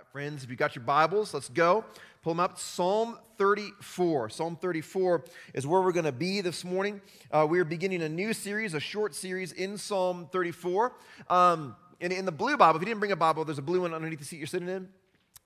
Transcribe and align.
right, 0.00 0.12
friends, 0.12 0.42
if 0.42 0.48
you 0.48 0.56
got 0.56 0.74
your 0.74 0.84
Bibles, 0.84 1.34
let's 1.34 1.50
go. 1.50 1.84
Pull 2.22 2.32
them 2.32 2.40
up. 2.40 2.58
Psalm 2.58 3.18
34. 3.36 4.30
Psalm 4.30 4.56
34 4.56 5.24
is 5.52 5.66
where 5.66 5.82
we're 5.82 5.92
going 5.92 6.06
to 6.06 6.12
be 6.12 6.40
this 6.40 6.64
morning. 6.64 7.02
Uh, 7.30 7.46
we 7.48 7.58
are 7.60 7.66
beginning 7.66 8.00
a 8.00 8.08
new 8.08 8.32
series, 8.32 8.72
a 8.72 8.80
short 8.80 9.14
series 9.14 9.52
in 9.52 9.76
Psalm 9.76 10.26
34. 10.32 10.94
Um, 11.28 11.76
and 12.00 12.14
in 12.14 12.24
the 12.24 12.32
blue 12.32 12.56
Bible, 12.56 12.76
if 12.76 12.82
you 12.82 12.86
didn't 12.86 13.00
bring 13.00 13.12
a 13.12 13.16
Bible, 13.16 13.44
there's 13.44 13.58
a 13.58 13.62
blue 13.62 13.82
one 13.82 13.92
underneath 13.92 14.20
the 14.20 14.24
seat 14.24 14.38
you're 14.38 14.46
sitting 14.46 14.70
in. 14.70 14.88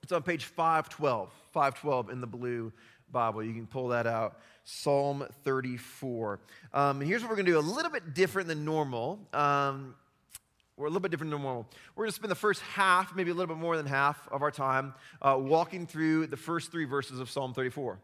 It's 0.03 0.13
on 0.13 0.23
page 0.23 0.45
512. 0.45 1.33
512 1.51 2.09
in 2.11 2.21
the 2.21 2.27
blue 2.27 2.71
Bible. 3.11 3.43
You 3.43 3.53
can 3.53 3.67
pull 3.67 3.89
that 3.89 4.07
out. 4.07 4.39
Psalm 4.63 5.25
34. 5.43 6.39
Um, 6.73 7.01
and 7.01 7.09
here's 7.09 7.23
what 7.23 7.29
we're 7.29 7.35
going 7.35 7.47
to 7.47 7.51
do 7.51 7.59
a 7.59 7.59
little 7.59 7.91
bit 7.91 8.13
different 8.13 8.47
than 8.47 8.63
normal. 8.63 9.19
Um, 9.33 9.95
we're 10.77 10.87
a 10.87 10.89
little 10.89 11.01
bit 11.01 11.11
different 11.11 11.31
than 11.31 11.41
normal. 11.41 11.65
We're 11.95 12.03
going 12.03 12.11
to 12.11 12.15
spend 12.15 12.31
the 12.31 12.35
first 12.35 12.61
half, 12.61 13.15
maybe 13.15 13.31
a 13.31 13.33
little 13.33 13.53
bit 13.55 13.61
more 13.61 13.77
than 13.77 13.85
half 13.85 14.27
of 14.29 14.41
our 14.41 14.51
time, 14.51 14.93
uh, 15.21 15.37
walking 15.39 15.87
through 15.87 16.27
the 16.27 16.37
first 16.37 16.71
three 16.71 16.85
verses 16.85 17.19
of 17.19 17.29
Psalm 17.29 17.53
34. 17.53 17.97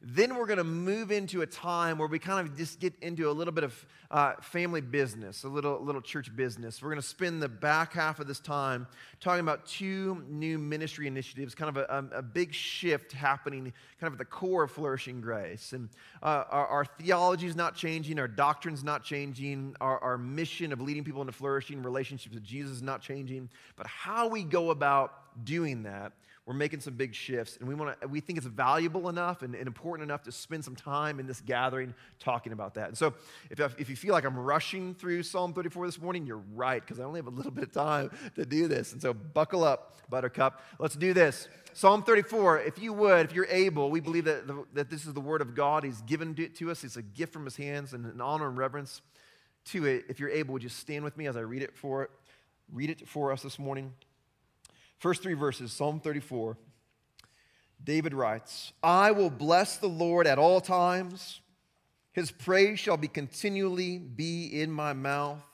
Then 0.00 0.36
we're 0.36 0.46
going 0.46 0.58
to 0.58 0.64
move 0.64 1.10
into 1.10 1.42
a 1.42 1.46
time 1.46 1.98
where 1.98 2.06
we 2.06 2.18
kind 2.20 2.46
of 2.46 2.56
just 2.56 2.78
get 2.78 2.94
into 3.02 3.28
a 3.28 3.32
little 3.32 3.52
bit 3.52 3.64
of 3.64 3.86
uh, 4.10 4.34
family 4.40 4.80
business, 4.80 5.42
a 5.42 5.48
little, 5.48 5.82
little 5.82 6.00
church 6.00 6.34
business. 6.34 6.80
We're 6.80 6.90
going 6.90 7.00
to 7.00 7.06
spend 7.06 7.42
the 7.42 7.48
back 7.48 7.94
half 7.94 8.20
of 8.20 8.28
this 8.28 8.38
time 8.38 8.86
talking 9.20 9.40
about 9.40 9.66
two 9.66 10.24
new 10.28 10.56
ministry 10.56 11.08
initiatives, 11.08 11.54
kind 11.54 11.76
of 11.76 11.76
a, 11.78 12.08
a, 12.14 12.18
a 12.18 12.22
big 12.22 12.54
shift 12.54 13.12
happening 13.12 13.72
kind 14.00 14.06
of 14.06 14.12
at 14.12 14.18
the 14.18 14.24
core 14.24 14.62
of 14.62 14.70
Flourishing 14.70 15.20
Grace. 15.20 15.72
And 15.72 15.88
uh, 16.22 16.44
our, 16.48 16.66
our 16.68 16.84
theology 16.84 17.48
is 17.48 17.56
not 17.56 17.74
changing, 17.74 18.20
our 18.20 18.28
doctrine's 18.28 18.84
not 18.84 19.02
changing, 19.02 19.74
our, 19.80 19.98
our 19.98 20.16
mission 20.16 20.72
of 20.72 20.80
leading 20.80 21.02
people 21.02 21.20
into 21.20 21.32
flourishing 21.32 21.82
relationships 21.82 22.34
with 22.34 22.44
Jesus 22.44 22.76
is 22.76 22.82
not 22.82 23.02
changing, 23.02 23.48
but 23.76 23.86
how 23.88 24.28
we 24.28 24.44
go 24.44 24.70
about 24.70 25.44
doing 25.44 25.82
that 25.82 26.12
we're 26.48 26.54
making 26.54 26.80
some 26.80 26.94
big 26.94 27.14
shifts, 27.14 27.58
and 27.58 27.68
we, 27.68 27.74
want 27.74 28.00
to, 28.00 28.08
we 28.08 28.20
think 28.20 28.38
it's 28.38 28.46
valuable 28.46 29.10
enough 29.10 29.42
and, 29.42 29.54
and, 29.54 29.66
important 29.66 30.08
enough 30.08 30.22
to 30.22 30.32
spend 30.32 30.64
some 30.64 30.74
time 30.74 31.20
in 31.20 31.26
this 31.26 31.42
gathering 31.42 31.92
talking 32.20 32.52
about 32.52 32.72
that. 32.72 32.88
And 32.88 32.96
so, 32.96 33.12
if, 33.50 33.60
if 33.78 33.90
you 33.90 33.96
feel 33.96 34.14
like 34.14 34.24
I'm 34.24 34.38
rushing 34.38 34.94
through 34.94 35.24
Psalm 35.24 35.52
34 35.52 35.84
this 35.84 36.00
morning, 36.00 36.26
you're 36.26 36.40
right, 36.54 36.80
because 36.80 37.00
I 37.00 37.04
only 37.04 37.18
have 37.18 37.26
a 37.26 37.30
little 37.36 37.52
bit 37.52 37.64
of 37.64 37.72
time 37.72 38.10
to 38.36 38.46
do 38.46 38.66
this. 38.66 38.94
And 38.94 39.02
so, 39.02 39.12
buckle 39.12 39.62
up, 39.62 39.98
Buttercup. 40.08 40.62
Let's 40.78 40.96
do 40.96 41.12
this. 41.12 41.48
Psalm 41.74 42.02
34, 42.02 42.60
if 42.60 42.78
you 42.78 42.94
would, 42.94 43.26
if 43.26 43.34
you're 43.34 43.44
able, 43.50 43.90
we 43.90 44.00
believe 44.00 44.24
that, 44.24 44.46
the, 44.46 44.64
that 44.72 44.88
this 44.88 45.04
is 45.04 45.12
the 45.12 45.20
word 45.20 45.42
of 45.42 45.54
God. 45.54 45.84
He's 45.84 46.00
given 46.00 46.34
it 46.38 46.56
to 46.56 46.70
us, 46.70 46.82
it's 46.82 46.96
a 46.96 47.02
gift 47.02 47.34
from 47.34 47.44
his 47.44 47.56
hands, 47.56 47.92
and 47.92 48.06
an 48.06 48.22
honor 48.22 48.48
and 48.48 48.56
reverence 48.56 49.02
to 49.66 49.84
it. 49.84 50.06
If 50.08 50.18
you're 50.18 50.30
able, 50.30 50.54
would 50.54 50.62
you 50.62 50.70
stand 50.70 51.04
with 51.04 51.18
me 51.18 51.26
as 51.26 51.36
I 51.36 51.40
read 51.40 51.60
it 51.60 51.76
for? 51.76 52.08
Read 52.72 52.88
it 52.88 53.06
for 53.06 53.32
us 53.32 53.42
this 53.42 53.58
morning. 53.58 53.92
First 54.98 55.22
three 55.22 55.34
verses, 55.34 55.72
Psalm 55.72 56.00
34. 56.00 56.56
David 57.82 58.12
writes, 58.12 58.72
I 58.82 59.12
will 59.12 59.30
bless 59.30 59.76
the 59.76 59.88
Lord 59.88 60.26
at 60.26 60.38
all 60.38 60.60
times. 60.60 61.40
His 62.12 62.32
praise 62.32 62.80
shall 62.80 62.96
be 62.96 63.06
continually 63.06 63.98
be 63.98 64.60
in 64.60 64.72
my 64.72 64.92
mouth. 64.92 65.44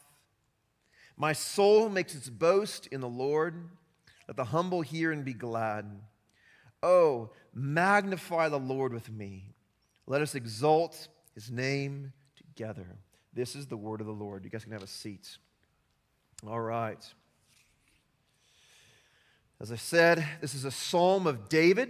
My 1.17 1.33
soul 1.33 1.89
makes 1.89 2.15
its 2.15 2.31
boast 2.31 2.87
in 2.89 3.01
the 3.01 3.09
Lord. 3.09 3.69
Let 4.27 4.37
the 4.37 4.45
humble 4.45 4.81
hear 4.81 5.13
and 5.13 5.25
be 5.25 5.35
glad. 5.35 5.85
Oh, 6.83 7.31
magnify 7.53 8.49
the 8.49 8.59
Lord 8.59 8.93
with 8.93 9.11
me. 9.13 9.55
Let 10.07 10.23
us 10.23 10.35
exalt 10.35 11.09
his 11.35 11.51
name 11.51 12.13
together. 12.37 12.87
This 13.35 13.55
is 13.55 13.67
the 13.67 13.77
word 13.77 14.01
of 14.01 14.07
the 14.07 14.13
Lord. 14.13 14.45
You 14.45 14.51
guys 14.51 14.65
can 14.65 14.73
have 14.73 14.83
a 14.83 14.87
seat. 14.87 15.37
All 16.47 16.61
right. 16.61 17.05
As 19.65 19.73
I 19.73 19.77
said, 19.77 20.23
this 20.43 20.55
is 20.55 20.67
a 20.67 20.71
psalm 20.71 21.27
of 21.27 21.49
David. 21.49 21.89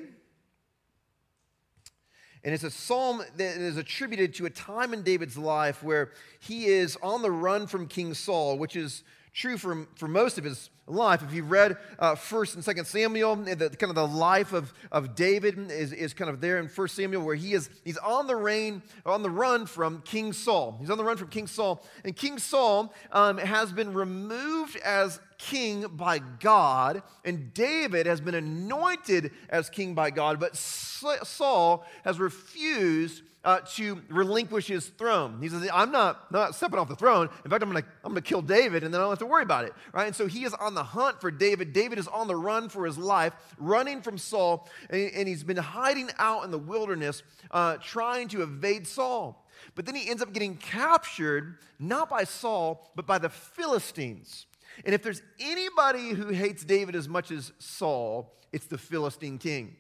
And 2.44 2.55
it's 2.55 2.62
a 2.62 2.70
psalm 2.70 3.25
that 3.36 3.56
is 3.56 3.77
attributed 3.77 4.33
to 4.34 4.47
a 4.47 4.50
time 4.50 4.94
in 4.94 5.03
David's 5.03 5.36
life 5.36 5.83
where 5.83 6.12
he 6.38 6.66
is 6.66 6.97
on 7.03 7.21
the 7.21 7.32
run 7.32 7.66
from 7.66 7.88
King 7.88 8.15
Saul, 8.15 8.59
which 8.59 8.76
is 8.76 9.03
true 9.34 9.59
for, 9.59 9.89
for 9.97 10.06
most 10.06 10.39
of 10.39 10.45
his 10.45 10.71
life. 10.87 11.22
If 11.22 11.33
you've 11.33 11.50
read 11.50 11.77
uh, 11.99 12.15
1st 12.15 12.55
and 12.55 12.65
2nd 12.65 12.87
Samuel, 12.87 13.34
the, 13.34 13.69
kind 13.71 13.91
of 13.91 13.97
the 13.97 14.06
life 14.06 14.53
of, 14.53 14.72
of 14.93 15.17
David 15.17 15.72
is, 15.72 15.93
is 15.93 16.15
kind 16.15 16.31
of 16.31 16.41
there 16.41 16.59
in 16.59 16.69
1st 16.69 16.91
Samuel 16.91 17.25
where 17.25 17.34
he 17.34 17.53
is 17.53 17.69
he's 17.84 17.97
on 17.99 18.28
the 18.28 18.37
reign, 18.37 18.81
on 19.05 19.22
the 19.22 19.31
run 19.31 19.67
from 19.67 20.03
King 20.03 20.33
Saul. 20.33 20.77
He's 20.81 20.89
on 20.89 20.99
the 20.99 21.05
run 21.05 21.17
from 21.17 21.28
King 21.28 21.49
Saul. 21.49 21.84
And 22.05 22.15
King 22.15 22.39
Saul 22.39 22.95
um, 23.11 23.39
has 23.39 23.72
been 23.72 23.93
removed 23.93 24.77
as 24.77 25.19
king 25.37 25.87
by 25.89 26.21
God, 26.39 27.03
and 27.25 27.53
David 27.53 28.06
has 28.06 28.21
been 28.21 28.37
anointed 28.37 29.33
as 29.51 29.69
king 29.69 29.95
by 29.95 30.11
God, 30.11 30.39
but 30.39 30.56
Saul 30.56 31.84
has 32.05 32.21
refused 32.21 33.22
uh, 33.44 33.60
to 33.75 34.00
relinquish 34.09 34.66
his 34.66 34.88
throne. 34.88 35.38
He 35.41 35.49
says, 35.49 35.69
I'm 35.72 35.93
not, 35.93 36.32
not 36.32 36.55
stepping 36.55 36.78
off 36.78 36.88
the 36.88 36.97
throne. 36.97 37.28
In 37.44 37.50
fact, 37.50 37.62
I'm 37.62 37.71
going 37.71 37.82
to 37.82 37.88
I'm 38.03 38.12
gonna 38.12 38.22
kill 38.22 38.43
David, 38.43 38.84
and 38.84 38.93
then 38.93 39.00
I 39.00 39.05
don't 39.05 39.12
have 39.12 39.19
to 39.21 39.27
worry 39.27 39.43
about 39.43 39.66
it. 39.66 39.75
Right? 39.93 40.06
And 40.06 40.16
so 40.16 40.27
he 40.27 40.44
is 40.44 40.55
on 40.55 40.75
the 40.75 40.82
hunt 40.82 41.21
for 41.21 41.31
David. 41.31 41.72
David 41.72 41.99
is 41.99 42.09
on 42.09 42.27
the 42.27 42.37
run 42.37 42.69
for 42.69 42.87
his 42.87 42.97
life, 42.97 43.34
running 43.59 44.00
from 44.00 44.19
Saul, 44.19 44.69
and, 44.88 45.10
and 45.12 45.28
he's 45.28 45.44
been 45.44 45.59
hiding 45.59 46.10
out 46.19 46.44
in 46.44 46.50
the 46.50 46.59
wilderness, 46.59 47.22
uh, 47.50 47.77
trying 47.77 48.28
to 48.28 48.43
evade 48.43 48.87
Saul. 48.87 49.47
But 49.75 49.87
then 49.87 49.94
he 49.94 50.09
ends 50.09 50.22
up 50.22 50.33
getting 50.33 50.56
captured, 50.56 51.59
not 51.78 52.09
by 52.09 52.25
Saul, 52.25 52.91
but 52.97 53.06
by 53.06 53.19
the 53.19 53.28
Philistines. 53.28 54.47
And 54.84 54.94
if 54.94 55.03
there's 55.03 55.22
anybody 55.38 56.10
who 56.10 56.28
hates 56.28 56.65
David 56.65 56.97
as 56.97 57.09
much 57.09 57.31
as 57.31 57.53
Saul, 57.59 58.34
it's 58.53 58.66
the 58.66 58.78
Philistine 58.78 59.38
king. 59.38 59.77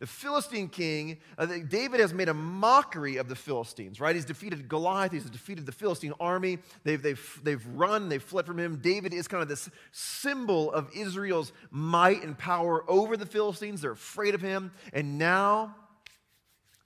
The 0.00 0.06
Philistine 0.06 0.68
king, 0.68 1.18
uh, 1.36 1.46
David 1.68 1.98
has 1.98 2.14
made 2.14 2.28
a 2.28 2.34
mockery 2.34 3.16
of 3.16 3.28
the 3.28 3.34
Philistines, 3.34 4.00
right? 4.00 4.14
He's 4.14 4.24
defeated 4.24 4.68
Goliath, 4.68 5.10
he's 5.10 5.28
defeated 5.28 5.66
the 5.66 5.72
Philistine 5.72 6.12
army. 6.20 6.58
They've, 6.84 7.02
they've, 7.02 7.40
they've 7.42 7.66
run, 7.74 8.08
they've 8.08 8.22
fled 8.22 8.46
from 8.46 8.60
him. 8.60 8.76
David 8.76 9.12
is 9.12 9.26
kind 9.26 9.42
of 9.42 9.48
this 9.48 9.68
symbol 9.90 10.72
of 10.72 10.88
Israel's 10.94 11.52
might 11.72 12.22
and 12.22 12.38
power 12.38 12.88
over 12.88 13.16
the 13.16 13.26
Philistines. 13.26 13.80
They're 13.80 13.90
afraid 13.92 14.36
of 14.36 14.40
him. 14.40 14.70
And 14.92 15.18
now 15.18 15.74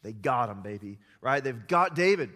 they 0.03 0.12
got 0.12 0.49
him, 0.49 0.62
baby, 0.62 0.99
right? 1.21 1.44
They've 1.44 1.67
got 1.67 1.94
David. 1.94 2.31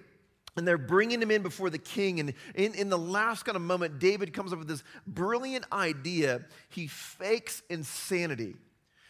And 0.59 0.69
they're 0.69 0.79
bringing 0.79 1.23
him 1.23 1.31
in 1.31 1.43
before 1.43 1.71
the 1.71 1.79
king. 1.79 2.21
And 2.21 2.35
in, 2.55 2.75
in 2.75 2.91
the 2.91 2.99
last 2.99 3.45
kind 3.45 3.57
of 3.57 3.63
moment, 3.63 3.99
David 3.99 4.35
comes 4.35 4.53
up 4.53 4.59
with 4.59 4.69
this 4.69 4.83
brilliant 5.07 5.65
idea. 5.73 6.45
He 6.69 6.87
fakes 6.87 7.63
insanity. 7.71 8.57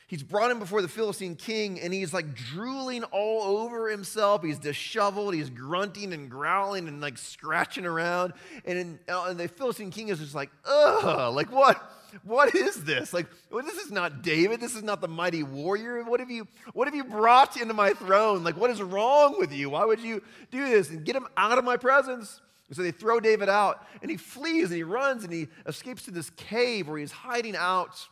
He's 0.08 0.22
brought 0.22 0.52
him 0.52 0.60
before 0.60 0.82
the 0.82 0.88
Philistine 0.88 1.34
king, 1.34 1.80
and 1.80 1.92
he's 1.92 2.14
like 2.14 2.32
drooling 2.32 3.02
all 3.04 3.58
over 3.58 3.88
himself. 3.88 4.44
He's 4.44 4.58
disheveled. 4.58 5.34
He's 5.34 5.50
grunting 5.50 6.12
and 6.12 6.30
growling 6.30 6.86
and 6.86 7.00
like 7.00 7.18
scratching 7.18 7.84
around. 7.84 8.32
And, 8.64 8.78
in, 8.78 8.98
uh, 9.08 9.26
and 9.28 9.40
the 9.40 9.48
Philistine 9.48 9.90
king 9.90 10.08
is 10.08 10.20
just 10.20 10.34
like, 10.34 10.50
ugh, 10.64 11.34
like 11.34 11.50
what? 11.50 11.92
What 12.22 12.54
is 12.54 12.84
this? 12.84 13.12
Like, 13.12 13.26
well, 13.50 13.64
this 13.64 13.78
is 13.78 13.90
not 13.90 14.22
David. 14.22 14.60
This 14.60 14.76
is 14.76 14.84
not 14.84 15.00
the 15.00 15.08
mighty 15.08 15.42
warrior. 15.42 16.02
What 16.04 16.20
have 16.20 16.30
you, 16.30 16.46
what 16.72 16.86
have 16.86 16.94
you 16.94 17.04
brought 17.04 17.60
into 17.60 17.74
my 17.74 17.92
throne? 17.92 18.44
Like, 18.44 18.56
what 18.56 18.70
is 18.70 18.80
wrong 18.80 19.34
with 19.38 19.52
you? 19.52 19.70
Why 19.70 19.84
would 19.84 20.00
you 20.00 20.22
do 20.52 20.68
this? 20.68 20.88
And 20.88 21.04
get 21.04 21.16
him 21.16 21.26
out 21.36 21.58
of 21.58 21.64
my 21.64 21.76
presence. 21.76 22.40
And 22.68 22.76
so 22.76 22.82
they 22.82 22.92
throw 22.92 23.20
David 23.20 23.48
out, 23.48 23.84
and 24.02 24.10
he 24.10 24.16
flees 24.16 24.70
and 24.70 24.76
he 24.76 24.82
runs 24.82 25.24
and 25.24 25.32
he 25.32 25.48
escapes 25.66 26.04
to 26.04 26.10
this 26.10 26.30
cave 26.30 26.88
where 26.88 26.98
he's 26.98 27.12
hiding 27.12 27.56
out. 27.56 28.08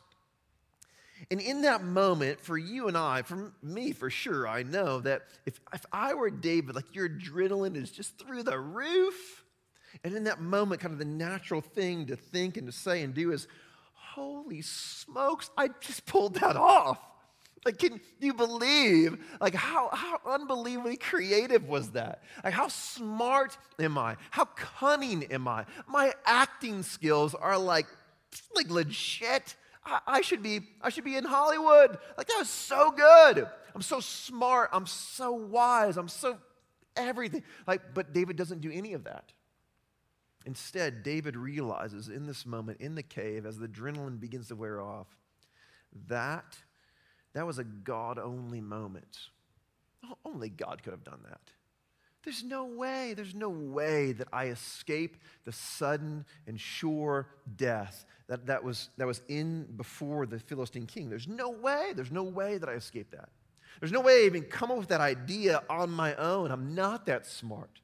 And 1.31 1.41
in 1.41 1.63
that 1.63 1.83
moment, 1.83 2.41
for 2.41 2.57
you 2.59 2.89
and 2.89 2.97
I, 2.97 3.23
for 3.23 3.53
me 3.63 3.93
for 3.93 4.11
sure, 4.11 4.47
I 4.47 4.63
know 4.63 5.01
that 5.01 5.23
if, 5.47 5.61
if 5.73 5.85
I 5.93 6.15
were 6.15 6.31
David, 6.31 6.75
like 6.75 6.95
your 6.95 7.09
adrenaline 7.09 7.77
is 7.77 7.91
just 7.91 8.19
through 8.19 8.43
the 8.43 8.59
roof. 8.59 9.45
And 10.03 10.15
in 10.15 10.25
that 10.25 10.41
moment, 10.41 10.81
kind 10.81 10.93
of 10.93 10.99
the 10.99 11.05
natural 11.05 11.61
thing 11.61 12.07
to 12.07 12.17
think 12.17 12.57
and 12.57 12.67
to 12.67 12.73
say 12.73 13.03
and 13.03 13.15
do 13.15 13.33
is, 13.33 13.47
holy 13.95 14.63
smokes, 14.63 15.51
I 15.57 15.69
just 15.81 16.07
pulled 16.07 16.35
that 16.37 16.57
off. 16.57 16.99
Like, 17.65 17.79
can 17.79 18.01
you 18.21 18.35
believe? 18.35 19.25
Like, 19.41 19.55
how, 19.55 19.89
how 19.93 20.21
unbelievably 20.27 20.99
creative 20.99 21.67
was 21.67 21.91
that? 21.93 22.23
Like, 22.43 22.53
how 22.53 22.69
smart 22.69 23.57
am 23.79 23.97
I? 23.97 24.17
How 24.31 24.45
cunning 24.45 25.25
am 25.33 25.49
I? 25.49 25.65
My 25.87 26.13
acting 26.27 26.83
skills 26.83 27.35
are 27.35 27.57
like, 27.57 27.87
like 28.55 28.71
legit. 28.71 29.57
I, 29.87 30.01
I 30.07 30.21
should 30.21 30.43
be, 30.43 30.61
I 30.81 30.89
should 30.89 31.05
be 31.05 31.17
in 31.17 31.25
Hollywood. 31.25 31.99
Like, 32.17 32.27
that 32.29 32.39
was 32.39 32.49
so 32.49 32.91
good. 32.91 33.47
I'm 33.75 33.83
so 33.83 34.01
smart. 34.01 34.71
I'm 34.73 34.87
so 34.87 35.33
wise. 35.33 35.97
I'm 35.97 36.09
so 36.09 36.39
everything. 36.97 37.43
Like, 37.67 37.95
but 37.95 38.13
David 38.13 38.37
doesn't 38.37 38.61
do 38.61 38.71
any 38.71 38.93
of 38.93 39.05
that. 39.05 39.33
Instead, 40.47 41.03
David 41.03 41.37
realizes 41.37 42.09
in 42.09 42.27
this 42.27 42.45
moment 42.45 42.81
in 42.81 42.95
the 42.95 43.03
cave, 43.03 43.47
as 43.47 43.59
the 43.59 43.67
adrenaline 43.67 44.21
begins 44.21 44.49
to 44.49 44.57
wear 44.57 44.81
off, 44.81 45.07
that 46.09 46.59
that 47.33 47.47
was 47.47 47.59
a 47.59 47.65
God 47.65 48.19
only 48.19 48.61
moment. 48.61 49.19
Only 50.25 50.51
God 50.51 50.83
could 50.83 50.93
have 50.93 51.05
done 51.05 51.21
that. 51.29 51.41
There's 52.25 52.43
no 52.43 52.65
way, 52.65 53.13
there's 53.15 53.35
no 53.35 53.51
way 53.51 54.13
that 54.13 54.29
I 54.33 54.47
escape 54.47 55.17
the 55.45 55.53
sudden 55.53 56.25
and 56.47 56.59
sure 56.59 57.29
death 57.57 58.07
that, 58.29 58.47
that, 58.47 58.65
was, 58.65 58.89
that 58.97 59.07
was 59.07 59.21
in 59.29 59.67
before 59.77 60.25
the 60.25 60.39
Philistine 60.39 60.87
king. 60.87 61.11
There's 61.11 61.29
no 61.29 61.51
way, 61.51 61.93
there's 61.95 62.11
no 62.11 62.23
way 62.23 62.57
that 62.59 62.69
I 62.69 62.73
escape 62.73 63.11
that. 63.11 63.29
There's 63.81 63.93
no 63.93 64.01
way 64.01 64.23
I 64.23 64.27
even 64.27 64.45
come 64.45 64.71
up 64.71 64.79
with 64.79 64.89
that 64.89 65.01
idea 65.01 65.63
on 65.69 65.91
my 65.91 66.15
own. 66.15 66.51
I'm 66.51 66.75
not 66.75 67.07
that 67.07 67.27
smart. 67.27 67.81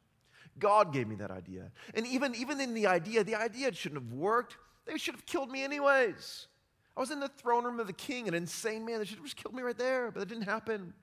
God 0.59 0.93
gave 0.93 1.09
me 1.09 1.17
that 1.17 1.31
idea. 1.31 1.71
And 1.95 2.07
even, 2.07 2.35
even 2.35 2.61
in 2.61 2.75
the 2.75 2.87
idea, 2.87 3.25
the 3.25 3.35
idea 3.35 3.73
shouldn't 3.73 4.03
have 4.03 4.13
worked. 4.13 4.57
They 4.87 4.97
should 4.97 5.15
have 5.15 5.27
killed 5.27 5.51
me 5.51 5.63
anyways. 5.63 6.47
I 6.97 7.01
was 7.01 7.11
in 7.11 7.21
the 7.21 7.29
throne 7.29 7.65
room 7.65 7.81
of 7.81 7.87
the 7.87 7.93
king, 7.93 8.29
an 8.29 8.35
insane 8.35 8.85
man. 8.85 8.99
They 8.99 9.05
should 9.05 9.17
have 9.17 9.25
just 9.25 9.37
killed 9.37 9.55
me 9.55 9.63
right 9.63 9.77
there, 9.77 10.11
but 10.11 10.21
that 10.21 10.29
didn't 10.29 10.45
happen. 10.45 10.95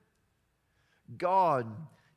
God 1.16 1.66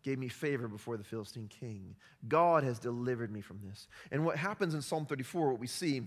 gave 0.04 0.18
me 0.18 0.28
favor 0.28 0.68
before 0.68 0.98
the 0.98 1.04
Philistine 1.04 1.48
king. 1.48 1.96
God 2.28 2.64
has 2.64 2.80
delivered 2.80 3.32
me 3.32 3.42
from 3.42 3.60
this. 3.68 3.88
And 4.12 4.26
what 4.26 4.38
happens 4.38 4.74
in 4.74 4.82
Psalm 4.82 5.06
34, 5.06 5.52
what 5.52 5.60
we 5.60 5.68
see 5.68 6.04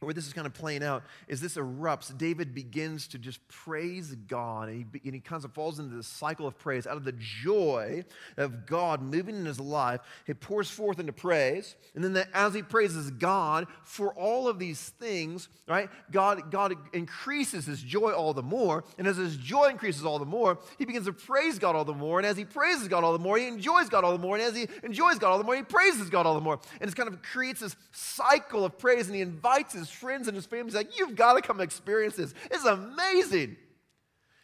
where 0.00 0.14
this 0.14 0.26
is 0.26 0.32
kind 0.32 0.46
of 0.46 0.54
playing 0.54 0.82
out 0.82 1.02
is 1.28 1.42
this 1.42 1.56
erupts. 1.56 2.16
David 2.16 2.54
begins 2.54 3.06
to 3.08 3.18
just 3.18 3.46
praise 3.48 4.14
God, 4.28 4.70
and 4.70 4.86
he, 4.94 5.00
and 5.04 5.14
he 5.14 5.20
kind 5.20 5.44
of 5.44 5.52
falls 5.52 5.78
into 5.78 5.94
this 5.94 6.06
cycle 6.06 6.46
of 6.46 6.56
praise. 6.58 6.86
Out 6.86 6.96
of 6.96 7.04
the 7.04 7.12
joy 7.12 8.04
of 8.38 8.64
God 8.64 9.02
moving 9.02 9.36
in 9.36 9.44
his 9.44 9.60
life, 9.60 10.00
he 10.26 10.32
pours 10.32 10.70
forth 10.70 10.98
into 10.98 11.12
praise. 11.12 11.76
And 11.94 12.02
then 12.02 12.26
as 12.32 12.54
he 12.54 12.62
praises 12.62 13.10
God 13.10 13.66
for 13.84 14.14
all 14.14 14.48
of 14.48 14.58
these 14.58 14.80
things, 14.80 15.50
right, 15.68 15.90
God, 16.10 16.50
God 16.50 16.76
increases 16.94 17.66
his 17.66 17.82
joy 17.82 18.12
all 18.12 18.32
the 18.32 18.42
more. 18.42 18.84
And 18.96 19.06
as 19.06 19.18
his 19.18 19.36
joy 19.36 19.66
increases 19.66 20.06
all 20.06 20.18
the 20.18 20.24
more, 20.24 20.58
he 20.78 20.86
begins 20.86 21.04
to 21.06 21.12
praise 21.12 21.58
God 21.58 21.76
all 21.76 21.84
the 21.84 21.92
more. 21.92 22.18
And 22.18 22.26
as 22.26 22.38
he 22.38 22.46
praises 22.46 22.88
God 22.88 23.04
all 23.04 23.12
the 23.12 23.18
more, 23.18 23.36
he 23.36 23.48
enjoys 23.48 23.90
God 23.90 24.04
all 24.04 24.12
the 24.12 24.18
more. 24.18 24.36
And 24.36 24.44
as 24.44 24.56
he 24.56 24.66
enjoys 24.82 25.18
God 25.18 25.32
all 25.32 25.38
the 25.38 25.44
more, 25.44 25.56
he 25.56 25.62
praises 25.62 26.08
God 26.08 26.24
all 26.24 26.34
the 26.34 26.40
more. 26.40 26.58
And 26.80 26.90
it 26.90 26.96
kind 26.96 27.08
of 27.08 27.20
creates 27.20 27.60
this 27.60 27.76
cycle 27.92 28.64
of 28.64 28.78
praise, 28.78 29.06
and 29.06 29.14
he 29.14 29.20
invites 29.20 29.74
his 29.74 29.89
friends 29.90 30.28
and 30.28 30.34
his 30.34 30.46
family. 30.46 30.66
He's 30.66 30.74
like, 30.74 30.98
You've 30.98 31.16
got 31.16 31.34
to 31.34 31.42
come 31.42 31.60
experience 31.60 32.16
this. 32.16 32.34
It's 32.50 32.64
amazing. 32.64 33.56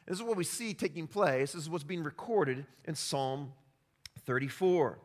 This 0.07 0.19
is 0.19 0.23
what 0.23 0.37
we 0.37 0.45
see 0.45 0.73
taking 0.75 1.07
place. 1.07 1.53
This 1.53 1.63
is 1.63 1.71
what's 1.71 1.85
being 1.85 2.05
recorded 2.05 2.65
in 2.85 2.95
Psalm 2.95 3.53
34. 4.25 4.99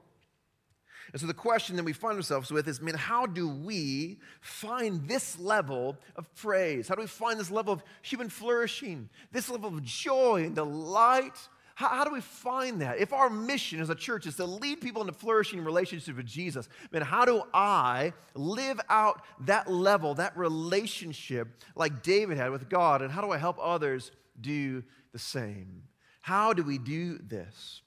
And 1.11 1.19
so 1.19 1.27
the 1.27 1.33
question 1.33 1.75
that 1.75 1.83
we 1.83 1.93
find 1.93 2.15
ourselves 2.15 2.51
with 2.51 2.67
is, 2.67 2.79
man, 2.81 2.95
how 2.95 3.25
do 3.25 3.49
we 3.49 4.19
find 4.39 5.07
this 5.07 5.37
level 5.39 5.97
of 6.15 6.33
praise? 6.35 6.87
How 6.87 6.95
do 6.95 7.01
we 7.01 7.07
find 7.07 7.39
this 7.39 7.51
level 7.51 7.73
of 7.73 7.83
human 8.01 8.29
flourishing, 8.29 9.09
this 9.31 9.49
level 9.49 9.69
of 9.69 9.83
joy 9.83 10.43
and 10.45 10.55
delight 10.55 11.37
how, 11.81 11.89
how, 11.89 12.03
do 12.03 12.11
we 12.11 12.21
find 12.21 12.81
that? 12.81 12.99
If 12.99 13.11
our 13.11 13.29
mission 13.29 13.81
as 13.81 13.89
a 13.89 13.95
church 13.95 14.27
is 14.27 14.35
to 14.35 14.45
lead 14.45 14.81
people 14.81 15.01
into 15.01 15.13
flourishing 15.13 15.63
relationship 15.63 16.15
with 16.15 16.27
Jesus, 16.27 16.69
then 16.91 17.01
how 17.01 17.25
do 17.25 17.41
I 17.53 18.13
live 18.35 18.79
out 18.87 19.23
that 19.41 19.69
level, 19.69 20.13
that 20.15 20.37
relationship 20.37 21.47
like 21.75 22.03
David 22.03 22.37
had 22.37 22.51
with 22.51 22.69
God? 22.69 23.01
And 23.01 23.11
how 23.11 23.21
do 23.21 23.31
I 23.31 23.37
help 23.37 23.57
others 23.59 24.11
do 24.39 24.83
the 25.11 25.19
same? 25.19 25.83
How 26.21 26.53
do 26.53 26.63
we 26.63 26.77
do 26.77 27.17
this? 27.17 27.81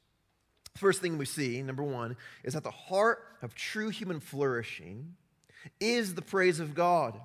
First 0.75 1.01
thing 1.01 1.17
we 1.17 1.25
see, 1.25 1.63
number 1.63 1.85
one, 1.85 2.17
is 2.43 2.55
that 2.55 2.65
the 2.65 2.71
heart 2.73 3.23
of 3.43 3.55
true 3.55 3.91
human 3.91 4.19
flourishing 4.19 5.15
is 5.79 6.15
the 6.15 6.23
praise 6.23 6.59
of 6.59 6.75
God. 6.75 7.21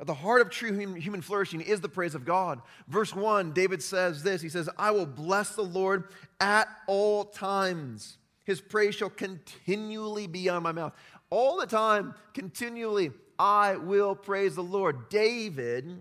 At 0.00 0.08
the 0.08 0.14
heart 0.14 0.40
of 0.40 0.50
true 0.50 0.76
human 0.76 1.22
flourishing 1.22 1.60
is 1.60 1.80
the 1.80 1.88
praise 1.88 2.16
of 2.16 2.24
God. 2.24 2.60
Verse 2.88 3.14
1, 3.14 3.52
David 3.52 3.82
says 3.82 4.22
this 4.22 4.42
He 4.42 4.48
says, 4.48 4.68
I 4.76 4.90
will 4.90 5.06
bless 5.06 5.54
the 5.54 5.62
Lord 5.62 6.08
at 6.40 6.68
all 6.86 7.24
times. 7.24 8.18
His 8.44 8.60
praise 8.60 8.94
shall 8.94 9.10
continually 9.10 10.26
be 10.26 10.48
on 10.48 10.62
my 10.62 10.72
mouth. 10.72 10.94
All 11.30 11.58
the 11.58 11.66
time, 11.66 12.14
continually, 12.34 13.12
I 13.38 13.76
will 13.76 14.14
praise 14.14 14.54
the 14.54 14.62
Lord. 14.62 15.08
David 15.08 16.00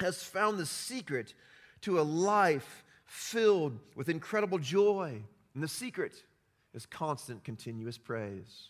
has 0.00 0.22
found 0.22 0.58
the 0.58 0.66
secret 0.66 1.34
to 1.82 2.00
a 2.00 2.02
life 2.02 2.84
filled 3.04 3.78
with 3.94 4.08
incredible 4.08 4.58
joy. 4.58 5.22
And 5.54 5.62
the 5.62 5.68
secret 5.68 6.14
is 6.74 6.86
constant, 6.86 7.44
continuous 7.44 7.98
praise. 7.98 8.68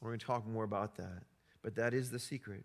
We're 0.00 0.10
going 0.10 0.20
to 0.20 0.26
talk 0.26 0.46
more 0.46 0.64
about 0.64 0.96
that. 0.96 1.22
But 1.68 1.74
that 1.74 1.92
is 1.92 2.10
the 2.10 2.18
secret 2.18 2.64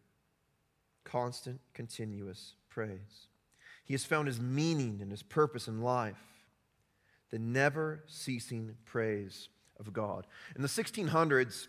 constant, 1.04 1.60
continuous 1.74 2.54
praise. 2.70 3.28
He 3.84 3.94
has 3.94 4.06
found 4.06 4.28
his 4.28 4.40
meaning 4.40 5.00
and 5.02 5.12
his 5.12 5.22
purpose 5.22 5.68
in 5.68 5.82
life, 5.82 6.16
the 7.30 7.38
never 7.38 8.06
ceasing 8.08 8.78
praise 8.86 9.50
of 9.78 9.92
God. 9.92 10.26
In 10.56 10.62
the 10.62 10.70
1600s, 10.70 11.68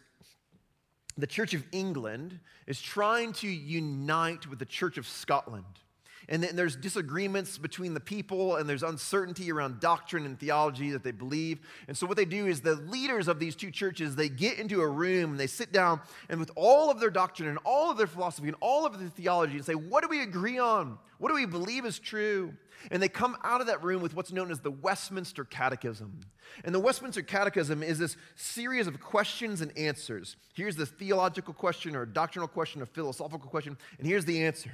the 1.18 1.26
Church 1.26 1.54
of 1.54 1.64
England 1.72 2.38
is 2.68 2.80
trying 2.80 3.32
to 3.32 3.48
unite 3.48 4.46
with 4.46 4.60
the 4.60 4.64
Church 4.64 4.96
of 4.96 5.04
Scotland. 5.04 5.80
And 6.28 6.42
then 6.42 6.56
there's 6.56 6.76
disagreements 6.76 7.58
between 7.58 7.94
the 7.94 8.00
people, 8.00 8.56
and 8.56 8.68
there's 8.68 8.82
uncertainty 8.82 9.52
around 9.52 9.80
doctrine 9.80 10.24
and 10.24 10.38
theology 10.38 10.90
that 10.92 11.02
they 11.02 11.10
believe. 11.10 11.60
And 11.88 11.96
so, 11.96 12.06
what 12.06 12.16
they 12.16 12.24
do 12.24 12.46
is 12.46 12.60
the 12.60 12.76
leaders 12.76 13.28
of 13.28 13.38
these 13.38 13.54
two 13.54 13.70
churches 13.70 14.16
they 14.16 14.28
get 14.28 14.58
into 14.58 14.80
a 14.80 14.88
room 14.88 15.32
and 15.32 15.40
they 15.40 15.46
sit 15.46 15.72
down, 15.72 16.00
and 16.28 16.40
with 16.40 16.50
all 16.56 16.90
of 16.90 17.00
their 17.00 17.10
doctrine 17.10 17.48
and 17.48 17.58
all 17.64 17.90
of 17.90 17.98
their 17.98 18.06
philosophy 18.06 18.48
and 18.48 18.56
all 18.60 18.86
of 18.86 18.98
their 18.98 19.08
theology, 19.08 19.54
and 19.54 19.64
say, 19.64 19.74
What 19.74 20.02
do 20.02 20.08
we 20.08 20.22
agree 20.22 20.58
on? 20.58 20.98
What 21.18 21.28
do 21.28 21.34
we 21.34 21.46
believe 21.46 21.84
is 21.84 21.98
true? 21.98 22.54
And 22.90 23.02
they 23.02 23.08
come 23.08 23.36
out 23.42 23.60
of 23.60 23.68
that 23.68 23.82
room 23.82 24.02
with 24.02 24.14
what's 24.14 24.32
known 24.32 24.50
as 24.50 24.60
the 24.60 24.70
Westminster 24.70 25.44
Catechism. 25.44 26.20
And 26.64 26.74
the 26.74 26.80
Westminster 26.80 27.22
Catechism 27.22 27.82
is 27.82 27.98
this 27.98 28.16
series 28.34 28.86
of 28.86 29.00
questions 29.00 29.60
and 29.60 29.76
answers. 29.76 30.36
Here's 30.54 30.76
the 30.76 30.86
theological 30.86 31.54
question, 31.54 31.96
or 31.96 32.04
doctrinal 32.04 32.48
question, 32.48 32.82
a 32.82 32.86
philosophical 32.86 33.48
question, 33.48 33.76
and 33.98 34.06
here's 34.06 34.24
the 34.24 34.44
answer. 34.44 34.72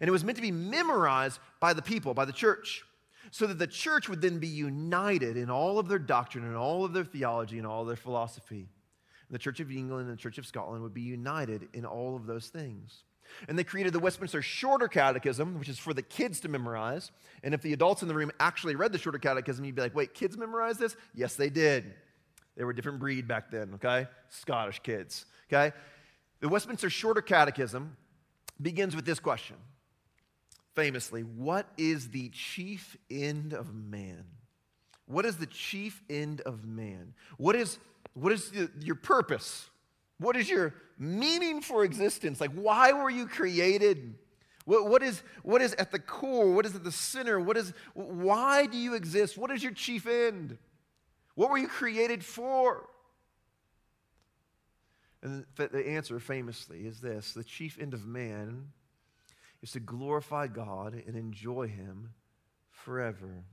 And 0.00 0.08
it 0.08 0.12
was 0.12 0.24
meant 0.24 0.36
to 0.36 0.42
be 0.42 0.52
memorized 0.52 1.40
by 1.60 1.72
the 1.72 1.82
people, 1.82 2.14
by 2.14 2.24
the 2.24 2.32
church, 2.32 2.84
so 3.30 3.46
that 3.46 3.58
the 3.58 3.66
church 3.66 4.08
would 4.08 4.20
then 4.20 4.38
be 4.38 4.48
united 4.48 5.36
in 5.36 5.50
all 5.50 5.78
of 5.78 5.88
their 5.88 5.98
doctrine 5.98 6.44
and 6.44 6.56
all 6.56 6.84
of 6.84 6.92
their 6.92 7.04
theology 7.04 7.58
and 7.58 7.66
all 7.66 7.84
their 7.84 7.96
philosophy. 7.96 8.68
And 9.28 9.34
the 9.34 9.38
Church 9.38 9.60
of 9.60 9.70
England 9.70 10.08
and 10.08 10.16
the 10.16 10.20
Church 10.20 10.38
of 10.38 10.46
Scotland 10.46 10.82
would 10.82 10.94
be 10.94 11.02
united 11.02 11.68
in 11.74 11.84
all 11.84 12.16
of 12.16 12.26
those 12.26 12.48
things. 12.48 13.02
And 13.46 13.58
they 13.58 13.64
created 13.64 13.92
the 13.92 13.98
Westminster 13.98 14.40
Shorter 14.40 14.88
Catechism, 14.88 15.58
which 15.58 15.68
is 15.68 15.78
for 15.78 15.92
the 15.92 16.02
kids 16.02 16.40
to 16.40 16.48
memorize. 16.48 17.10
And 17.44 17.52
if 17.52 17.60
the 17.60 17.74
adults 17.74 18.00
in 18.00 18.08
the 18.08 18.14
room 18.14 18.32
actually 18.40 18.74
read 18.74 18.92
the 18.92 18.98
Shorter 18.98 19.18
Catechism, 19.18 19.64
you'd 19.64 19.74
be 19.74 19.82
like, 19.82 19.94
wait, 19.94 20.14
kids 20.14 20.38
memorize 20.38 20.78
this? 20.78 20.96
Yes, 21.14 21.34
they 21.34 21.50
did. 21.50 21.92
They 22.56 22.64
were 22.64 22.70
a 22.70 22.74
different 22.74 22.98
breed 22.98 23.28
back 23.28 23.50
then, 23.50 23.74
okay? 23.74 24.08
Scottish 24.30 24.80
kids, 24.80 25.26
okay? 25.52 25.76
The 26.40 26.48
Westminster 26.48 26.88
Shorter 26.88 27.20
Catechism 27.20 27.96
begins 28.60 28.96
with 28.96 29.04
this 29.04 29.20
question 29.20 29.56
famously, 30.78 31.22
What 31.22 31.66
is 31.76 32.10
the 32.10 32.28
chief 32.28 32.96
end 33.10 33.52
of 33.52 33.74
man? 33.74 34.24
What 35.06 35.24
is 35.24 35.36
the 35.36 35.46
chief 35.46 36.02
end 36.08 36.40
of 36.42 36.64
man? 36.64 37.14
What 37.36 37.56
is, 37.56 37.78
what 38.14 38.32
is 38.32 38.50
the, 38.50 38.70
your 38.80 38.94
purpose? 38.94 39.70
What 40.18 40.36
is 40.36 40.48
your 40.48 40.74
meaning 40.96 41.62
for 41.62 41.82
existence? 41.82 42.40
Like, 42.40 42.52
why 42.52 42.92
were 42.92 43.10
you 43.10 43.26
created? 43.26 44.14
What, 44.66 44.88
what, 44.88 45.02
is, 45.02 45.22
what 45.42 45.62
is 45.62 45.74
at 45.74 45.90
the 45.90 45.98
core? 45.98 46.52
What 46.52 46.64
is 46.64 46.76
at 46.76 46.84
the 46.84 46.92
center? 46.92 47.40
What 47.40 47.56
is, 47.56 47.72
why 47.94 48.66
do 48.66 48.76
you 48.76 48.94
exist? 48.94 49.36
What 49.36 49.50
is 49.50 49.64
your 49.64 49.72
chief 49.72 50.06
end? 50.06 50.58
What 51.34 51.50
were 51.50 51.58
you 51.58 51.68
created 51.68 52.24
for? 52.24 52.88
And 55.22 55.44
the 55.56 55.88
answer, 55.88 56.20
famously, 56.20 56.86
is 56.86 57.00
this 57.00 57.32
the 57.32 57.42
chief 57.42 57.78
end 57.80 57.94
of 57.94 58.06
man 58.06 58.68
is 59.62 59.72
to 59.72 59.80
glorify 59.80 60.46
God 60.46 61.02
and 61.06 61.16
enjoy 61.16 61.68
Him 61.68 62.10
forever. 62.70 63.44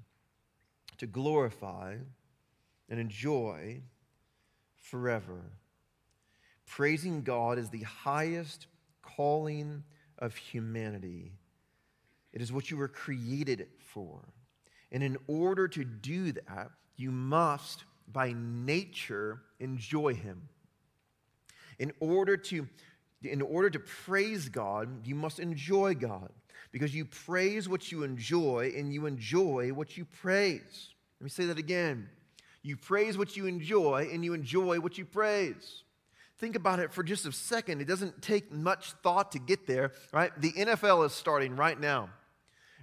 To 1.00 1.08
glorify 1.08 1.96
and 2.90 3.00
enjoy 3.00 3.82
forever. 4.76 5.42
Praising 6.66 7.24
God 7.24 7.58
is 7.58 7.70
the 7.70 7.84
highest 7.84 8.68
calling 9.02 9.84
of 10.20 10.36
humanity. 10.36 11.34
It 12.34 12.42
is 12.42 12.52
what 12.52 12.70
you 12.70 12.78
were 12.78 12.88
created 12.88 13.68
for. 13.80 14.20
And 14.92 15.04
in 15.04 15.18
order 15.28 15.68
to 15.70 15.84
do 15.84 16.32
that, 16.32 16.72
you 16.96 17.12
must, 17.12 17.84
by 18.12 18.34
nature, 18.36 19.42
enjoy 19.60 20.14
Him. 20.14 20.50
In 21.80 21.92
order 22.00 22.38
to 22.38 22.68
in 23.26 23.42
order 23.42 23.70
to 23.70 23.80
praise 23.80 24.50
God, 24.50 25.06
you 25.06 25.16
must 25.16 25.40
enjoy 25.40 25.96
God 25.96 26.30
because 26.72 26.94
you 26.94 27.06
praise 27.06 27.70
what 27.70 27.92
you 27.92 28.04
enjoy 28.04 28.74
and 28.76 28.94
you 28.94 29.06
enjoy 29.06 29.72
what 29.74 29.98
you 29.98 30.06
praise. 30.06 30.90
Let 31.20 31.24
me 31.24 31.30
say 31.30 31.46
that 31.46 31.58
again. 31.58 32.10
You 32.64 32.78
praise 32.78 33.18
what 33.18 33.38
you 33.38 33.46
enjoy 33.46 34.10
and 34.12 34.26
you 34.26 34.34
enjoy 34.34 34.80
what 34.80 34.98
you 34.98 35.06
praise. 35.06 35.84
Think 36.38 36.56
about 36.56 36.80
it 36.80 36.92
for 36.92 37.04
just 37.04 37.26
a 37.26 37.32
second. 37.32 37.82
It 37.82 37.88
doesn't 37.88 38.22
take 38.22 38.52
much 38.52 38.92
thought 39.04 39.32
to 39.32 39.40
get 39.40 39.68
there, 39.68 39.92
right? 40.12 40.32
The 40.42 40.52
NFL 40.52 41.06
is 41.06 41.14
starting 41.14 41.56
right 41.56 41.80
now. 41.80 42.10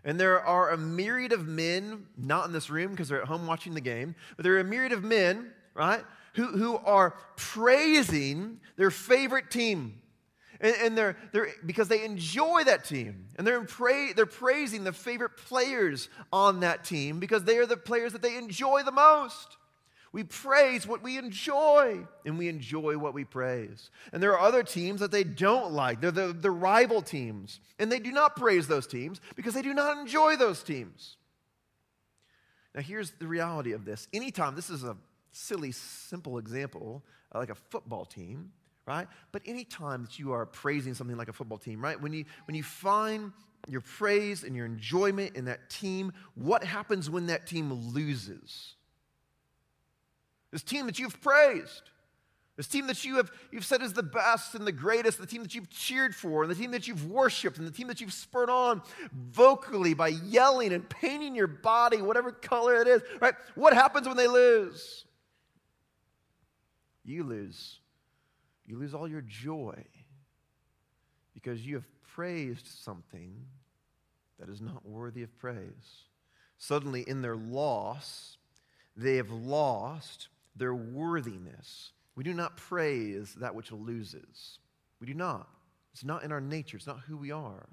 And 0.04 0.18
there 0.18 0.40
are 0.40 0.70
a 0.70 0.76
myriad 0.76 1.32
of 1.32 1.46
men, 1.46 2.06
not 2.16 2.46
in 2.46 2.52
this 2.52 2.70
room 2.70 2.90
because 2.90 3.08
they're 3.08 3.22
at 3.22 3.28
home 3.28 3.46
watching 3.46 3.74
the 3.74 3.80
game, 3.80 4.14
but 4.36 4.42
there 4.42 4.54
are 4.54 4.60
a 4.60 4.64
myriad 4.64 4.92
of 4.92 5.04
men, 5.04 5.52
right, 5.74 6.02
who, 6.34 6.46
who 6.46 6.76
are 6.78 7.14
praising 7.36 8.58
their 8.76 8.90
favorite 8.90 9.50
team. 9.50 10.01
And, 10.62 10.74
and 10.80 10.98
they're, 10.98 11.16
they're, 11.32 11.48
because 11.66 11.88
they 11.88 12.04
enjoy 12.04 12.64
that 12.64 12.84
team. 12.84 13.26
And 13.36 13.46
they're, 13.46 13.64
pra- 13.64 14.14
they're 14.14 14.24
praising 14.24 14.84
the 14.84 14.92
favorite 14.92 15.36
players 15.36 16.08
on 16.32 16.60
that 16.60 16.84
team 16.84 17.18
because 17.20 17.44
they 17.44 17.58
are 17.58 17.66
the 17.66 17.76
players 17.76 18.12
that 18.12 18.22
they 18.22 18.36
enjoy 18.36 18.82
the 18.84 18.92
most. 18.92 19.58
We 20.12 20.24
praise 20.24 20.86
what 20.86 21.02
we 21.02 21.16
enjoy, 21.16 22.06
and 22.26 22.36
we 22.36 22.48
enjoy 22.48 22.98
what 22.98 23.14
we 23.14 23.24
praise. 23.24 23.90
And 24.12 24.22
there 24.22 24.32
are 24.32 24.46
other 24.46 24.62
teams 24.62 25.00
that 25.00 25.10
they 25.10 25.24
don't 25.24 25.72
like. 25.72 26.02
They're 26.02 26.10
the, 26.10 26.34
the 26.34 26.50
rival 26.50 27.00
teams, 27.00 27.60
and 27.78 27.90
they 27.90 27.98
do 27.98 28.12
not 28.12 28.36
praise 28.36 28.68
those 28.68 28.86
teams 28.86 29.22
because 29.36 29.54
they 29.54 29.62
do 29.62 29.72
not 29.72 29.96
enjoy 29.96 30.36
those 30.36 30.62
teams. 30.62 31.16
Now, 32.74 32.82
here's 32.82 33.12
the 33.12 33.26
reality 33.26 33.72
of 33.72 33.86
this. 33.86 34.06
Anytime, 34.12 34.54
this 34.54 34.68
is 34.68 34.84
a 34.84 34.98
silly, 35.32 35.72
simple 35.72 36.36
example, 36.36 37.02
like 37.34 37.50
a 37.50 37.54
football 37.54 38.04
team, 38.04 38.52
right? 38.86 39.06
But 39.30 39.42
anytime 39.46 40.02
that 40.02 40.18
you 40.18 40.32
are 40.32 40.46
praising 40.46 40.94
something 40.94 41.16
like 41.16 41.28
a 41.28 41.32
football 41.32 41.58
team, 41.58 41.82
right? 41.82 42.00
When 42.00 42.12
you, 42.12 42.24
when 42.46 42.54
you 42.54 42.62
find 42.62 43.32
your 43.68 43.80
praise 43.80 44.42
and 44.42 44.56
your 44.56 44.66
enjoyment 44.66 45.36
in 45.36 45.44
that 45.44 45.70
team, 45.70 46.12
what 46.34 46.64
happens 46.64 47.08
when 47.08 47.26
that 47.26 47.46
team 47.46 47.72
loses? 47.72 48.74
This 50.50 50.62
team 50.62 50.86
that 50.86 50.98
you've 50.98 51.20
praised, 51.20 51.82
this 52.56 52.66
team 52.66 52.86
that 52.88 53.04
you 53.04 53.16
have 53.16 53.30
you've 53.50 53.64
said 53.64 53.80
is 53.80 53.94
the 53.94 54.02
best 54.02 54.54
and 54.54 54.66
the 54.66 54.72
greatest, 54.72 55.18
the 55.18 55.26
team 55.26 55.42
that 55.42 55.54
you've 55.54 55.70
cheered 55.70 56.14
for, 56.14 56.42
and 56.42 56.50
the 56.50 56.54
team 56.54 56.72
that 56.72 56.86
you've 56.86 57.10
worshiped, 57.10 57.56
and 57.56 57.66
the 57.66 57.70
team 57.70 57.88
that 57.88 58.00
you've 58.00 58.12
spurred 58.12 58.50
on 58.50 58.82
vocally 59.30 59.94
by 59.94 60.08
yelling 60.08 60.72
and 60.72 60.88
painting 60.90 61.34
your 61.34 61.46
body, 61.46 62.02
whatever 62.02 62.32
color 62.32 62.82
it 62.82 62.88
is, 62.88 63.00
right? 63.20 63.34
What 63.54 63.72
happens 63.72 64.06
when 64.06 64.18
they 64.18 64.28
lose? 64.28 65.06
You 67.04 67.24
lose. 67.24 67.78
You 68.72 68.78
lose 68.78 68.94
all 68.94 69.06
your 69.06 69.20
joy 69.20 69.84
because 71.34 71.66
you 71.66 71.74
have 71.74 71.84
praised 72.14 72.66
something 72.66 73.44
that 74.40 74.48
is 74.48 74.62
not 74.62 74.86
worthy 74.86 75.22
of 75.22 75.38
praise. 75.38 76.06
Suddenly, 76.56 77.02
in 77.02 77.20
their 77.20 77.36
loss, 77.36 78.38
they 78.96 79.16
have 79.16 79.30
lost 79.30 80.28
their 80.56 80.74
worthiness. 80.74 81.92
We 82.16 82.24
do 82.24 82.32
not 82.32 82.56
praise 82.56 83.34
that 83.40 83.54
which 83.54 83.70
loses. 83.72 84.58
We 85.00 85.06
do 85.06 85.12
not. 85.12 85.50
It's 85.92 86.02
not 86.02 86.22
in 86.22 86.32
our 86.32 86.40
nature, 86.40 86.78
it's 86.78 86.86
not 86.86 87.00
who 87.00 87.18
we 87.18 87.30
are. 87.30 87.68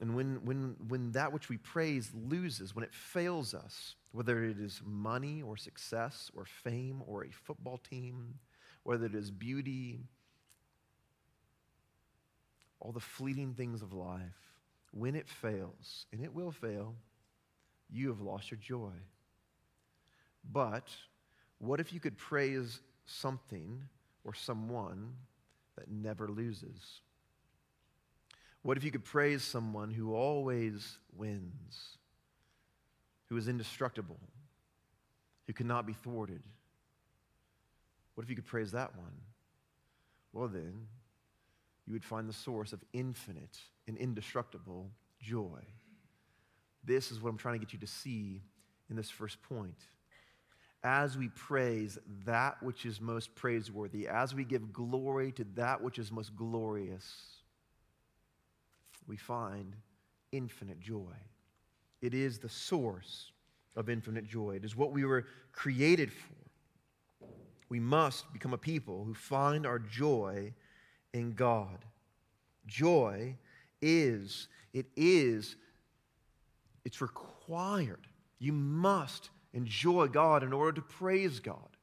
And 0.00 0.16
when, 0.16 0.44
when, 0.44 0.74
when 0.88 1.12
that 1.12 1.32
which 1.32 1.48
we 1.48 1.58
praise 1.58 2.10
loses, 2.12 2.74
when 2.74 2.82
it 2.82 2.92
fails 2.92 3.54
us, 3.54 3.94
whether 4.10 4.42
it 4.42 4.58
is 4.58 4.82
money 4.84 5.40
or 5.40 5.56
success 5.56 6.32
or 6.34 6.46
fame 6.46 7.00
or 7.06 7.22
a 7.22 7.30
football 7.30 7.78
team, 7.78 8.40
whether 8.84 9.06
it 9.06 9.14
is 9.14 9.30
beauty, 9.30 10.00
all 12.80 12.92
the 12.92 13.00
fleeting 13.00 13.54
things 13.54 13.82
of 13.82 13.92
life, 13.92 14.20
when 14.92 15.14
it 15.14 15.28
fails, 15.28 16.06
and 16.12 16.22
it 16.22 16.34
will 16.34 16.50
fail, 16.50 16.94
you 17.90 18.08
have 18.08 18.20
lost 18.20 18.50
your 18.50 18.58
joy. 18.58 18.92
But 20.50 20.88
what 21.58 21.80
if 21.80 21.92
you 21.92 22.00
could 22.00 22.16
praise 22.16 22.80
something 23.06 23.82
or 24.24 24.34
someone 24.34 25.14
that 25.76 25.90
never 25.90 26.28
loses? 26.28 27.00
What 28.62 28.76
if 28.76 28.84
you 28.84 28.90
could 28.90 29.04
praise 29.04 29.42
someone 29.42 29.90
who 29.90 30.14
always 30.14 30.98
wins, 31.16 31.98
who 33.28 33.36
is 33.36 33.48
indestructible, 33.48 34.20
who 35.46 35.52
cannot 35.52 35.86
be 35.86 35.92
thwarted? 35.92 36.42
What 38.14 38.24
if 38.24 38.30
you 38.30 38.36
could 38.36 38.46
praise 38.46 38.72
that 38.72 38.96
one? 38.96 39.12
Well, 40.32 40.48
then, 40.48 40.86
you 41.86 41.92
would 41.92 42.04
find 42.04 42.28
the 42.28 42.32
source 42.32 42.72
of 42.72 42.80
infinite 42.92 43.58
and 43.86 43.96
indestructible 43.96 44.90
joy. 45.20 45.60
This 46.84 47.10
is 47.10 47.20
what 47.20 47.30
I'm 47.30 47.38
trying 47.38 47.58
to 47.58 47.64
get 47.64 47.72
you 47.72 47.78
to 47.80 47.86
see 47.86 48.42
in 48.88 48.96
this 48.96 49.10
first 49.10 49.42
point 49.42 49.76
as 50.84 51.16
we 51.16 51.28
praise 51.28 51.98
that 52.24 52.60
which 52.62 52.84
is 52.86 53.00
most 53.00 53.34
praiseworthy, 53.34 54.08
as 54.08 54.34
we 54.34 54.44
give 54.44 54.72
glory 54.72 55.30
to 55.32 55.44
that 55.54 55.80
which 55.80 55.98
is 55.98 56.10
most 56.10 56.34
glorious, 56.34 57.04
we 59.06 59.16
find 59.16 59.76
infinite 60.32 60.80
joy. 60.80 61.14
It 62.00 62.14
is 62.14 62.38
the 62.38 62.48
source 62.48 63.30
of 63.76 63.88
infinite 63.88 64.26
joy. 64.26 64.56
It 64.56 64.64
is 64.64 64.74
what 64.74 64.92
we 64.92 65.04
were 65.04 65.26
created 65.52 66.12
for. 66.12 66.41
We 67.72 67.80
must 67.80 68.30
become 68.34 68.52
a 68.52 68.58
people 68.58 69.02
who 69.02 69.14
find 69.14 69.64
our 69.64 69.78
joy 69.78 70.52
in 71.14 71.32
God. 71.32 71.86
Joy 72.66 73.38
is, 73.80 74.48
it 74.74 74.84
is, 74.94 75.56
it's 76.84 77.00
required. 77.00 78.06
You 78.38 78.52
must 78.52 79.30
enjoy 79.54 80.08
God 80.08 80.42
in 80.42 80.52
order 80.52 80.72
to 80.72 80.82
praise 80.82 81.40
God. 81.40 81.78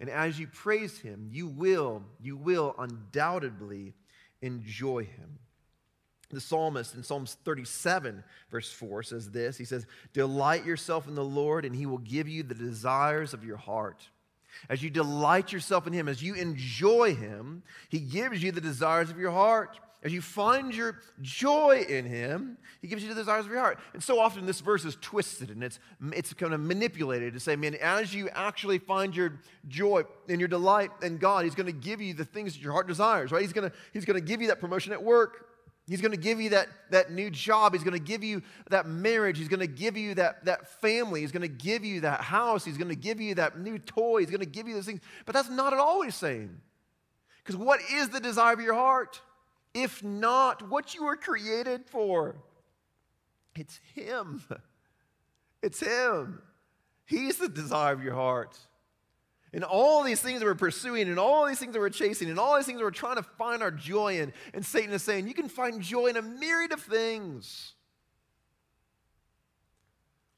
And 0.00 0.08
as 0.08 0.40
you 0.40 0.46
praise 0.46 0.98
Him, 0.98 1.28
you 1.30 1.46
will, 1.46 2.04
you 2.22 2.38
will 2.38 2.74
undoubtedly 2.78 3.92
enjoy 4.40 5.04
Him. 5.04 5.40
The 6.30 6.40
psalmist 6.40 6.94
in 6.94 7.02
Psalms 7.02 7.36
37, 7.44 8.24
verse 8.50 8.72
4 8.72 9.02
says 9.02 9.30
this 9.30 9.58
He 9.58 9.66
says, 9.66 9.86
Delight 10.14 10.64
yourself 10.64 11.06
in 11.06 11.14
the 11.14 11.22
Lord, 11.22 11.66
and 11.66 11.76
He 11.76 11.84
will 11.84 11.98
give 11.98 12.28
you 12.30 12.42
the 12.42 12.54
desires 12.54 13.34
of 13.34 13.44
your 13.44 13.58
heart. 13.58 14.08
As 14.68 14.82
you 14.82 14.90
delight 14.90 15.52
yourself 15.52 15.86
in 15.86 15.92
Him, 15.92 16.08
as 16.08 16.22
you 16.22 16.34
enjoy 16.34 17.14
Him, 17.14 17.62
He 17.88 18.00
gives 18.00 18.42
you 18.42 18.52
the 18.52 18.60
desires 18.60 19.10
of 19.10 19.18
your 19.18 19.30
heart. 19.30 19.78
As 20.04 20.12
you 20.12 20.20
find 20.20 20.72
your 20.72 21.00
joy 21.20 21.84
in 21.88 22.04
Him, 22.04 22.56
He 22.80 22.86
gives 22.86 23.02
you 23.02 23.08
the 23.08 23.16
desires 23.16 23.46
of 23.46 23.50
your 23.50 23.60
heart. 23.60 23.78
And 23.94 24.02
so 24.02 24.20
often 24.20 24.46
this 24.46 24.60
verse 24.60 24.84
is 24.84 24.96
twisted 25.00 25.50
and 25.50 25.64
it's, 25.64 25.80
it's 26.12 26.32
kind 26.34 26.54
of 26.54 26.60
manipulated 26.60 27.34
to 27.34 27.40
say, 27.40 27.56
man, 27.56 27.74
as 27.74 28.14
you 28.14 28.28
actually 28.28 28.78
find 28.78 29.14
your 29.14 29.40
joy 29.66 30.04
and 30.28 30.40
your 30.40 30.48
delight 30.48 30.90
in 31.02 31.18
God, 31.18 31.44
He's 31.44 31.56
going 31.56 31.66
to 31.66 31.72
give 31.72 32.00
you 32.00 32.14
the 32.14 32.24
things 32.24 32.54
that 32.54 32.62
your 32.62 32.72
heart 32.72 32.86
desires, 32.86 33.32
right? 33.32 33.42
He's 33.42 33.52
going 33.52 33.68
to, 33.68 33.76
he's 33.92 34.04
going 34.04 34.18
to 34.18 34.24
give 34.24 34.40
you 34.40 34.48
that 34.48 34.60
promotion 34.60 34.92
at 34.92 35.02
work. 35.02 35.47
He's 35.88 36.02
going 36.02 36.12
to 36.12 36.18
give 36.18 36.38
you 36.40 36.50
that, 36.50 36.68
that 36.90 37.10
new 37.10 37.30
job. 37.30 37.72
He's 37.72 37.82
going 37.82 37.94
to 37.94 37.98
give 37.98 38.22
you 38.22 38.42
that 38.68 38.86
marriage. 38.86 39.38
He's 39.38 39.48
going 39.48 39.60
to 39.60 39.66
give 39.66 39.96
you 39.96 40.14
that, 40.16 40.44
that 40.44 40.68
family. 40.82 41.22
He's 41.22 41.32
going 41.32 41.42
to 41.42 41.48
give 41.48 41.82
you 41.84 42.02
that 42.02 42.20
house. 42.20 42.64
He's 42.64 42.76
going 42.76 42.90
to 42.90 42.96
give 42.96 43.20
you 43.20 43.34
that 43.36 43.58
new 43.58 43.78
toy. 43.78 44.20
He's 44.20 44.30
going 44.30 44.40
to 44.40 44.46
give 44.46 44.68
you 44.68 44.74
those 44.74 44.84
things. 44.84 45.00
But 45.24 45.34
that's 45.34 45.48
not 45.48 45.72
at 45.72 45.78
all 45.78 45.98
what 45.98 46.06
he's 46.06 46.14
saying. 46.14 46.60
Because 47.42 47.56
what 47.56 47.80
is 47.90 48.10
the 48.10 48.20
desire 48.20 48.52
of 48.52 48.60
your 48.60 48.74
heart? 48.74 49.22
If 49.72 50.04
not, 50.04 50.68
what 50.68 50.94
you 50.94 51.04
were 51.04 51.16
created 51.16 51.86
for? 51.86 52.36
It's 53.56 53.80
Him. 53.94 54.42
It's 55.60 55.80
Him. 55.80 56.40
He's 57.04 57.38
the 57.38 57.48
desire 57.48 57.92
of 57.92 58.04
your 58.04 58.14
heart. 58.14 58.56
And 59.52 59.64
all 59.64 60.02
these 60.02 60.20
things 60.20 60.40
that 60.40 60.46
we're 60.46 60.54
pursuing, 60.54 61.08
and 61.08 61.18
all 61.18 61.46
these 61.46 61.58
things 61.58 61.72
that 61.72 61.78
we're 61.78 61.88
chasing, 61.88 62.28
and 62.28 62.38
all 62.38 62.56
these 62.56 62.66
things 62.66 62.78
that 62.78 62.84
we're 62.84 62.90
trying 62.90 63.16
to 63.16 63.22
find 63.22 63.62
our 63.62 63.70
joy 63.70 64.18
in. 64.18 64.32
And 64.52 64.64
Satan 64.64 64.92
is 64.92 65.02
saying, 65.02 65.26
you 65.26 65.34
can 65.34 65.48
find 65.48 65.80
joy 65.80 66.08
in 66.08 66.16
a 66.16 66.22
myriad 66.22 66.72
of 66.72 66.82
things. 66.82 67.72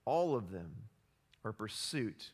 All 0.04 0.36
of 0.36 0.50
them 0.52 0.76
are 1.44 1.52
pursuit 1.52 2.30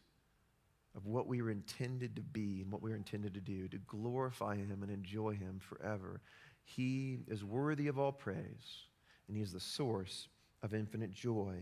of 0.94 1.06
what 1.06 1.26
we 1.26 1.42
were 1.42 1.50
intended 1.50 2.16
to 2.16 2.22
be 2.22 2.62
and 2.62 2.72
what 2.72 2.82
we 2.82 2.90
were 2.90 2.96
intended 2.96 3.34
to 3.34 3.40
do, 3.40 3.68
to 3.68 3.78
glorify 3.78 4.56
Him 4.56 4.82
and 4.82 4.90
enjoy 4.90 5.34
Him 5.34 5.60
forever. 5.60 6.20
He 6.64 7.20
is 7.28 7.44
worthy 7.44 7.88
of 7.88 7.98
all 7.98 8.12
praise, 8.12 8.86
and 9.28 9.36
He 9.36 9.42
is 9.42 9.52
the 9.52 9.60
source 9.60 10.28
of 10.62 10.74
infinite 10.74 11.12
joy. 11.12 11.54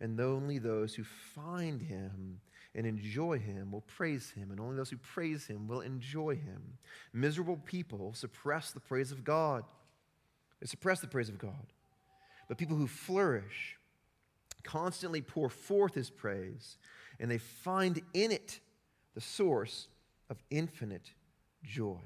And 0.00 0.20
only 0.20 0.58
those 0.58 0.94
who 0.94 1.04
find 1.04 1.80
Him 1.80 2.40
and 2.74 2.86
enjoy 2.86 3.38
Him 3.38 3.70
will 3.70 3.82
praise 3.82 4.30
Him, 4.30 4.50
and 4.50 4.58
only 4.58 4.76
those 4.76 4.90
who 4.90 4.96
praise 4.96 5.46
Him 5.46 5.68
will 5.68 5.80
enjoy 5.80 6.36
Him. 6.36 6.78
Miserable 7.12 7.58
people 7.58 8.14
suppress 8.14 8.70
the 8.70 8.80
praise 8.80 9.12
of 9.12 9.24
God, 9.24 9.64
they 10.60 10.66
suppress 10.66 11.00
the 11.00 11.06
praise 11.06 11.28
of 11.28 11.38
God. 11.38 11.72
But 12.48 12.58
people 12.58 12.76
who 12.76 12.86
flourish 12.86 13.76
constantly 14.62 15.20
pour 15.20 15.48
forth 15.48 15.94
His 15.94 16.10
praise, 16.10 16.78
and 17.20 17.30
they 17.30 17.38
find 17.38 18.00
in 18.14 18.30
it 18.30 18.60
the 19.14 19.20
source 19.20 19.88
of 20.30 20.42
infinite 20.50 21.10
joy. 21.62 22.00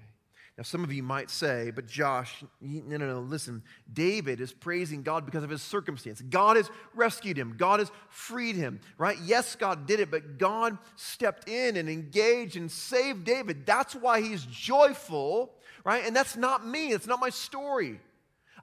Now, 0.56 0.62
some 0.62 0.82
of 0.82 0.90
you 0.90 1.02
might 1.02 1.28
say, 1.28 1.70
but 1.70 1.86
Josh, 1.86 2.42
no, 2.62 2.96
no, 2.96 3.06
no, 3.06 3.20
listen. 3.20 3.62
David 3.92 4.40
is 4.40 4.54
praising 4.54 5.02
God 5.02 5.26
because 5.26 5.44
of 5.44 5.50
his 5.50 5.60
circumstance. 5.60 6.22
God 6.22 6.56
has 6.56 6.70
rescued 6.94 7.36
him, 7.36 7.56
God 7.58 7.80
has 7.80 7.90
freed 8.08 8.56
him, 8.56 8.80
right? 8.96 9.18
Yes, 9.22 9.54
God 9.54 9.86
did 9.86 10.00
it, 10.00 10.10
but 10.10 10.38
God 10.38 10.78
stepped 10.96 11.46
in 11.46 11.76
and 11.76 11.90
engaged 11.90 12.56
and 12.56 12.70
saved 12.70 13.24
David. 13.24 13.66
That's 13.66 13.94
why 13.94 14.22
he's 14.22 14.46
joyful, 14.46 15.52
right? 15.84 16.06
And 16.06 16.16
that's 16.16 16.36
not 16.36 16.66
me, 16.66 16.92
it's 16.92 17.06
not 17.06 17.20
my 17.20 17.30
story. 17.30 18.00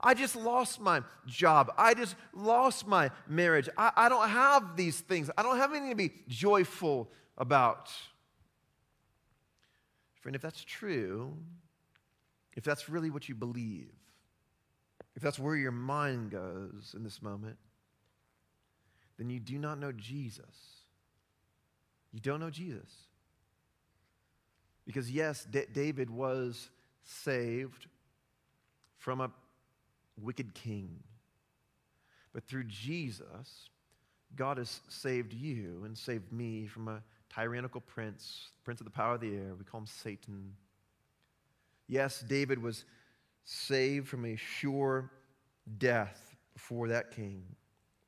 I 0.01 0.15
just 0.15 0.35
lost 0.35 0.81
my 0.81 1.01
job. 1.27 1.71
I 1.77 1.93
just 1.93 2.15
lost 2.33 2.87
my 2.87 3.11
marriage. 3.27 3.69
I, 3.77 3.91
I 3.95 4.09
don't 4.09 4.27
have 4.27 4.75
these 4.75 4.99
things. 4.99 5.29
I 5.37 5.43
don't 5.43 5.57
have 5.57 5.71
anything 5.71 5.91
to 5.91 5.95
be 5.95 6.11
joyful 6.27 7.09
about. 7.37 7.89
Friend, 10.19 10.35
if 10.35 10.41
that's 10.41 10.61
true, 10.63 11.37
if 12.55 12.63
that's 12.63 12.89
really 12.89 13.09
what 13.09 13.29
you 13.29 13.35
believe, 13.35 13.91
if 15.15 15.21
that's 15.21 15.39
where 15.39 15.55
your 15.55 15.71
mind 15.71 16.31
goes 16.31 16.93
in 16.95 17.03
this 17.03 17.21
moment, 17.21 17.57
then 19.17 19.29
you 19.29 19.39
do 19.39 19.57
not 19.57 19.79
know 19.79 19.91
Jesus. 19.91 20.83
You 22.11 22.19
don't 22.19 22.39
know 22.39 22.49
Jesus. 22.49 22.89
Because, 24.85 25.09
yes, 25.09 25.45
D- 25.49 25.65
David 25.71 26.09
was 26.09 26.69
saved 27.03 27.87
from 28.97 29.21
a 29.21 29.31
wicked 30.21 30.53
king. 30.53 30.89
But 32.33 32.43
through 32.45 32.65
Jesus, 32.65 33.69
God 34.35 34.57
has 34.57 34.81
saved 34.89 35.33
you 35.33 35.83
and 35.85 35.97
saved 35.97 36.31
me 36.31 36.65
from 36.65 36.87
a 36.87 37.01
tyrannical 37.33 37.81
prince, 37.81 38.49
prince 38.63 38.81
of 38.81 38.85
the 38.85 38.91
power 38.91 39.15
of 39.15 39.21
the 39.21 39.35
air. 39.35 39.53
We 39.57 39.63
call 39.63 39.81
him 39.81 39.87
Satan. 39.87 40.53
Yes, 41.87 42.23
David 42.27 42.61
was 42.61 42.85
saved 43.43 44.07
from 44.07 44.25
a 44.25 44.35
sure 44.35 45.11
death 45.77 46.35
before 46.53 46.87
that 46.89 47.11
king. 47.11 47.43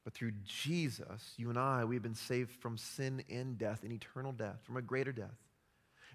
But 0.03 0.13
through 0.13 0.33
Jesus, 0.43 1.33
you 1.37 1.49
and 1.49 1.57
I, 1.57 1.83
we've 1.83 2.01
been 2.01 2.13
saved 2.13 2.51
from 2.51 2.77
sin 2.77 3.23
and 3.29 3.57
death, 3.57 3.83
and 3.83 3.91
eternal 3.91 4.31
death, 4.31 4.59
from 4.63 4.77
a 4.77 4.81
greater 4.81 5.11
death. 5.11 5.35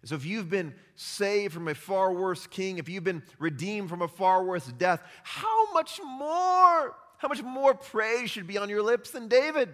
So 0.05 0.14
if 0.14 0.25
you've 0.25 0.49
been 0.49 0.75
saved 0.95 1.52
from 1.52 1.69
a 1.69 1.75
far 1.75 2.12
worse 2.12 2.47
king, 2.47 2.79
if 2.79 2.88
you've 2.88 3.05
been 3.05 3.23
redeemed 3.38 3.90
from 3.90 4.00
a 4.00 4.09
far 4.09 4.43
worse 4.45 4.67
death, 4.79 5.02
how 5.23 5.73
much 5.73 6.00
more, 6.02 6.95
how 7.19 7.29
much 7.29 7.43
more 7.43 7.75
praise 7.75 8.31
should 8.31 8.47
be 8.47 8.57
on 8.57 8.71
your 8.71 8.83
lips 8.83 9.11
than 9.11 9.29
David? 9.29 9.69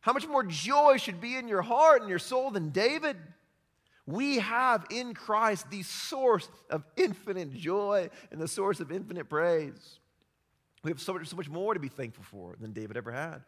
How 0.00 0.12
much 0.12 0.26
more 0.26 0.42
joy 0.42 0.98
should 0.98 1.20
be 1.20 1.36
in 1.36 1.48
your 1.48 1.62
heart 1.62 2.00
and 2.00 2.10
your 2.10 2.18
soul 2.18 2.50
than 2.50 2.68
David? 2.68 3.16
We 4.06 4.38
have 4.38 4.86
in 4.90 5.14
Christ 5.14 5.68
the 5.70 5.82
source 5.82 6.48
of 6.70 6.84
infinite 6.96 7.52
joy 7.52 8.08
and 8.30 8.40
the 8.40 8.46
source 8.46 8.78
of 8.78 8.92
infinite 8.92 9.28
praise. 9.28 9.98
We 10.84 10.90
have 10.90 11.00
so 11.00 11.14
much, 11.14 11.26
so 11.26 11.36
much 11.36 11.48
more 11.48 11.74
to 11.74 11.80
be 11.80 11.88
thankful 11.88 12.22
for 12.22 12.54
than 12.60 12.72
David 12.72 12.96
ever 12.96 13.10
had. 13.10 13.42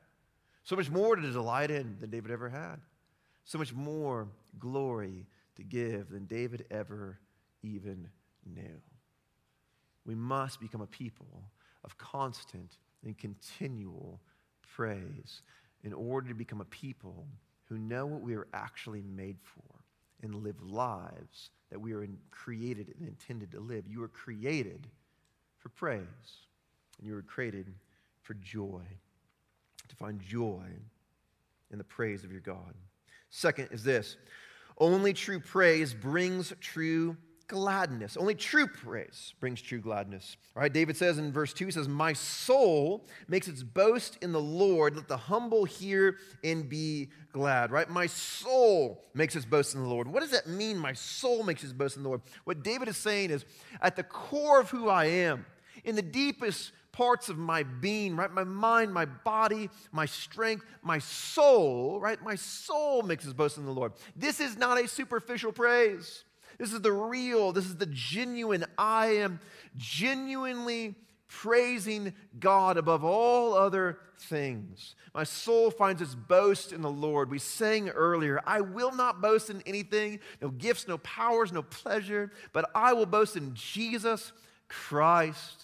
So 0.65 0.75
much 0.75 0.91
more 0.91 1.15
to 1.15 1.23
delight 1.23 1.71
in 1.71 1.97
than 2.01 2.11
David 2.11 2.33
ever 2.33 2.49
had. 2.49 2.81
So 3.45 3.57
much 3.57 3.73
more 3.73 4.29
glory 4.59 5.27
to 5.57 5.63
give 5.63 6.11
than 6.11 6.27
David 6.27 6.67
ever 6.71 7.21
even 7.63 8.09
knew. 8.45 8.81
We 10.05 10.17
must 10.17 10.61
become 10.61 10.81
a 10.81 10.87
people 10.87 11.45
of 11.85 11.97
constant 11.97 12.79
and 13.05 13.17
continual 13.17 14.21
praise 14.75 15.43
in 15.85 15.93
order 15.93 16.29
to 16.29 16.35
become 16.35 16.61
a 16.61 16.67
people 16.67 17.27
who 17.69 17.79
know 17.79 18.07
what 18.07 18.23
we 18.23 18.35
are 18.35 18.49
actually 18.53 19.03
made 19.03 19.37
for 19.41 19.78
and 20.23 20.35
live 20.35 20.61
lives 20.63 21.51
that 21.71 21.81
we 21.81 21.93
are 21.93 22.07
created 22.31 22.95
and 22.99 23.07
intended 23.09 23.53
to 23.53 23.61
live. 23.61 23.85
You 23.87 24.01
were 24.01 24.09
created 24.09 24.87
for 25.59 25.69
praise, 25.71 26.03
and 26.99 27.07
you 27.07 27.15
were 27.15 27.23
created 27.23 27.73
for 28.23 28.35
joy, 28.35 28.83
to 29.89 29.97
find 29.97 30.21
joy 30.21 30.65
in 31.71 31.79
the 31.79 31.85
praise 31.85 32.25
of 32.25 32.33
your 32.33 32.41
God. 32.41 32.75
Second 33.31 33.69
is 33.73 33.85
this 33.85 34.17
only 34.79 35.13
true 35.13 35.41
praise 35.41 35.93
brings 35.93 36.53
true 36.61 37.17
gladness. 37.49 38.17
Only 38.17 38.35
true 38.35 38.67
praise 38.67 39.35
brings 39.41 39.61
true 39.61 39.81
gladness. 39.81 40.37
All 40.55 40.63
right, 40.63 40.73
David 40.73 40.97
says 40.97 41.19
in 41.19 41.33
verse 41.33 41.53
2, 41.53 41.67
he 41.67 41.71
says, 41.73 41.89
My 41.89 42.13
soul 42.13 43.07
makes 43.27 43.49
its 43.49 43.63
boast 43.63 44.19
in 44.23 44.33
the 44.33 44.41
Lord. 44.41 44.97
Let 44.97 45.09
the 45.09 45.17
humble 45.17 45.65
hear 45.65 46.17
and 46.45 46.69
be 46.69 47.09
glad. 47.33 47.73
Right? 47.73 47.89
My 47.89 48.07
soul 48.07 49.03
makes 49.15 49.35
its 49.35 49.47
boast 49.47 49.75
in 49.75 49.83
the 49.83 49.89
Lord. 49.89 50.07
What 50.07 50.21
does 50.21 50.31
that 50.31 50.47
mean? 50.47 50.79
My 50.79 50.93
soul 50.93 51.43
makes 51.43 51.65
its 51.65 51.73
boast 51.73 51.97
in 51.97 52.03
the 52.03 52.09
Lord. 52.09 52.23
What 52.45 52.63
David 52.63 52.89
is 52.89 52.97
saying 52.97 53.31
is, 53.31 53.45
at 53.81 53.97
the 53.97 54.05
core 54.05 54.61
of 54.61 54.71
who 54.71 54.89
I 54.89 55.07
am, 55.07 55.45
in 55.85 55.97
the 55.97 56.03
deepest 56.03 56.73
parts 56.93 57.29
of 57.29 57.39
my 57.39 57.63
being, 57.63 58.17
right? 58.17 58.31
My 58.31 58.45
mind, 58.45 58.93
my 58.93 59.05
body, 59.05 59.71
my 59.93 60.05
strength, 60.05 60.65
my 60.83 60.99
soul, 60.99 62.01
right? 62.01 62.21
My 62.23 62.35
soul 62.35 63.03
makes 63.03 63.25
its 63.25 63.33
boast 63.33 63.57
in 63.57 63.65
the 63.65 63.71
Lord. 63.71 63.93
This 64.17 64.41
is 64.41 64.57
not 64.57 64.81
a 64.81 64.89
superficial 64.89 65.53
praise. 65.53 66.25
This 66.59 66.73
is 66.73 66.81
the 66.81 66.93
real, 66.93 67.53
this 67.53 67.67
is 67.67 67.77
the 67.77 67.87
genuine. 67.87 68.65
I 68.77 69.07
am 69.17 69.41
genuinely 69.77 70.97
praising 71.29 72.15
God 72.41 72.77
above 72.77 73.05
all 73.05 73.55
other 73.55 73.99
things. 74.19 74.97
My 75.15 75.23
soul 75.25 75.71
finds 75.71 76.03
its 76.03 76.15
boast 76.15 76.73
in 76.73 76.83
the 76.83 76.91
Lord. 76.91 77.31
We 77.31 77.39
sang 77.39 77.91
earlier, 77.91 78.41
I 78.45 78.61
will 78.61 78.93
not 78.93 79.21
boast 79.21 79.51
in 79.51 79.63
anything, 79.67 80.19
no 80.43 80.49
gifts, 80.49 80.89
no 80.89 80.99
powers, 80.99 81.53
no 81.53 81.63
pleasure, 81.63 82.33
but 82.53 82.69
I 82.75 82.93
will 82.93 83.07
boast 83.07 83.37
in 83.37 83.55
Jesus 83.55 84.33
Christ. 84.69 85.63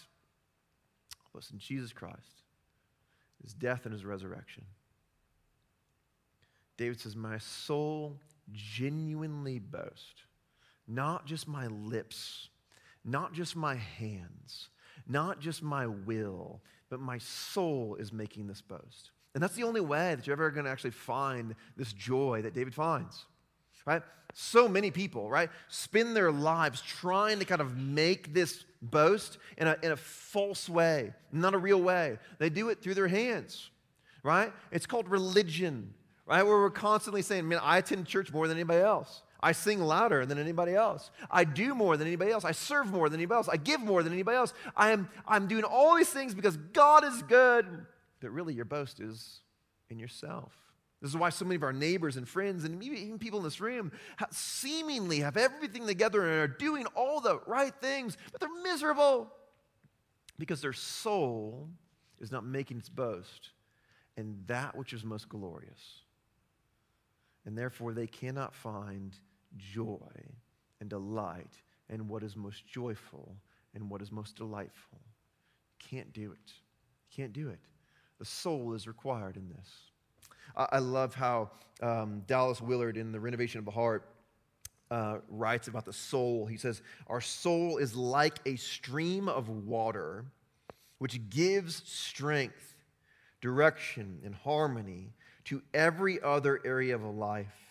I'll 1.17 1.31
boast 1.35 1.51
in 1.51 1.59
Jesus 1.59 1.93
Christ, 1.93 2.43
his 3.43 3.53
death 3.53 3.85
and 3.85 3.93
his 3.93 4.05
resurrection. 4.05 4.65
David 6.77 7.01
says, 7.01 7.17
My 7.17 7.39
soul 7.39 8.19
genuinely 8.53 9.59
boast 9.59 10.25
not 10.87 11.27
just 11.27 11.49
my 11.49 11.67
lips, 11.69 12.49
not 13.05 13.33
just 13.33 13.57
my 13.57 13.75
hands, 13.75 14.69
not 15.07 15.41
just 15.41 15.63
my 15.63 15.87
will, 15.87 16.61
but 16.91 17.01
my 17.01 17.19
soul 17.19 17.97
is 17.99 18.13
making 18.13 18.47
this 18.47 18.61
boast. 18.61 19.11
And 19.35 19.43
that's 19.43 19.55
the 19.55 19.65
only 19.65 19.81
way 19.81 20.15
that 20.15 20.27
you're 20.27 20.35
ever 20.35 20.51
going 20.51 20.65
to 20.65 20.71
actually 20.71 20.93
find 20.93 21.55
this 21.77 21.93
joy 21.93 22.43
that 22.43 22.55
David 22.55 22.75
finds. 22.75 23.27
Right? 23.85 24.03
So 24.33 24.67
many 24.69 24.91
people, 24.91 25.29
right, 25.29 25.51
spend 25.69 26.17
their 26.17 26.33
lives 26.33 26.81
trying 26.81 27.39
to 27.41 27.45
kind 27.45 27.61
of 27.61 27.77
make 27.77 28.33
this 28.33 28.65
boast 28.81 29.39
in 29.59 29.67
a, 29.69 29.77
in 29.83 29.93
a 29.93 29.97
false 29.97 30.69
way, 30.69 31.13
not 31.31 31.55
a 31.55 31.59
real 31.59 31.83
way. 31.83 32.19
They 32.39 32.49
do 32.49 32.71
it 32.71 32.83
through 32.83 32.95
their 32.95 33.09
hands, 33.09 33.71
right? 34.23 34.53
It's 34.73 34.87
called 34.87 35.09
religion, 35.09 35.93
right? 36.27 36.43
Where 36.43 36.57
we're 36.57 36.71
constantly 36.71 37.23
saying, 37.23 37.47
man, 37.47 37.61
I 37.63 37.79
attend 37.79 38.07
church 38.07 38.33
more 38.33 38.49
than 38.49 38.57
anybody 38.57 38.81
else. 38.81 39.23
I 39.45 39.53
sing 39.53 39.79
louder 39.79 40.25
than 40.25 40.39
anybody 40.39 40.75
else. 40.75 41.11
I 41.31 41.45
do 41.45 41.75
more 41.75 41.99
than 41.99 42.07
anybody 42.07 42.33
else. 42.33 42.47
I 42.47 42.53
serve 42.53 42.91
more 42.91 43.11
than 43.11 43.21
anybody 43.21 43.37
else. 43.37 43.49
I 43.51 43.59
give 43.59 43.79
more 43.79 44.03
than 44.03 44.15
anybody 44.15 44.39
else. 44.39 44.55
I 44.75 44.93
am, 44.93 45.11
I'm 45.29 45.49
doing 45.49 45.65
all 45.65 45.97
these 45.97 46.09
things 46.09 46.35
because 46.35 46.57
God 46.57 47.05
is 47.05 47.23
good. 47.25 47.67
But 48.21 48.31
really, 48.31 48.55
your 48.55 48.65
boast 48.65 49.01
is 49.01 49.41
in 49.91 49.99
yourself. 49.99 50.57
This 51.03 51.11
is 51.11 51.17
why 51.19 51.29
so 51.29 51.45
many 51.45 51.57
of 51.57 51.63
our 51.63 51.75
neighbors 51.75 52.17
and 52.17 52.27
friends 52.27 52.65
and 52.65 52.83
even 52.83 53.19
people 53.19 53.39
in 53.39 53.45
this 53.45 53.61
room 53.61 53.93
seemingly 54.31 55.21
have 55.21 55.37
everything 55.37 55.87
together 55.87 56.23
and 56.23 56.41
are 56.41 56.49
doing 56.49 56.87
all 56.95 57.21
the 57.21 57.41
right 57.47 57.75
things, 57.83 58.17
but 58.33 58.41
they're 58.41 58.63
miserable 58.63 59.31
because 60.39 60.63
their 60.63 60.73
soul 60.73 61.69
is 62.19 62.33
not 62.33 62.47
making 62.47 62.79
its 62.79 62.89
boast 62.89 63.51
in 64.17 64.39
that 64.47 64.75
which 64.75 64.95
is 64.95 65.05
most 65.05 65.29
glorious. 65.29 66.01
And 67.45 67.59
therefore, 67.59 67.93
they 67.93 68.07
cannot 68.07 68.55
find 68.55 69.15
joy 69.57 70.11
and 70.81 70.91
delight 70.91 71.61
and 71.89 72.09
what 72.09 72.23
is 72.23 72.37
most 72.37 72.67
joyful 72.67 73.37
and 73.75 73.91
what 73.91 74.03
is 74.03 74.13
most 74.13 74.37
delightful. 74.37 75.01
Can't 75.79 76.13
do 76.13 76.33
it. 76.33 76.53
Can't 77.15 77.33
do 77.33 77.49
it. 77.49 77.59
The 78.19 78.25
soul 78.25 78.75
is 78.75 78.87
required 78.87 79.37
in 79.37 79.49
this. 79.49 79.69
I, 80.57 80.67
I 80.73 80.79
love 80.79 81.15
how 81.15 81.51
um, 81.83 82.23
Dallas 82.27 82.61
Willard 82.61 82.97
in 82.97 83.13
The 83.13 83.21
Renovation 83.21 83.59
of 83.59 83.65
the 83.65 83.71
Heart 83.71 84.09
uh, 84.91 85.19
writes 85.29 85.69
about 85.69 85.85
the 85.85 85.93
soul. 85.93 86.47
He 86.47 86.57
says, 86.57 86.83
Our 87.09 87.21
soul 87.21 87.79
is 87.79 87.97
like 87.97 88.39
a 88.47 88.57
stream 88.57 89.29
of 89.29 89.49
water 89.49 90.25
which 90.99 91.29
gives 91.29 91.83
strength, 91.85 92.75
direction, 93.41 94.21
and 94.25 94.35
harmony 94.35 95.13
to 95.45 95.63
every 95.75 96.23
other 96.23 96.61
area 96.65 96.95
of 96.95 97.03
life 97.05 97.64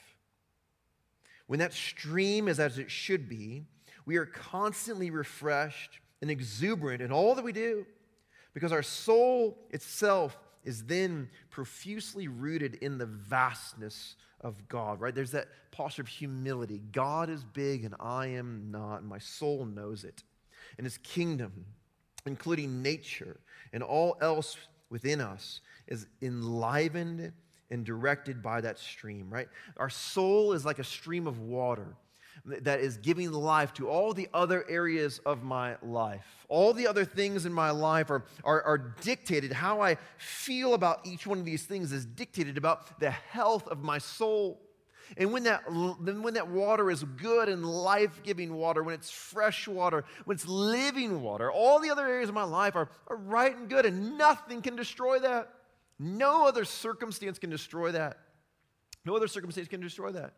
when 1.53 1.59
that 1.59 1.71
stream 1.71 2.47
is 2.47 2.59
as 2.59 2.79
it 2.79 2.89
should 2.89 3.29
be, 3.29 3.63
we 4.07 4.17
are 4.17 4.25
constantly 4.25 5.11
refreshed 5.11 5.99
and 6.19 6.31
exuberant 6.31 6.99
in 6.99 7.11
all 7.11 7.35
that 7.35 7.45
we 7.45 7.51
do 7.51 7.85
because 8.55 8.71
our 8.71 8.81
soul 8.81 9.59
itself 9.69 10.35
is 10.63 10.85
then 10.85 11.29
profusely 11.51 12.27
rooted 12.27 12.73
in 12.81 12.97
the 12.97 13.05
vastness 13.05 14.15
of 14.41 14.67
God, 14.67 14.99
right? 14.99 15.13
There's 15.13 15.29
that 15.29 15.47
posture 15.69 16.01
of 16.01 16.07
humility. 16.07 16.81
God 16.91 17.29
is 17.29 17.43
big 17.43 17.85
and 17.85 17.93
I 17.99 18.25
am 18.29 18.71
not, 18.71 19.01
and 19.01 19.07
my 19.07 19.19
soul 19.19 19.63
knows 19.63 20.05
it. 20.05 20.23
And 20.79 20.85
his 20.85 20.97
kingdom, 20.97 21.65
including 22.25 22.81
nature 22.81 23.39
and 23.73 23.83
all 23.83 24.17
else 24.21 24.57
within 24.89 25.21
us, 25.21 25.61
is 25.85 26.07
enlivened 26.19 27.31
and 27.73 27.83
directed 27.83 28.43
by 28.43 28.61
that 28.61 28.77
stream, 28.77 29.27
right? 29.31 29.49
Our 29.77 29.89
soul 29.89 30.53
is 30.53 30.63
like 30.63 30.77
a 30.77 30.83
stream 30.83 31.25
of 31.25 31.39
water. 31.39 31.87
that 32.45 32.81
is 32.81 32.97
giving 32.97 33.31
life 33.31 33.73
to 33.73 33.87
all 33.87 34.13
the 34.13 34.27
other 34.33 34.65
areas 34.67 35.19
of 35.25 35.43
my 35.43 35.77
life. 35.81 36.25
All 36.49 36.73
the 36.73 36.87
other 36.87 37.05
things 37.05 37.45
in 37.45 37.53
my 37.53 37.69
life 37.71 38.09
are, 38.09 38.25
are, 38.43 38.61
are, 38.63 38.77
dictated, 38.77 39.53
how 39.53 39.81
I 39.81 39.97
feel 40.17 40.73
about 40.73 41.05
each 41.05 41.25
one 41.25 41.39
of 41.39 41.45
these 41.45 41.63
things 41.63 41.91
is 41.93 42.05
dictated 42.05 42.57
about 42.57 42.99
the 42.99 43.11
health 43.11 43.67
of 43.69 43.81
my 43.81 43.97
soul. 43.97 44.59
And 45.15 45.31
when 45.31 45.43
that, 45.43 45.61
when 45.71 46.33
that 46.33 46.49
water 46.49 46.91
is 46.91 47.03
good 47.03 47.47
and 47.49 47.65
life 47.65 48.21
giving 48.23 48.53
water, 48.53 48.83
when 48.83 48.95
it's 48.95 49.09
fresh 49.09 49.67
water, 49.67 50.03
when 50.25 50.35
it's 50.35 50.47
living 50.47 51.21
water, 51.21 51.51
all 51.51 51.79
the 51.79 51.91
other 51.91 52.05
areas 52.05 52.29
of 52.29 52.35
my 52.35 52.43
life 52.43 52.75
are, 52.75 52.89
are 53.07 53.17
right 53.17 53.55
and 53.55 53.69
good, 53.69 53.85
and 53.85 54.17
nothing 54.17 54.61
can 54.61 54.75
destroy 54.75 55.19
that. 55.19 55.49
No 55.99 56.47
other 56.47 56.65
circumstance 56.65 57.39
can 57.39 57.49
destroy 57.49 57.91
that. 57.91 58.17
No 59.05 59.15
other 59.15 59.27
circumstance 59.27 59.67
can 59.67 59.81
destroy 59.81 60.11
that. 60.11 60.33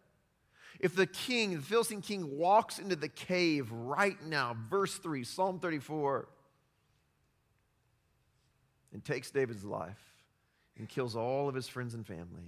If 0.79 0.95
the 0.95 1.07
king, 1.07 1.55
the 1.55 1.61
Philistine 1.61 2.01
king, 2.01 2.37
walks 2.37 2.79
into 2.79 2.95
the 2.95 3.07
cave 3.07 3.71
right 3.71 4.21
now, 4.23 4.57
verse 4.69 4.95
3, 4.95 5.23
Psalm 5.23 5.59
34, 5.59 6.27
and 8.91 9.03
takes 9.03 9.31
David's 9.31 9.63
life 9.63 10.01
and 10.77 10.89
kills 10.89 11.15
all 11.15 11.47
of 11.47 11.55
his 11.55 11.67
friends 11.67 11.93
and 11.93 12.05
family, 12.05 12.43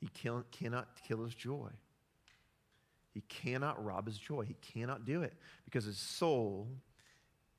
he 0.00 0.08
cannot 0.08 0.86
kill 1.06 1.24
his 1.24 1.34
joy. 1.34 1.70
He 3.14 3.22
cannot 3.22 3.82
rob 3.84 4.06
his 4.06 4.18
joy. 4.18 4.42
He 4.42 4.56
cannot 4.72 5.04
do 5.04 5.22
it 5.22 5.32
because 5.64 5.84
his 5.84 5.96
soul 5.96 6.68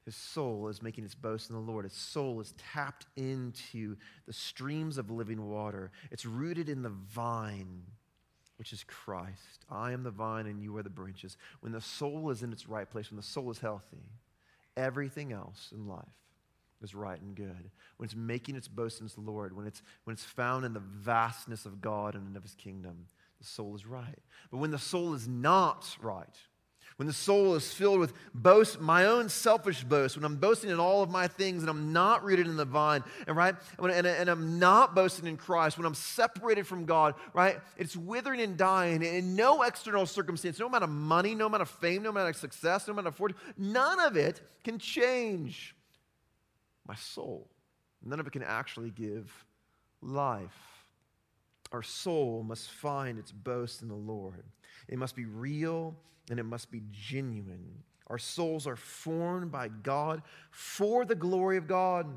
his 0.08 0.16
soul 0.16 0.70
is 0.70 0.82
making 0.82 1.04
its 1.04 1.16
boast 1.16 1.50
in 1.50 1.56
the 1.58 1.62
Lord. 1.62 1.84
His 1.84 1.92
soul 1.92 2.40
is 2.40 2.54
tapped 2.74 3.08
into 3.18 3.98
the 4.26 4.32
streams 4.32 4.98
of 4.98 5.12
living 5.12 5.50
water. 5.50 5.92
It's 6.12 6.26
rooted 6.26 6.70
in 6.70 6.82
the 6.82 6.94
vine, 7.10 7.84
which 8.56 8.72
is 8.72 8.86
Christ. 8.86 9.66
I 9.70 9.92
am 9.92 10.04
the 10.04 10.10
vine 10.10 10.46
and 10.46 10.62
you 10.62 10.78
are 10.78 10.82
the 10.82 10.90
branches. 10.90 11.36
When 11.60 11.74
the 11.74 11.82
soul 11.82 12.30
is 12.30 12.42
in 12.42 12.54
its 12.54 12.70
right 12.70 12.90
place, 12.90 13.12
when 13.12 13.18
the 13.18 13.22
soul 13.22 13.52
is 13.52 13.60
healthy, 13.60 14.10
everything 14.78 15.34
else 15.34 15.74
in 15.76 15.90
life 15.90 16.06
is 16.82 16.96
right 16.96 17.20
and 17.20 17.36
good. 17.36 17.70
When 17.98 18.06
it's 18.06 18.16
making 18.16 18.56
its 18.56 18.70
boast 18.70 19.02
in 19.02 19.10
the 19.14 19.30
Lord, 19.30 19.58
when 19.58 19.68
it's, 19.68 19.82
when 20.06 20.14
it's 20.14 20.24
found 20.24 20.64
in 20.64 20.72
the 20.72 20.80
vastness 20.80 21.66
of 21.66 21.82
God 21.82 22.16
and 22.16 22.38
of 22.38 22.44
his 22.44 22.56
kingdom, 22.56 23.08
the 23.40 23.46
soul 23.46 23.76
is 23.76 23.86
right. 23.86 24.20
But 24.52 24.60
when 24.60 24.72
the 24.72 24.80
soul 24.80 25.14
is 25.16 25.28
not 25.28 25.98
right, 26.02 26.38
when 26.96 27.08
the 27.08 27.14
soul 27.14 27.54
is 27.56 27.72
filled 27.72 28.00
with 28.00 28.14
boast, 28.34 28.82
my 28.82 29.06
own 29.06 29.30
selfish 29.30 29.84
boast, 29.84 30.16
when 30.16 30.26
I'm 30.26 30.38
boasting 30.38 30.70
in 30.70 30.80
all 30.80 31.04
of 31.04 31.12
my 31.12 31.28
things 31.28 31.62
and 31.62 31.70
I'm 31.70 31.94
not 31.94 32.24
rooted 32.24 32.48
in 32.48 32.58
the 32.58 32.66
vine, 32.66 33.04
and 33.28 33.36
right, 33.36 33.54
and, 33.78 34.08
and 34.08 34.30
I'm 34.30 34.58
not 34.58 34.96
boasting 34.96 35.28
in 35.28 35.38
Christ, 35.38 35.78
when 35.78 35.86
I'm 35.86 35.94
separated 35.94 36.66
from 36.66 36.86
God, 36.86 37.14
right, 37.34 37.60
it's 37.78 37.96
withering 37.96 38.42
and 38.42 38.58
dying, 38.58 39.06
and 39.06 39.36
no 39.36 39.62
external 39.62 40.06
circumstance, 40.06 40.60
no 40.60 40.68
amount 40.68 40.86
of 40.86 40.90
money, 40.90 41.36
no 41.36 41.46
amount 41.46 41.62
of 41.62 41.70
fame, 41.70 42.04
no 42.04 42.10
amount 42.10 42.30
of 42.30 42.36
success, 42.36 42.88
no 42.88 42.94
amount 42.94 43.08
of 43.08 43.16
fortune, 43.16 43.38
none 43.58 44.00
of 44.00 44.18
it 44.18 44.42
can 44.64 44.80
change 44.80 45.76
my 46.88 46.96
soul. 46.96 47.48
None 48.04 48.20
of 48.20 48.28
it 48.28 48.34
can 48.34 48.44
actually 48.44 48.90
give 48.92 49.32
life. 50.02 50.86
Our 51.72 51.84
soul 51.84 52.44
must 52.44 52.70
find 52.70 53.20
its 53.20 53.32
boast 53.32 53.82
in 53.82 53.90
the 53.90 53.96
Lord. 53.96 54.44
It 54.88 54.98
must 54.98 55.16
be 55.16 55.26
real 55.26 55.96
and 56.30 56.40
it 56.40 56.44
must 56.44 56.72
be 56.72 56.82
genuine. 56.92 57.84
Our 58.08 58.18
souls 58.18 58.68
are 58.68 58.76
formed 58.76 59.52
by 59.52 59.68
God 59.68 60.22
for 60.52 61.06
the 61.06 61.16
glory 61.16 61.58
of 61.58 61.68
God. 61.68 62.08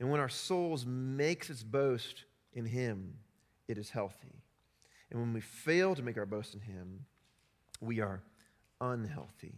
And 0.00 0.10
when 0.10 0.20
our 0.20 0.28
souls 0.28 0.86
makes 0.86 1.50
its 1.50 1.62
boast 1.62 2.24
in 2.52 2.64
him, 2.64 3.14
it 3.66 3.78
is 3.78 3.90
healthy. 3.90 4.42
And 5.10 5.20
when 5.20 5.32
we 5.32 5.40
fail 5.40 5.94
to 5.94 6.02
make 6.02 6.18
our 6.18 6.26
boast 6.26 6.54
in 6.54 6.60
him, 6.60 7.04
we 7.80 8.00
are 8.00 8.22
unhealthy. 8.80 9.54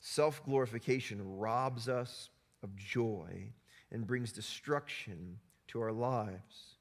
Self 0.00 0.44
glorification 0.44 1.38
robs 1.38 1.88
us 1.88 2.30
of 2.62 2.74
joy 2.76 3.52
and 3.90 4.06
brings 4.06 4.32
destruction 4.32 5.38
to 5.68 5.80
our 5.80 5.92
lives. 5.92 6.76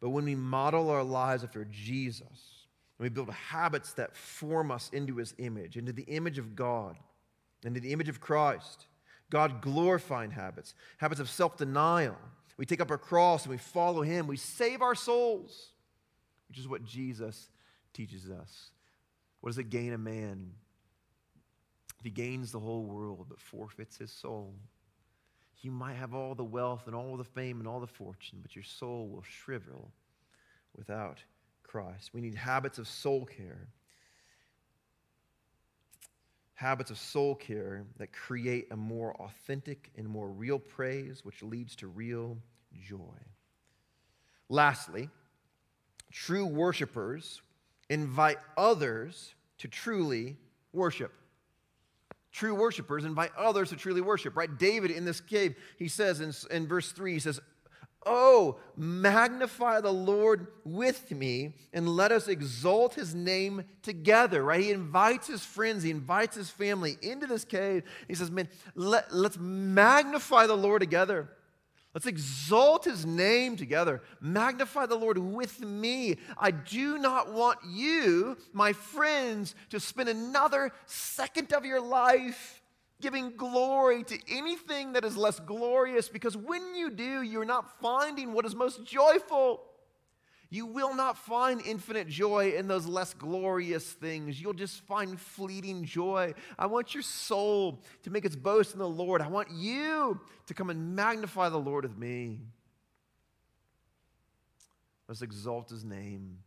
But 0.00 0.10
when 0.10 0.24
we 0.24 0.34
model 0.34 0.90
our 0.90 1.02
lives 1.02 1.42
after 1.42 1.64
Jesus, 1.64 2.57
and 2.98 3.04
we 3.04 3.08
build 3.08 3.30
habits 3.30 3.92
that 3.94 4.16
form 4.16 4.70
us 4.70 4.90
into 4.92 5.16
his 5.16 5.34
image, 5.38 5.76
into 5.76 5.92
the 5.92 6.02
image 6.02 6.38
of 6.38 6.56
God, 6.56 6.96
into 7.64 7.80
the 7.80 7.92
image 7.92 8.08
of 8.08 8.20
Christ. 8.20 8.86
God 9.30 9.60
glorifying 9.60 10.30
habits, 10.30 10.74
habits 10.96 11.20
of 11.20 11.28
self 11.28 11.56
denial. 11.56 12.16
We 12.56 12.66
take 12.66 12.80
up 12.80 12.90
our 12.90 12.98
cross 12.98 13.44
and 13.44 13.52
we 13.52 13.58
follow 13.58 14.02
him. 14.02 14.26
We 14.26 14.36
save 14.36 14.82
our 14.82 14.94
souls, 14.94 15.72
which 16.48 16.58
is 16.58 16.66
what 16.66 16.84
Jesus 16.84 17.48
teaches 17.92 18.30
us. 18.30 18.70
What 19.40 19.50
does 19.50 19.58
it 19.58 19.70
gain 19.70 19.92
a 19.92 19.98
man 19.98 20.50
if 21.98 22.04
he 22.04 22.10
gains 22.10 22.50
the 22.50 22.58
whole 22.58 22.84
world 22.84 23.26
but 23.28 23.40
forfeits 23.40 23.98
his 23.98 24.10
soul? 24.10 24.54
You 25.60 25.70
might 25.70 25.94
have 25.94 26.14
all 26.14 26.34
the 26.34 26.44
wealth 26.44 26.84
and 26.86 26.94
all 26.94 27.16
the 27.16 27.24
fame 27.24 27.58
and 27.58 27.68
all 27.68 27.80
the 27.80 27.86
fortune, 27.86 28.38
but 28.42 28.56
your 28.56 28.64
soul 28.64 29.08
will 29.08 29.22
shrivel 29.22 29.90
without 30.76 31.18
Christ. 31.68 32.10
We 32.12 32.20
need 32.20 32.34
habits 32.34 32.78
of 32.78 32.88
soul 32.88 33.26
care. 33.26 33.68
Habits 36.54 36.90
of 36.90 36.98
soul 36.98 37.36
care 37.36 37.84
that 37.98 38.12
create 38.12 38.66
a 38.72 38.76
more 38.76 39.14
authentic 39.20 39.90
and 39.96 40.08
more 40.08 40.28
real 40.28 40.58
praise, 40.58 41.24
which 41.24 41.42
leads 41.42 41.76
to 41.76 41.86
real 41.86 42.38
joy. 42.82 43.20
Lastly, 44.48 45.10
true 46.10 46.46
worshipers 46.46 47.42
invite 47.90 48.38
others 48.56 49.34
to 49.58 49.68
truly 49.68 50.36
worship. 50.72 51.12
True 52.32 52.54
worshipers 52.54 53.04
invite 53.04 53.30
others 53.36 53.70
to 53.70 53.76
truly 53.76 54.00
worship, 54.00 54.36
right? 54.36 54.58
David 54.58 54.90
in 54.90 55.04
this 55.04 55.20
cave, 55.20 55.54
he 55.78 55.88
says 55.88 56.20
in, 56.20 56.32
in 56.54 56.66
verse 56.66 56.92
3, 56.92 57.12
he 57.12 57.18
says, 57.18 57.40
Oh, 58.06 58.58
magnify 58.76 59.80
the 59.80 59.92
Lord 59.92 60.46
with 60.64 61.10
me 61.10 61.54
and 61.72 61.88
let 61.88 62.12
us 62.12 62.28
exalt 62.28 62.94
his 62.94 63.14
name 63.14 63.64
together, 63.82 64.42
right? 64.42 64.60
He 64.60 64.70
invites 64.70 65.26
his 65.26 65.44
friends, 65.44 65.82
he 65.82 65.90
invites 65.90 66.36
his 66.36 66.48
family 66.48 66.96
into 67.02 67.26
this 67.26 67.44
cave. 67.44 67.82
He 68.06 68.14
says, 68.14 68.30
Man, 68.30 68.48
let, 68.74 69.12
let's 69.14 69.38
magnify 69.38 70.46
the 70.46 70.56
Lord 70.56 70.80
together. 70.80 71.28
Let's 71.94 72.06
exalt 72.06 72.84
his 72.84 73.04
name 73.04 73.56
together. 73.56 74.02
Magnify 74.20 74.86
the 74.86 74.94
Lord 74.94 75.18
with 75.18 75.60
me. 75.60 76.16
I 76.38 76.52
do 76.52 76.98
not 76.98 77.32
want 77.32 77.58
you, 77.68 78.36
my 78.52 78.72
friends, 78.72 79.54
to 79.70 79.80
spend 79.80 80.08
another 80.08 80.70
second 80.86 81.52
of 81.52 81.64
your 81.64 81.80
life 81.80 82.57
giving 83.00 83.36
glory 83.36 84.02
to 84.04 84.18
anything 84.28 84.94
that 84.94 85.04
is 85.04 85.16
less 85.16 85.38
glorious, 85.40 86.08
because 86.08 86.36
when 86.36 86.74
you 86.74 86.90
do, 86.90 87.22
you're 87.22 87.44
not 87.44 87.80
finding 87.80 88.32
what 88.32 88.44
is 88.44 88.54
most 88.54 88.84
joyful. 88.84 89.62
You 90.50 90.64
will 90.64 90.94
not 90.94 91.18
find 91.18 91.60
infinite 91.60 92.08
joy 92.08 92.54
in 92.56 92.68
those 92.68 92.86
less 92.86 93.12
glorious 93.12 93.84
things. 93.84 94.40
You'll 94.40 94.54
just 94.54 94.80
find 94.86 95.20
fleeting 95.20 95.84
joy. 95.84 96.32
I 96.58 96.66
want 96.66 96.94
your 96.94 97.02
soul 97.02 97.82
to 98.02 98.10
make 98.10 98.24
its 98.24 98.34
boast 98.34 98.72
in 98.72 98.78
the 98.78 98.88
Lord. 98.88 99.20
I 99.20 99.28
want 99.28 99.50
you 99.50 100.18
to 100.46 100.54
come 100.54 100.70
and 100.70 100.96
magnify 100.96 101.50
the 101.50 101.58
Lord 101.58 101.84
with 101.84 101.98
me. 101.98 102.40
Let's 105.06 105.22
exalt 105.22 105.68
his 105.70 105.84
name 105.84 106.38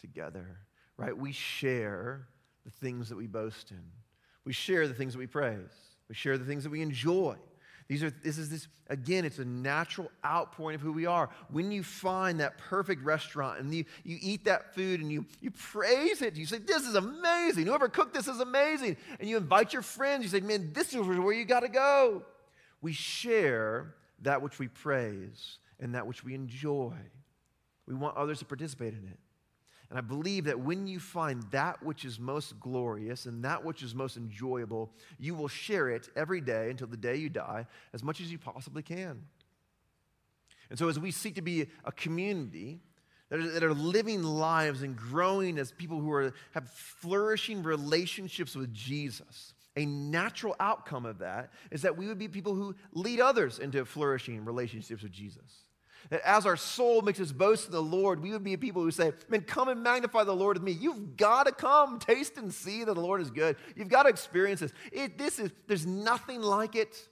together, 0.00 0.58
right? 0.96 1.16
We 1.16 1.32
share 1.32 2.28
the 2.64 2.70
things 2.70 3.10
that 3.10 3.16
we 3.16 3.26
boast 3.26 3.70
in, 3.70 3.82
we 4.44 4.52
share 4.52 4.88
the 4.88 4.94
things 4.94 5.12
that 5.12 5.18
we 5.18 5.26
praise. 5.26 5.89
We 6.10 6.16
share 6.16 6.36
the 6.36 6.44
things 6.44 6.64
that 6.64 6.70
we 6.70 6.82
enjoy. 6.82 7.36
These 7.86 8.02
are, 8.02 8.10
this 8.10 8.36
is 8.36 8.50
this, 8.50 8.66
again, 8.88 9.24
it's 9.24 9.38
a 9.38 9.44
natural 9.44 10.10
outpouring 10.26 10.74
of 10.74 10.80
who 10.80 10.92
we 10.92 11.06
are. 11.06 11.30
When 11.50 11.70
you 11.70 11.84
find 11.84 12.40
that 12.40 12.58
perfect 12.58 13.04
restaurant 13.04 13.60
and 13.60 13.72
you, 13.72 13.84
you 14.02 14.18
eat 14.20 14.44
that 14.46 14.74
food 14.74 15.00
and 15.00 15.12
you, 15.12 15.24
you 15.40 15.52
praise 15.52 16.20
it, 16.20 16.34
you 16.34 16.46
say, 16.46 16.58
This 16.58 16.84
is 16.84 16.96
amazing. 16.96 17.66
Whoever 17.66 17.88
cooked 17.88 18.12
this 18.12 18.26
is 18.26 18.40
amazing. 18.40 18.96
And 19.20 19.28
you 19.28 19.36
invite 19.36 19.72
your 19.72 19.82
friends, 19.82 20.24
you 20.24 20.28
say, 20.28 20.40
Man, 20.40 20.72
this 20.72 20.92
is 20.92 20.96
where 20.96 21.32
you 21.32 21.44
got 21.44 21.60
to 21.60 21.68
go. 21.68 22.24
We 22.82 22.92
share 22.92 23.94
that 24.22 24.42
which 24.42 24.58
we 24.58 24.66
praise 24.66 25.58
and 25.78 25.94
that 25.94 26.08
which 26.08 26.24
we 26.24 26.34
enjoy. 26.34 26.94
We 27.86 27.94
want 27.94 28.16
others 28.16 28.40
to 28.40 28.44
participate 28.44 28.94
in 28.94 29.06
it. 29.06 29.18
And 29.90 29.98
I 29.98 30.02
believe 30.02 30.44
that 30.44 30.60
when 30.60 30.86
you 30.86 31.00
find 31.00 31.42
that 31.50 31.82
which 31.82 32.04
is 32.04 32.20
most 32.20 32.60
glorious 32.60 33.26
and 33.26 33.44
that 33.44 33.64
which 33.64 33.82
is 33.82 33.92
most 33.92 34.16
enjoyable, 34.16 34.92
you 35.18 35.34
will 35.34 35.48
share 35.48 35.88
it 35.88 36.08
every 36.14 36.40
day 36.40 36.70
until 36.70 36.86
the 36.86 36.96
day 36.96 37.16
you 37.16 37.28
die 37.28 37.66
as 37.92 38.04
much 38.04 38.20
as 38.20 38.30
you 38.30 38.38
possibly 38.38 38.84
can. 38.84 39.20
And 40.70 40.78
so, 40.78 40.88
as 40.88 41.00
we 41.00 41.10
seek 41.10 41.34
to 41.34 41.42
be 41.42 41.66
a 41.84 41.90
community 41.90 42.78
that 43.30 43.40
are, 43.40 43.50
that 43.50 43.64
are 43.64 43.74
living 43.74 44.22
lives 44.22 44.82
and 44.82 44.96
growing 44.96 45.58
as 45.58 45.72
people 45.72 45.98
who 45.98 46.12
are, 46.12 46.32
have 46.52 46.70
flourishing 46.70 47.64
relationships 47.64 48.54
with 48.54 48.72
Jesus, 48.72 49.54
a 49.74 49.84
natural 49.86 50.54
outcome 50.60 51.04
of 51.04 51.18
that 51.18 51.50
is 51.72 51.82
that 51.82 51.96
we 51.96 52.06
would 52.06 52.18
be 52.18 52.28
people 52.28 52.54
who 52.54 52.76
lead 52.92 53.18
others 53.18 53.58
into 53.58 53.84
flourishing 53.84 54.44
relationships 54.44 55.02
with 55.02 55.10
Jesus. 55.10 55.64
That 56.08 56.22
as 56.22 56.46
our 56.46 56.56
soul 56.56 57.02
makes 57.02 57.20
its 57.20 57.32
boast 57.32 57.66
in 57.66 57.72
the 57.72 57.82
Lord, 57.82 58.20
we 58.20 58.32
would 58.32 58.42
be 58.42 58.54
a 58.54 58.58
people 58.58 58.82
who 58.82 58.90
say, 58.90 59.12
Man, 59.28 59.42
come 59.42 59.68
and 59.68 59.82
magnify 59.82 60.24
the 60.24 60.34
Lord 60.34 60.56
with 60.56 60.64
me. 60.64 60.72
You've 60.72 61.16
got 61.16 61.46
to 61.46 61.52
come, 61.52 61.98
taste 61.98 62.36
and 62.38 62.52
see 62.52 62.84
that 62.84 62.94
the 62.94 63.00
Lord 63.00 63.20
is 63.20 63.30
good. 63.30 63.56
You've 63.76 63.88
got 63.88 64.04
to 64.04 64.08
experience 64.08 64.60
this. 64.60 64.72
It, 64.92 65.18
this 65.18 65.38
is, 65.38 65.50
there's 65.66 65.86
nothing 65.86 66.40
like 66.40 66.74
it. 66.74 67.08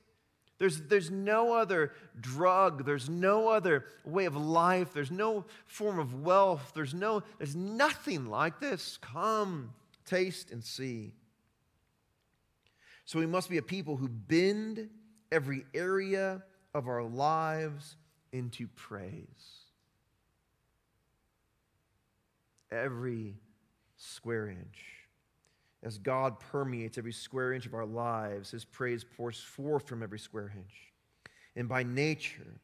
There's, 0.58 0.80
there's 0.82 1.10
no 1.10 1.54
other 1.54 1.92
drug. 2.20 2.84
There's 2.84 3.08
no 3.08 3.48
other 3.48 3.84
way 4.04 4.24
of 4.24 4.36
life. 4.36 4.92
There's 4.92 5.10
no 5.10 5.44
form 5.66 5.98
of 5.98 6.22
wealth. 6.22 6.72
There's, 6.74 6.94
no, 6.94 7.22
there's 7.38 7.54
nothing 7.54 8.26
like 8.26 8.58
this. 8.60 8.98
Come, 9.00 9.72
taste, 10.04 10.50
and 10.50 10.64
see. 10.64 11.12
So 13.04 13.18
we 13.18 13.26
must 13.26 13.48
be 13.48 13.58
a 13.58 13.62
people 13.62 13.96
who 13.96 14.08
bend 14.08 14.90
every 15.30 15.64
area 15.72 16.42
of 16.74 16.88
our 16.88 17.02
lives 17.02 17.96
into 18.38 18.68
praise. 18.68 19.64
Every 22.70 23.34
square 23.96 24.48
inch. 24.48 24.84
As 25.82 25.98
God 25.98 26.40
permeates 26.40 26.98
every 26.98 27.12
square 27.12 27.52
inch 27.52 27.66
of 27.66 27.74
our 27.74 27.86
lives, 27.86 28.50
His 28.50 28.64
praise 28.64 29.04
pours 29.04 29.40
forth 29.40 29.86
from 29.86 30.02
every 30.02 30.18
square 30.18 30.52
inch. 30.56 30.74
And 31.54 31.68
by 31.68 31.82
nature, 31.82 32.60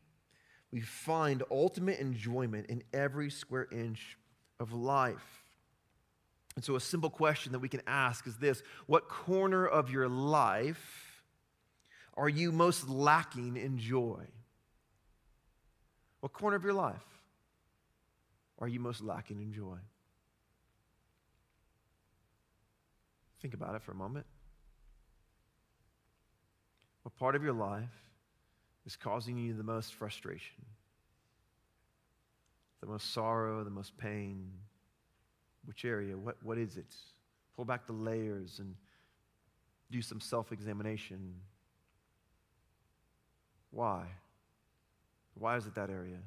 we 0.72 0.80
find 0.80 1.42
ultimate 1.50 2.00
enjoyment 2.00 2.66
in 2.66 2.82
every 2.92 3.30
square 3.30 3.68
inch 3.70 4.18
of 4.58 4.72
life. 4.72 5.44
And 6.56 6.64
so, 6.64 6.76
a 6.76 6.80
simple 6.80 7.10
question 7.10 7.52
that 7.52 7.58
we 7.58 7.68
can 7.68 7.82
ask 7.86 8.26
is 8.26 8.36
this 8.36 8.62
What 8.86 9.08
corner 9.08 9.66
of 9.66 9.90
your 9.90 10.08
life 10.08 11.22
are 12.16 12.28
you 12.28 12.52
most 12.52 12.88
lacking 12.88 13.56
in 13.56 13.78
joy? 13.78 14.24
What 16.24 16.32
corner 16.32 16.56
of 16.56 16.64
your 16.64 16.72
life 16.72 17.04
are 18.58 18.66
you 18.66 18.80
most 18.80 19.02
lacking 19.02 19.42
in 19.42 19.52
joy? 19.52 19.76
Think 23.42 23.52
about 23.52 23.74
it 23.74 23.82
for 23.82 23.92
a 23.92 23.94
moment. 23.94 24.24
What 27.02 27.14
part 27.16 27.36
of 27.36 27.42
your 27.42 27.52
life 27.52 27.92
is 28.86 28.96
causing 28.96 29.36
you 29.36 29.52
the 29.52 29.62
most 29.62 29.92
frustration, 29.96 30.64
the 32.80 32.86
most 32.86 33.12
sorrow, 33.12 33.62
the 33.62 33.68
most 33.68 33.94
pain? 33.98 34.50
Which 35.66 35.84
area? 35.84 36.16
What, 36.16 36.38
what 36.42 36.56
is 36.56 36.78
it? 36.78 36.96
Pull 37.54 37.66
back 37.66 37.86
the 37.86 37.92
layers 37.92 38.60
and 38.60 38.74
do 39.90 40.00
some 40.00 40.20
self 40.20 40.52
examination. 40.52 41.34
Why? 43.70 44.06
Why 45.38 45.56
is 45.56 45.66
it 45.66 45.74
that 45.74 45.90
area? 45.90 46.18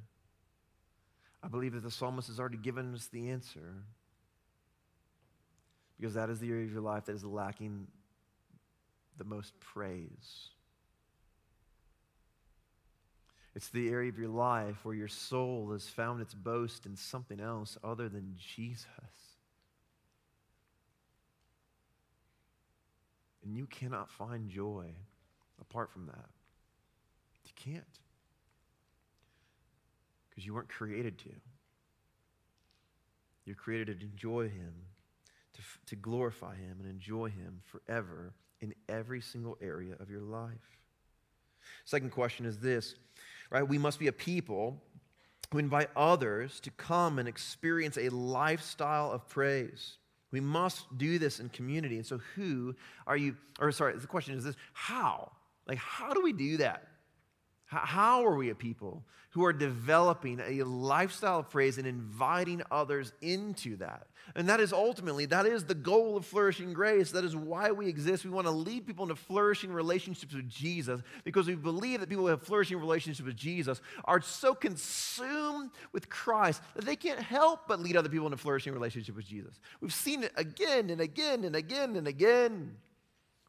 I 1.43 1.47
believe 1.47 1.73
that 1.73 1.83
the 1.83 1.91
psalmist 1.91 2.27
has 2.27 2.39
already 2.39 2.57
given 2.57 2.93
us 2.93 3.07
the 3.07 3.29
answer 3.29 3.83
because 5.97 6.13
that 6.15 6.29
is 6.29 6.39
the 6.39 6.49
area 6.49 6.65
of 6.65 6.71
your 6.71 6.81
life 6.81 7.05
that 7.05 7.15
is 7.15 7.23
lacking 7.23 7.87
the 9.17 9.23
most 9.23 9.59
praise. 9.59 10.49
It's 13.55 13.69
the 13.69 13.89
area 13.89 14.09
of 14.09 14.19
your 14.19 14.29
life 14.29 14.85
where 14.85 14.93
your 14.93 15.07
soul 15.07 15.71
has 15.71 15.87
found 15.87 16.21
its 16.21 16.35
boast 16.35 16.85
in 16.85 16.95
something 16.95 17.39
else 17.39 17.75
other 17.83 18.07
than 18.07 18.35
Jesus. 18.37 18.85
And 23.43 23.55
you 23.55 23.65
cannot 23.65 24.11
find 24.11 24.47
joy 24.47 24.85
apart 25.59 25.91
from 25.91 26.05
that. 26.05 26.29
You 27.45 27.51
can't. 27.55 27.83
Because 30.37 30.45
you 30.45 30.53
weren't 30.53 30.69
created 30.69 31.17
to. 31.17 31.29
You're 33.43 33.55
created 33.55 33.99
to 33.99 34.05
enjoy 34.05 34.49
Him 34.49 34.71
to, 35.55 35.61
to 35.87 35.95
glorify 35.95 36.55
Him 36.55 36.77
and 36.79 36.87
enjoy 36.87 37.29
Him 37.29 37.63
forever 37.65 38.35
in 38.61 38.75
every 38.87 39.19
single 39.19 39.57
area 39.63 39.95
of 39.99 40.11
your 40.11 40.21
life. 40.21 40.77
Second 41.85 42.11
question 42.11 42.45
is 42.45 42.59
this, 42.59 42.93
right? 43.49 43.67
We 43.67 43.79
must 43.79 43.97
be 43.97 44.05
a 44.05 44.11
people 44.11 44.79
who 45.51 45.57
invite 45.57 45.89
others 45.95 46.59
to 46.59 46.69
come 46.69 47.17
and 47.17 47.27
experience 47.27 47.97
a 47.97 48.09
lifestyle 48.09 49.11
of 49.11 49.27
praise. 49.27 49.97
We 50.29 50.39
must 50.39 50.85
do 50.99 51.17
this 51.17 51.39
in 51.39 51.49
community. 51.49 51.95
And 51.95 52.05
so, 52.05 52.19
who 52.35 52.75
are 53.07 53.17
you? 53.17 53.37
Or, 53.59 53.71
sorry, 53.71 53.97
the 53.97 54.05
question 54.05 54.35
is 54.35 54.43
this 54.43 54.55
how? 54.73 55.31
Like, 55.65 55.79
how 55.79 56.13
do 56.13 56.21
we 56.21 56.31
do 56.31 56.57
that? 56.57 56.89
How 57.67 58.25
are 58.25 58.35
we 58.35 58.49
a 58.49 58.55
people 58.55 59.03
who 59.31 59.43
are 59.43 59.51
developing 59.51 60.39
a 60.39 60.63
lifestyle 60.63 61.39
of 61.39 61.49
praise 61.49 61.77
and 61.77 61.85
inviting 61.85 62.61
others 62.71 63.11
into 63.21 63.75
that? 63.77 64.07
And 64.35 64.47
that 64.47 64.61
is 64.61 64.71
ultimately, 64.71 65.25
that 65.27 65.45
is 65.45 65.65
the 65.65 65.75
goal 65.75 66.15
of 66.15 66.25
flourishing 66.25 66.71
grace. 66.71 67.11
That 67.11 67.25
is 67.25 67.35
why 67.35 67.71
we 67.71 67.87
exist. 67.87 68.23
We 68.23 68.31
want 68.31 68.47
to 68.47 68.51
lead 68.51 68.87
people 68.87 69.03
into 69.03 69.15
flourishing 69.15 69.71
relationships 69.71 70.33
with 70.33 70.49
Jesus 70.49 71.01
because 71.25 71.47
we 71.47 71.55
believe 71.55 71.99
that 71.99 72.07
people 72.07 72.23
who 72.23 72.29
have 72.29 72.41
flourishing 72.41 72.79
relationships 72.79 73.25
with 73.25 73.35
Jesus 73.35 73.81
are 74.05 74.21
so 74.21 74.55
consumed 74.55 75.71
with 75.91 76.09
Christ 76.09 76.61
that 76.75 76.85
they 76.85 76.95
can't 76.95 77.19
help 77.19 77.67
but 77.67 77.81
lead 77.81 77.97
other 77.97 78.09
people 78.09 78.27
into 78.27 78.37
flourishing 78.37 78.73
relationship 78.73 79.15
with 79.15 79.27
Jesus. 79.27 79.59
We've 79.81 79.93
seen 79.93 80.23
it 80.23 80.31
again 80.37 80.89
and 80.89 81.01
again 81.01 81.43
and 81.43 81.55
again 81.55 81.97
and 81.97 82.07
again. 82.07 82.77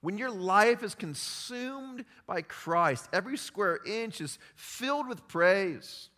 When 0.00 0.18
your 0.18 0.30
life 0.30 0.82
is 0.82 0.94
consumed 0.94 2.04
by 2.26 2.42
Christ, 2.42 3.08
every 3.12 3.36
square 3.36 3.80
inch 3.84 4.20
is 4.20 4.38
filled 4.54 5.08
with 5.08 5.26
praise. 5.26 6.08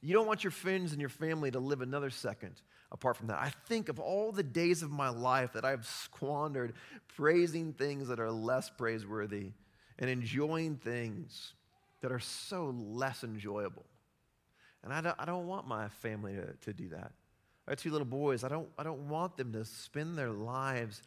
You 0.00 0.14
don't 0.14 0.26
want 0.26 0.44
your 0.44 0.52
friends 0.52 0.92
and 0.92 1.00
your 1.00 1.10
family 1.10 1.50
to 1.50 1.58
live 1.58 1.80
another 1.80 2.10
second 2.10 2.60
apart 2.92 3.16
from 3.16 3.26
that. 3.28 3.38
I 3.38 3.50
think 3.66 3.88
of 3.88 3.98
all 3.98 4.30
the 4.30 4.42
days 4.42 4.82
of 4.82 4.90
my 4.90 5.08
life 5.08 5.52
that 5.54 5.64
I've 5.64 5.84
squandered 5.84 6.74
praising 7.16 7.72
things 7.72 8.08
that 8.08 8.20
are 8.20 8.30
less 8.30 8.70
praiseworthy 8.70 9.50
and 9.98 10.08
enjoying 10.08 10.76
things 10.76 11.54
that 12.02 12.12
are 12.12 12.20
so 12.20 12.74
less 12.76 13.24
enjoyable. 13.24 13.84
And 14.84 14.92
I 14.92 15.00
don't, 15.00 15.16
I 15.18 15.24
don't 15.24 15.46
want 15.46 15.66
my 15.66 15.88
family 15.88 16.34
to, 16.34 16.52
to 16.52 16.72
do 16.72 16.88
that. 16.90 17.10
I 17.66 17.72
have 17.72 17.78
two 17.78 17.90
little 17.90 18.06
boys. 18.06 18.44
I 18.44 18.48
don't, 18.48 18.68
I 18.78 18.84
don't 18.84 19.08
want 19.08 19.36
them 19.36 19.52
to 19.54 19.64
spend 19.64 20.16
their 20.16 20.30
lives 20.30 21.02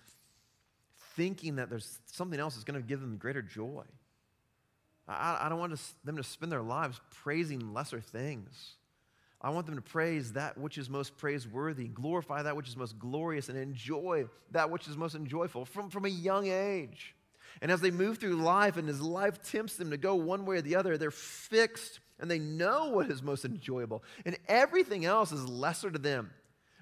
thinking 1.20 1.58
that 1.58 1.70
there's 1.70 2.00
something 2.06 2.40
else 2.40 2.56
that's 2.56 2.64
going 2.64 2.82
to 2.82 2.88
give 2.88 3.02
them 3.02 3.18
greater 3.18 3.42
joy. 3.42 3.84
I, 5.06 5.38
I 5.42 5.50
don't 5.50 5.60
want 5.60 5.76
to, 5.76 5.82
them 6.06 6.16
to 6.16 6.24
spend 6.24 6.50
their 6.50 6.62
lives 6.62 7.02
praising 7.24 7.74
lesser 7.74 8.00
things. 8.00 8.76
I 9.42 9.50
want 9.50 9.66
them 9.66 9.76
to 9.76 9.82
praise 9.82 10.32
that 10.34 10.58
which 10.58 10.78
is 10.78 10.90
most 10.90 11.18
praiseworthy, 11.18 11.90
glorify 11.90 12.44
that 12.44 12.56
which 12.56 12.70
is 12.70 12.78
most 12.78 12.98
glorious, 12.98 13.50
and 13.50 13.58
enjoy 13.58 14.28
that 14.52 14.70
which 14.70 14.88
is 14.88 14.96
most 14.96 15.14
enjoyable 15.14 15.66
from, 15.66 15.90
from 15.90 16.06
a 16.06 16.10
young 16.10 16.48
age. 16.48 17.14
And 17.62 17.70
as 17.70 17.82
they 17.82 17.92
move 17.92 18.20
through 18.20 18.38
life 18.38 18.78
and 18.78 18.88
as 18.88 19.02
life 19.02 19.42
tempts 19.44 19.76
them 19.76 19.92
to 19.92 19.98
go 19.98 20.16
one 20.16 20.46
way 20.46 20.56
or 20.56 20.62
the 20.62 20.78
other, 20.78 20.98
they're 20.98 21.12
fixed 21.12 22.00
and 22.22 22.32
they 22.32 22.40
know 22.40 22.92
what 22.92 23.12
is 23.12 23.22
most 23.22 23.44
enjoyable. 23.44 24.06
And 24.26 24.38
everything 24.48 25.04
else 25.04 25.34
is 25.34 25.46
lesser 25.50 25.92
to 25.92 26.00
them. 26.00 26.32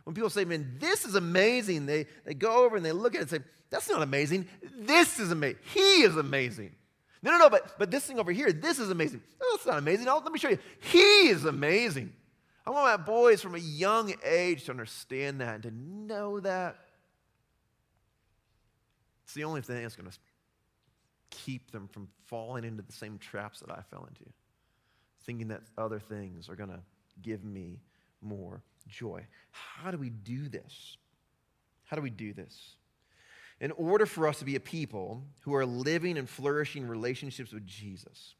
When 0.03 0.13
people 0.13 0.29
say, 0.29 0.45
man, 0.45 0.77
this 0.79 1.05
is 1.05 1.15
amazing, 1.15 1.87
they, 1.87 2.05
they 2.23 2.35
go 2.35 2.63
over 2.63 2.77
and 2.77 2.85
they 2.85 2.91
look 2.91 3.15
at 3.15 3.17
it 3.17 3.21
and 3.21 3.29
say, 3.29 3.39
that's 3.69 3.89
not 3.89 4.01
amazing. 4.01 4.47
This 4.79 5.19
is 5.19 5.31
amazing. 5.31 5.59
He 5.73 6.01
is 6.03 6.15
amazing. 6.15 6.73
No, 7.21 7.31
no, 7.31 7.37
no, 7.39 7.49
but, 7.49 7.77
but 7.77 7.91
this 7.91 8.05
thing 8.05 8.19
over 8.19 8.31
here, 8.31 8.51
this 8.51 8.79
is 8.79 8.89
amazing. 8.89 9.21
That's 9.39 9.65
not 9.65 9.77
amazing. 9.77 10.07
Oh, 10.07 10.21
let 10.23 10.31
me 10.31 10.39
show 10.39 10.49
you. 10.49 10.59
He 10.79 11.27
is 11.29 11.45
amazing. 11.45 12.13
I 12.65 12.69
want 12.69 12.85
my 12.85 13.03
boys 13.03 13.41
from 13.41 13.55
a 13.55 13.59
young 13.59 14.13
age 14.23 14.65
to 14.65 14.71
understand 14.71 15.41
that 15.41 15.55
and 15.55 15.63
to 15.63 15.71
know 15.71 16.39
that. 16.41 16.75
It's 19.23 19.33
the 19.33 19.43
only 19.43 19.61
thing 19.61 19.81
that's 19.81 19.95
going 19.95 20.09
to 20.09 20.17
keep 21.29 21.71
them 21.71 21.87
from 21.87 22.07
falling 22.25 22.63
into 22.63 22.83
the 22.83 22.93
same 22.93 23.17
traps 23.17 23.59
that 23.59 23.71
I 23.71 23.81
fell 23.89 24.05
into, 24.07 24.29
thinking 25.25 25.49
that 25.49 25.61
other 25.77 25.99
things 25.99 26.47
are 26.49 26.55
going 26.55 26.69
to 26.69 26.79
give 27.21 27.43
me 27.43 27.81
more 28.21 28.61
joy. 28.87 29.25
How 29.51 29.91
do 29.91 29.97
we 29.97 30.09
do 30.09 30.47
this? 30.47 30.97
How 31.83 31.95
do 31.97 32.01
we 32.01 32.09
do 32.09 32.33
this? 32.33 32.76
In 33.59 33.71
order 33.71 34.05
for 34.05 34.27
us 34.27 34.39
to 34.39 34.45
be 34.45 34.55
a 34.55 34.59
people 34.59 35.23
who 35.41 35.55
are 35.55 35.65
living 35.65 36.17
and 36.17 36.29
flourishing 36.29 36.87
relationships 36.87 37.51
with 37.51 37.65
Jesus 37.65 38.35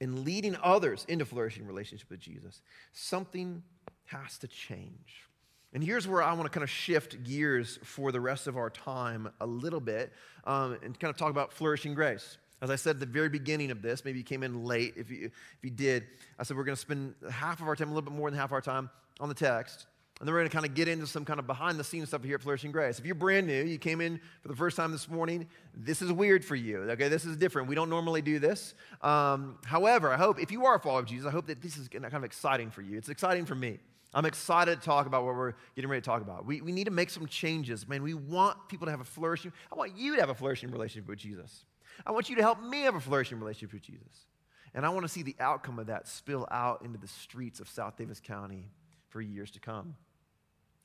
and 0.00 0.24
leading 0.24 0.56
others 0.62 1.04
into 1.08 1.24
flourishing 1.24 1.66
relationships 1.66 2.10
with 2.10 2.20
Jesus, 2.20 2.62
something 2.92 3.62
has 4.06 4.38
to 4.38 4.48
change. 4.48 5.28
And 5.72 5.84
here's 5.84 6.08
where 6.08 6.22
I 6.22 6.32
want 6.32 6.44
to 6.44 6.50
kind 6.50 6.64
of 6.64 6.70
shift 6.70 7.22
gears 7.22 7.78
for 7.84 8.10
the 8.10 8.20
rest 8.20 8.46
of 8.46 8.56
our 8.56 8.70
time 8.70 9.30
a 9.40 9.46
little 9.46 9.80
bit 9.80 10.12
um, 10.44 10.76
and 10.82 10.98
kind 10.98 11.10
of 11.10 11.16
talk 11.16 11.30
about 11.30 11.52
flourishing 11.52 11.94
grace. 11.94 12.38
As 12.60 12.70
I 12.70 12.76
said 12.76 12.96
at 12.96 13.00
the 13.00 13.06
very 13.06 13.28
beginning 13.28 13.70
of 13.70 13.80
this, 13.80 14.04
maybe 14.04 14.18
you 14.18 14.24
came 14.24 14.42
in 14.42 14.64
late. 14.64 14.94
If 14.96 15.10
you, 15.10 15.26
if 15.26 15.58
you 15.62 15.70
did, 15.70 16.06
I 16.38 16.42
said 16.42 16.56
we're 16.56 16.64
going 16.64 16.76
to 16.76 16.80
spend 16.80 17.14
half 17.30 17.60
of 17.60 17.68
our 17.68 17.76
time, 17.76 17.88
a 17.88 17.94
little 17.94 18.10
bit 18.10 18.16
more 18.16 18.30
than 18.30 18.38
half 18.38 18.52
our 18.52 18.60
time 18.60 18.90
on 19.18 19.28
the 19.28 19.34
text. 19.34 19.86
And 20.20 20.28
then 20.28 20.34
we're 20.34 20.40
going 20.40 20.50
to 20.50 20.54
kind 20.54 20.66
of 20.66 20.74
get 20.74 20.86
into 20.86 21.06
some 21.06 21.24
kind 21.24 21.40
of 21.40 21.46
behind 21.46 21.80
the 21.80 21.84
scenes 21.84 22.08
stuff 22.08 22.22
here 22.22 22.34
at 22.34 22.42
Flourishing 22.42 22.72
Grace. 22.72 22.98
If 22.98 23.06
you're 23.06 23.14
brand 23.14 23.46
new, 23.46 23.64
you 23.64 23.78
came 23.78 24.02
in 24.02 24.20
for 24.42 24.48
the 24.48 24.54
first 24.54 24.76
time 24.76 24.92
this 24.92 25.08
morning, 25.08 25.48
this 25.74 26.02
is 26.02 26.12
weird 26.12 26.44
for 26.44 26.56
you. 26.56 26.82
Okay, 26.90 27.08
this 27.08 27.24
is 27.24 27.38
different. 27.38 27.68
We 27.68 27.74
don't 27.74 27.88
normally 27.88 28.20
do 28.20 28.38
this. 28.38 28.74
Um, 29.00 29.56
however, 29.64 30.12
I 30.12 30.18
hope 30.18 30.38
if 30.38 30.52
you 30.52 30.66
are 30.66 30.74
a 30.74 30.78
follower 30.78 31.00
of 31.00 31.06
Jesus, 31.06 31.26
I 31.26 31.30
hope 31.30 31.46
that 31.46 31.62
this 31.62 31.78
is 31.78 31.88
kind 31.88 32.04
of 32.04 32.24
exciting 32.24 32.70
for 32.70 32.82
you. 32.82 32.98
It's 32.98 33.08
exciting 33.08 33.46
for 33.46 33.54
me. 33.54 33.78
I'm 34.12 34.26
excited 34.26 34.78
to 34.78 34.84
talk 34.84 35.06
about 35.06 35.24
what 35.24 35.36
we're 35.36 35.54
getting 35.74 35.88
ready 35.88 36.02
to 36.02 36.04
talk 36.04 36.20
about. 36.20 36.44
We, 36.44 36.60
we 36.60 36.72
need 36.72 36.84
to 36.84 36.90
make 36.90 37.08
some 37.08 37.26
changes, 37.26 37.88
man. 37.88 38.02
We 38.02 38.12
want 38.12 38.68
people 38.68 38.86
to 38.88 38.90
have 38.90 39.00
a 39.00 39.04
flourishing, 39.04 39.52
I 39.72 39.76
want 39.76 39.96
you 39.96 40.16
to 40.16 40.20
have 40.20 40.28
a 40.30 40.34
flourishing 40.34 40.70
relationship 40.70 41.08
with 41.08 41.18
Jesus. 41.18 41.64
I 42.04 42.10
want 42.10 42.28
you 42.28 42.36
to 42.36 42.42
help 42.42 42.62
me 42.62 42.82
have 42.82 42.94
a 42.94 43.00
flourishing 43.00 43.38
relationship 43.38 43.72
with 43.72 43.82
Jesus. 43.82 44.26
And 44.74 44.84
I 44.84 44.90
want 44.90 45.04
to 45.04 45.08
see 45.08 45.22
the 45.22 45.36
outcome 45.40 45.78
of 45.78 45.86
that 45.86 46.08
spill 46.08 46.46
out 46.50 46.82
into 46.84 46.98
the 46.98 47.08
streets 47.08 47.58
of 47.58 47.68
South 47.68 47.96
Davis 47.96 48.20
County 48.20 48.68
for 49.08 49.22
years 49.22 49.50
to 49.52 49.60
come. 49.60 49.94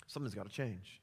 Something's 0.08 0.36
got 0.36 0.48
to 0.50 0.52
change. 0.52 1.02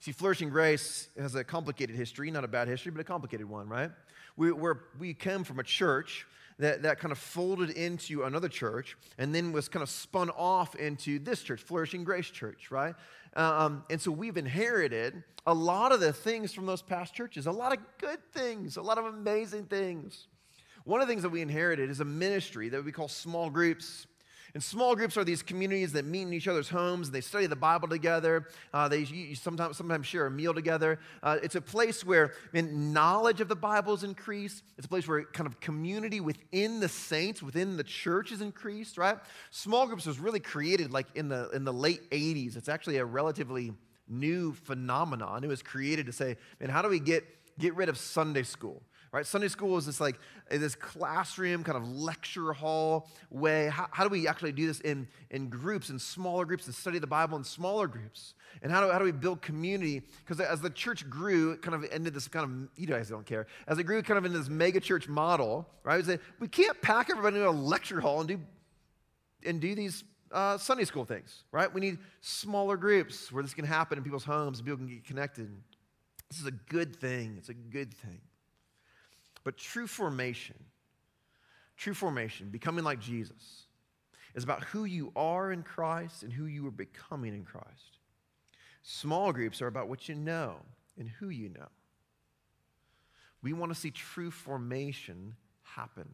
See, 0.00 0.12
Flourishing 0.12 0.48
Grace 0.48 1.08
has 1.18 1.34
a 1.34 1.42
complicated 1.42 1.96
history, 1.96 2.30
not 2.30 2.44
a 2.44 2.48
bad 2.48 2.68
history, 2.68 2.92
but 2.92 3.00
a 3.00 3.04
complicated 3.04 3.48
one, 3.48 3.68
right? 3.68 3.90
We, 4.36 4.52
we 4.52 4.72
we 4.98 5.14
came 5.14 5.42
from 5.42 5.58
a 5.58 5.64
church 5.64 6.26
that, 6.58 6.82
that 6.82 6.98
kind 6.98 7.12
of 7.12 7.18
folded 7.18 7.70
into 7.70 8.24
another 8.24 8.48
church 8.48 8.96
and 9.16 9.34
then 9.34 9.52
was 9.52 9.68
kind 9.68 9.82
of 9.82 9.88
spun 9.88 10.30
off 10.30 10.74
into 10.74 11.18
this 11.18 11.42
church, 11.42 11.62
Flourishing 11.62 12.04
Grace 12.04 12.28
Church, 12.28 12.70
right? 12.70 12.94
Um, 13.34 13.84
and 13.90 14.00
so 14.00 14.10
we've 14.10 14.36
inherited 14.36 15.22
a 15.46 15.54
lot 15.54 15.92
of 15.92 16.00
the 16.00 16.12
things 16.12 16.52
from 16.52 16.66
those 16.66 16.82
past 16.82 17.14
churches, 17.14 17.46
a 17.46 17.52
lot 17.52 17.72
of 17.72 17.78
good 17.98 18.18
things, 18.32 18.76
a 18.76 18.82
lot 18.82 18.98
of 18.98 19.04
amazing 19.04 19.64
things. 19.64 20.26
One 20.84 21.00
of 21.00 21.06
the 21.06 21.12
things 21.12 21.22
that 21.22 21.30
we 21.30 21.42
inherited 21.42 21.90
is 21.90 22.00
a 22.00 22.04
ministry 22.04 22.68
that 22.70 22.84
we 22.84 22.92
call 22.92 23.08
small 23.08 23.50
groups. 23.50 24.06
And 24.54 24.62
small 24.62 24.96
groups 24.96 25.16
are 25.16 25.24
these 25.24 25.42
communities 25.42 25.92
that 25.92 26.04
meet 26.04 26.22
in 26.22 26.32
each 26.32 26.48
other's 26.48 26.68
homes. 26.68 27.10
They 27.10 27.20
study 27.20 27.46
the 27.46 27.56
Bible 27.56 27.88
together. 27.88 28.48
Uh, 28.72 28.88
they 28.88 29.04
sometimes, 29.34 29.76
sometimes 29.76 30.06
share 30.06 30.26
a 30.26 30.30
meal 30.30 30.54
together. 30.54 30.98
Uh, 31.22 31.38
it's 31.42 31.54
a 31.54 31.60
place 31.60 32.04
where 32.04 32.32
man, 32.52 32.92
knowledge 32.92 33.40
of 33.40 33.48
the 33.48 33.56
Bible 33.56 33.94
is 33.94 34.04
increased. 34.04 34.62
It's 34.76 34.86
a 34.86 34.88
place 34.88 35.06
where 35.06 35.24
kind 35.24 35.46
of 35.46 35.60
community 35.60 36.20
within 36.20 36.80
the 36.80 36.88
saints, 36.88 37.42
within 37.42 37.76
the 37.76 37.84
church 37.84 38.32
is 38.32 38.40
increased, 38.40 38.98
right? 38.98 39.18
Small 39.50 39.86
groups 39.86 40.06
was 40.06 40.18
really 40.18 40.40
created 40.40 40.92
like 40.92 41.06
in 41.14 41.28
the, 41.28 41.50
in 41.50 41.64
the 41.64 41.72
late 41.72 42.10
80s. 42.10 42.56
It's 42.56 42.68
actually 42.68 42.96
a 42.96 43.04
relatively 43.04 43.72
new 44.08 44.54
phenomenon. 44.54 45.44
It 45.44 45.48
was 45.48 45.62
created 45.62 46.06
to 46.06 46.12
say, 46.12 46.36
man, 46.60 46.70
how 46.70 46.82
do 46.82 46.88
we 46.88 47.00
get, 47.00 47.24
get 47.58 47.74
rid 47.74 47.88
of 47.88 47.98
Sunday 47.98 48.42
school? 48.42 48.82
Right? 49.18 49.26
Sunday 49.26 49.48
school 49.48 49.76
is 49.76 49.84
this 49.84 50.00
like 50.00 50.16
this 50.48 50.76
classroom 50.76 51.64
kind 51.64 51.76
of 51.76 51.90
lecture 51.90 52.52
hall 52.52 53.10
way. 53.30 53.66
How, 53.66 53.88
how 53.90 54.04
do 54.04 54.10
we 54.10 54.28
actually 54.28 54.52
do 54.52 54.68
this 54.68 54.78
in, 54.80 55.08
in 55.30 55.48
groups, 55.48 55.90
in 55.90 55.98
smaller 55.98 56.44
groups, 56.44 56.66
and 56.66 56.74
study 56.74 57.00
the 57.00 57.08
Bible 57.08 57.36
in 57.36 57.42
smaller 57.42 57.88
groups? 57.88 58.34
And 58.62 58.70
how 58.70 58.80
do, 58.80 58.92
how 58.92 58.98
do 59.00 59.04
we 59.04 59.10
build 59.10 59.42
community? 59.42 60.02
Because 60.24 60.40
as 60.40 60.60
the 60.60 60.70
church 60.70 61.10
grew, 61.10 61.50
it 61.50 61.62
kind 61.62 61.74
of 61.74 61.84
ended 61.90 62.14
this 62.14 62.28
kind 62.28 62.44
of, 62.44 62.80
you 62.80 62.86
guys 62.86 63.08
don't 63.08 63.26
care, 63.26 63.48
as 63.66 63.80
it 63.80 63.84
grew 63.84 64.00
kind 64.02 64.18
of 64.18 64.24
in 64.24 64.32
this 64.32 64.48
mega 64.48 64.78
church 64.78 65.08
model, 65.08 65.68
right? 65.82 65.96
We, 65.96 66.04
say, 66.04 66.20
we 66.38 66.46
can't 66.46 66.80
pack 66.80 67.10
everybody 67.10 67.38
into 67.38 67.48
a 67.48 67.50
lecture 67.50 68.00
hall 68.00 68.20
and 68.20 68.28
do, 68.28 68.40
and 69.44 69.60
do 69.60 69.74
these 69.74 70.04
uh, 70.30 70.58
Sunday 70.58 70.84
school 70.84 71.04
things, 71.04 71.42
right? 71.50 71.72
We 71.74 71.80
need 71.80 71.98
smaller 72.20 72.76
groups 72.76 73.32
where 73.32 73.42
this 73.42 73.52
can 73.52 73.64
happen 73.64 73.98
in 73.98 74.04
people's 74.04 74.24
homes 74.24 74.60
and 74.60 74.66
people 74.66 74.78
can 74.78 74.86
get 74.86 75.04
connected. 75.04 75.50
This 76.30 76.38
is 76.38 76.46
a 76.46 76.52
good 76.52 76.94
thing. 76.94 77.34
It's 77.36 77.48
a 77.48 77.54
good 77.54 77.92
thing. 77.92 78.20
But 79.48 79.56
true 79.56 79.86
formation, 79.86 80.56
true 81.78 81.94
formation, 81.94 82.50
becoming 82.50 82.84
like 82.84 83.00
Jesus, 83.00 83.62
is 84.34 84.44
about 84.44 84.62
who 84.64 84.84
you 84.84 85.10
are 85.16 85.52
in 85.52 85.62
Christ 85.62 86.22
and 86.22 86.30
who 86.30 86.44
you 86.44 86.66
are 86.66 86.70
becoming 86.70 87.32
in 87.32 87.44
Christ. 87.44 87.96
Small 88.82 89.32
groups 89.32 89.62
are 89.62 89.66
about 89.66 89.88
what 89.88 90.06
you 90.06 90.14
know 90.14 90.56
and 90.98 91.08
who 91.08 91.30
you 91.30 91.48
know. 91.48 91.68
We 93.40 93.54
want 93.54 93.72
to 93.72 93.80
see 93.80 93.90
true 93.90 94.30
formation 94.30 95.34
happen. 95.62 96.10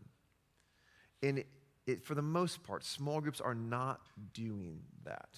And 1.21 1.39
it, 1.39 1.49
it, 1.89 2.05
for 2.05 2.15
the 2.15 2.23
most 2.23 2.63
part, 2.63 2.85
small 2.85 3.21
groups 3.21 3.41
are 3.41 3.57
not 3.57 4.07
doing 4.33 4.79
that. 5.03 5.31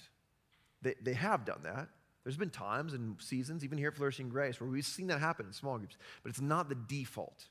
They, 0.83 0.97
they 1.01 1.15
have 1.15 1.47
done 1.47 1.61
that. 1.63 1.89
There's 2.25 2.37
been 2.37 2.51
times 2.51 2.93
and 2.93 3.17
seasons, 3.23 3.65
even 3.65 3.79
here 3.79 3.89
at 3.89 3.95
Flourishing 3.95 4.29
Grace, 4.29 4.61
where 4.61 4.69
we've 4.69 4.85
seen 4.85 5.07
that 5.07 5.21
happen 5.21 5.47
in 5.47 5.55
small 5.55 5.79
groups, 5.79 5.97
but 6.23 6.29
it's 6.29 6.43
not 6.43 6.69
the 6.69 6.75
default. 6.75 7.47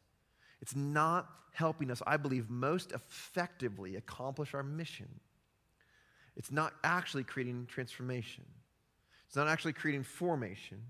It's 0.65 0.75
not 0.75 1.30
helping 1.51 1.91
us, 1.91 2.01
I 2.08 2.17
believe, 2.17 2.49
most 2.49 2.91
effectively 2.91 3.97
accomplish 3.97 4.56
our 4.56 4.63
mission. 4.63 5.08
It's 6.36 6.51
not 6.51 6.73
actually 6.84 7.23
creating 7.23 7.67
transformation. 7.67 8.43
It's 9.28 9.36
not 9.36 9.47
actually 9.47 9.73
creating 9.73 10.01
formation 10.01 10.82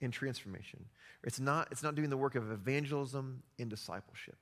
and 0.00 0.14
transformation. 0.14 0.82
It's 1.24 1.38
not, 1.38 1.68
it's 1.70 1.82
not 1.82 1.94
doing 1.94 2.08
the 2.08 2.16
work 2.16 2.36
of 2.36 2.50
evangelism 2.50 3.42
in 3.58 3.68
discipleship. 3.68 4.38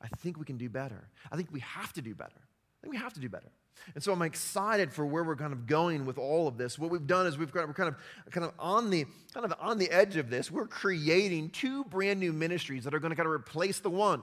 I 0.00 0.06
think 0.06 0.38
we 0.38 0.44
can 0.44 0.58
do 0.58 0.68
better. 0.68 1.08
I 1.32 1.34
think 1.34 1.48
we 1.50 1.58
have 1.58 1.92
to 1.94 2.00
do 2.00 2.14
better. 2.14 2.30
I 2.38 2.78
think 2.80 2.92
we 2.92 2.98
have 2.98 3.14
to 3.14 3.20
do 3.20 3.28
better. 3.28 3.50
And 3.94 4.02
so 4.02 4.12
I'm 4.12 4.22
excited 4.22 4.92
for 4.92 5.04
where 5.06 5.24
we're 5.24 5.36
kind 5.36 5.52
of 5.52 5.66
going 5.66 6.06
with 6.06 6.18
all 6.18 6.46
of 6.46 6.58
this. 6.58 6.78
What 6.78 6.90
we've 6.90 7.06
done 7.06 7.26
is 7.26 7.38
we've 7.38 7.52
got, 7.52 7.66
we're 7.66 7.74
kind 7.74 7.88
of 7.88 7.96
kind 8.30 8.44
of 8.44 8.52
on 8.58 8.90
the 8.90 9.06
kind 9.34 9.44
of 9.44 9.54
on 9.60 9.78
the 9.78 9.90
edge 9.90 10.16
of 10.16 10.30
this. 10.30 10.50
We're 10.50 10.66
creating 10.66 11.50
two 11.50 11.84
brand 11.84 12.20
new 12.20 12.32
ministries 12.32 12.84
that 12.84 12.94
are 12.94 12.98
going 12.98 13.10
to 13.10 13.16
kind 13.16 13.26
of 13.26 13.32
replace 13.32 13.80
the 13.80 13.90
one. 13.90 14.20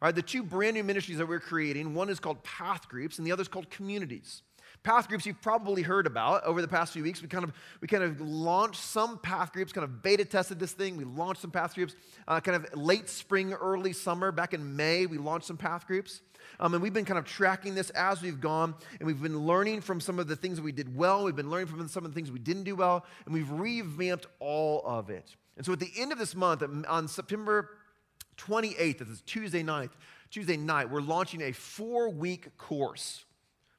All 0.00 0.06
right, 0.06 0.14
the 0.14 0.22
two 0.22 0.42
brand 0.42 0.74
new 0.74 0.84
ministries 0.84 1.18
that 1.18 1.26
we're 1.26 1.40
creating, 1.40 1.94
one 1.94 2.08
is 2.08 2.20
called 2.20 2.42
path 2.44 2.88
groups 2.88 3.18
and 3.18 3.26
the 3.26 3.32
other 3.32 3.42
is 3.42 3.48
called 3.48 3.68
communities. 3.70 4.42
Path 4.88 5.06
groups 5.06 5.26
you've 5.26 5.42
probably 5.42 5.82
heard 5.82 6.06
about 6.06 6.44
over 6.44 6.62
the 6.62 6.66
past 6.66 6.94
few 6.94 7.02
weeks. 7.02 7.20
We 7.20 7.28
kind 7.28 7.44
of 7.44 7.52
we 7.82 7.88
kind 7.88 8.02
of 8.02 8.22
launched 8.22 8.80
some 8.80 9.18
path 9.18 9.52
groups, 9.52 9.70
kind 9.70 9.84
of 9.84 10.00
beta 10.00 10.24
tested 10.24 10.58
this 10.58 10.72
thing. 10.72 10.96
We 10.96 11.04
launched 11.04 11.42
some 11.42 11.50
path 11.50 11.74
groups, 11.74 11.94
uh, 12.26 12.40
kind 12.40 12.56
of 12.56 12.74
late 12.74 13.10
spring, 13.10 13.52
early 13.52 13.92
summer. 13.92 14.32
Back 14.32 14.54
in 14.54 14.76
May, 14.76 15.04
we 15.04 15.18
launched 15.18 15.46
some 15.46 15.58
path 15.58 15.86
groups. 15.86 16.22
Um, 16.58 16.72
and 16.72 16.82
we've 16.82 16.94
been 16.94 17.04
kind 17.04 17.18
of 17.18 17.26
tracking 17.26 17.74
this 17.74 17.90
as 17.90 18.22
we've 18.22 18.40
gone, 18.40 18.74
and 18.98 19.06
we've 19.06 19.20
been 19.20 19.40
learning 19.40 19.82
from 19.82 20.00
some 20.00 20.18
of 20.18 20.26
the 20.26 20.36
things 20.36 20.56
that 20.56 20.62
we 20.62 20.72
did 20.72 20.96
well. 20.96 21.22
We've 21.24 21.36
been 21.36 21.50
learning 21.50 21.66
from 21.66 21.86
some 21.86 22.06
of 22.06 22.10
the 22.10 22.14
things 22.14 22.30
we 22.30 22.38
didn't 22.38 22.64
do 22.64 22.74
well, 22.74 23.04
and 23.26 23.34
we've 23.34 23.50
revamped 23.50 24.26
all 24.40 24.80
of 24.86 25.10
it. 25.10 25.36
And 25.58 25.66
so 25.66 25.74
at 25.74 25.80
the 25.80 25.92
end 25.98 26.12
of 26.12 26.18
this 26.18 26.34
month, 26.34 26.62
um, 26.62 26.86
on 26.88 27.08
September 27.08 27.68
28th, 28.38 29.00
this 29.00 29.08
is 29.08 29.20
Tuesday 29.26 29.62
night, 29.62 29.90
Tuesday 30.30 30.56
night, 30.56 30.88
we're 30.88 31.02
launching 31.02 31.42
a 31.42 31.52
four-week 31.52 32.56
course 32.56 33.26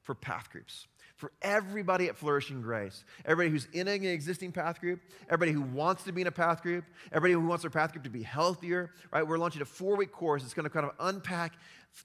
for 0.04 0.14
path 0.14 0.52
groups 0.52 0.86
for 1.20 1.34
everybody 1.42 2.08
at 2.08 2.16
Flourishing 2.16 2.62
Grace. 2.62 3.04
Everybody 3.26 3.50
who's 3.52 3.68
in 3.74 3.90
an 3.90 4.06
existing 4.06 4.54
path 4.54 4.80
group, 4.80 5.02
everybody 5.26 5.52
who 5.52 5.62
wants 5.62 6.04
to 6.04 6.14
be 6.14 6.22
in 6.22 6.28
a 6.28 6.32
path 6.32 6.64
group, 6.64 6.86
everybody 7.12 7.34
who 7.34 7.46
wants 7.46 7.64
their 7.64 7.70
path 7.70 7.92
group 7.92 8.06
to 8.06 8.10
be 8.10 8.24
healthier, 8.24 8.92
right? 9.12 9.28
We're 9.28 9.38
launching 9.38 9.62
a 9.62 9.66
four 9.66 9.98
week 9.98 10.14
course. 10.14 10.44
It's 10.44 10.54
going 10.54 10.64
to 10.64 10.70
kind 10.70 10.86
of 10.86 10.94
unpack 10.98 11.56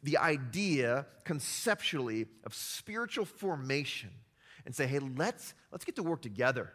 the 0.03 0.19
idea 0.19 1.07
conceptually 1.23 2.27
of 2.45 2.55
spiritual 2.55 3.25
formation 3.25 4.11
and 4.67 4.75
say, 4.75 4.89
hey, 4.89 4.99
let's, 4.99 5.55
let's 5.71 5.85
get 5.85 5.95
to 5.95 6.03
work 6.03 6.21
together. 6.21 6.73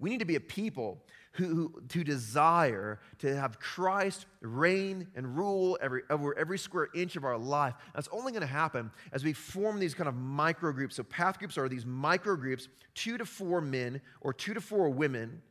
We 0.00 0.08
need 0.10 0.20
to 0.20 0.24
be 0.24 0.36
a 0.36 0.40
people 0.40 1.02
who, 1.32 1.46
who, 1.46 1.82
to 1.88 2.02
desire 2.02 2.98
to 3.18 3.36
have 3.36 3.60
Christ 3.60 4.26
reign 4.40 5.06
and 5.14 5.36
rule 5.36 5.78
every, 5.80 6.02
over 6.10 6.36
every 6.36 6.58
square 6.58 6.88
inch 6.94 7.16
of 7.16 7.24
our 7.24 7.38
life. 7.38 7.74
That's 7.94 8.08
only 8.10 8.32
going 8.32 8.40
to 8.40 8.48
happen 8.48 8.90
as 9.12 9.22
we 9.22 9.32
form 9.32 9.78
these 9.78 9.94
kind 9.94 10.08
of 10.08 10.16
micro 10.16 10.72
groups. 10.72 10.96
So, 10.96 11.02
path 11.04 11.38
groups 11.38 11.56
are 11.56 11.68
these 11.68 11.86
micro 11.86 12.34
groups, 12.34 12.68
two 12.94 13.18
to 13.18 13.24
four 13.26 13.60
men 13.60 14.00
or 14.22 14.32
two 14.32 14.54
to 14.54 14.60
four 14.60 14.88
women 14.88 15.42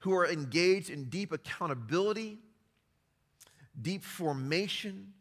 who 0.00 0.12
are 0.14 0.26
engaged 0.26 0.90
in 0.90 1.04
deep 1.04 1.30
accountability, 1.30 2.38
deep 3.80 4.02
formation, 4.02 5.12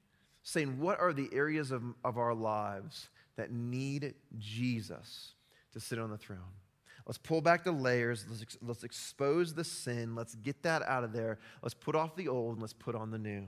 saying, 0.41 0.79
What 0.79 0.99
are 0.99 1.13
the 1.13 1.29
areas 1.31 1.69
of, 1.69 1.83
of 2.03 2.17
our 2.17 2.33
lives 2.33 3.09
that 3.35 3.51
need 3.51 4.15
Jesus 4.39 5.33
to 5.73 5.79
sit 5.79 5.99
on 5.99 6.09
the 6.09 6.17
throne? 6.17 6.39
Let's 7.05 7.17
pull 7.17 7.41
back 7.41 7.63
the 7.63 7.71
layers. 7.71 8.25
Let's, 8.29 8.41
ex- 8.41 8.57
let's 8.61 8.83
expose 8.83 9.53
the 9.53 9.63
sin. 9.63 10.15
Let's 10.15 10.35
get 10.35 10.63
that 10.63 10.83
out 10.83 11.03
of 11.03 11.13
there. 11.13 11.39
Let's 11.61 11.73
put 11.73 11.95
off 11.95 12.15
the 12.15 12.27
old 12.27 12.53
and 12.53 12.61
let's 12.61 12.73
put 12.73 12.95
on 12.95 13.11
the 13.11 13.17
new. 13.17 13.47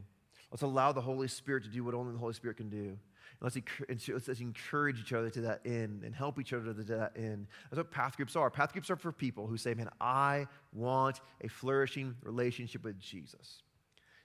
Let's 0.51 0.61
allow 0.61 0.91
the 0.91 1.01
Holy 1.01 1.27
Spirit 1.27 1.63
to 1.63 1.69
do 1.69 1.83
what 1.83 1.93
only 1.93 2.13
the 2.13 2.19
Holy 2.19 2.33
Spirit 2.33 2.57
can 2.57 2.69
do. 2.69 2.97
Let's, 3.41 3.57
let's, 3.89 4.39
encourage 4.39 4.99
each 4.99 5.11
other 5.11 5.29
to 5.31 5.41
that 5.41 5.61
end 5.65 6.03
and 6.03 6.15
help 6.15 6.39
each 6.39 6.53
other 6.53 6.73
to 6.73 6.83
that 6.83 7.13
end. 7.17 7.47
That's 7.69 7.77
what 7.77 7.91
path 7.91 8.15
groups 8.15 8.35
are. 8.35 8.49
Path 8.49 8.71
groups 8.71 8.89
are 8.89 8.95
for 8.95 9.11
people 9.11 9.47
who 9.47 9.57
say, 9.57 9.73
man, 9.73 9.89
I 9.99 10.47
want 10.71 11.19
a 11.41 11.49
flourishing 11.49 12.15
relationship 12.21 12.85
with 12.85 12.99
Jesus. 12.99 13.63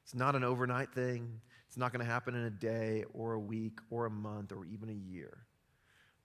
It's 0.04 0.14
not 0.14 0.36
an 0.36 0.44
overnight 0.44 0.92
thing. 0.92 1.40
It's 1.66 1.76
not 1.76 1.92
going 1.92 2.04
to 2.04 2.10
happen 2.10 2.34
in 2.34 2.44
a 2.44 2.50
day 2.50 3.04
or 3.12 3.32
a 3.32 3.40
week 3.40 3.78
or 3.90 4.06
a 4.06 4.10
month 4.10 4.52
or 4.52 4.64
even 4.66 4.88
a 4.88 4.92
year. 4.92 5.38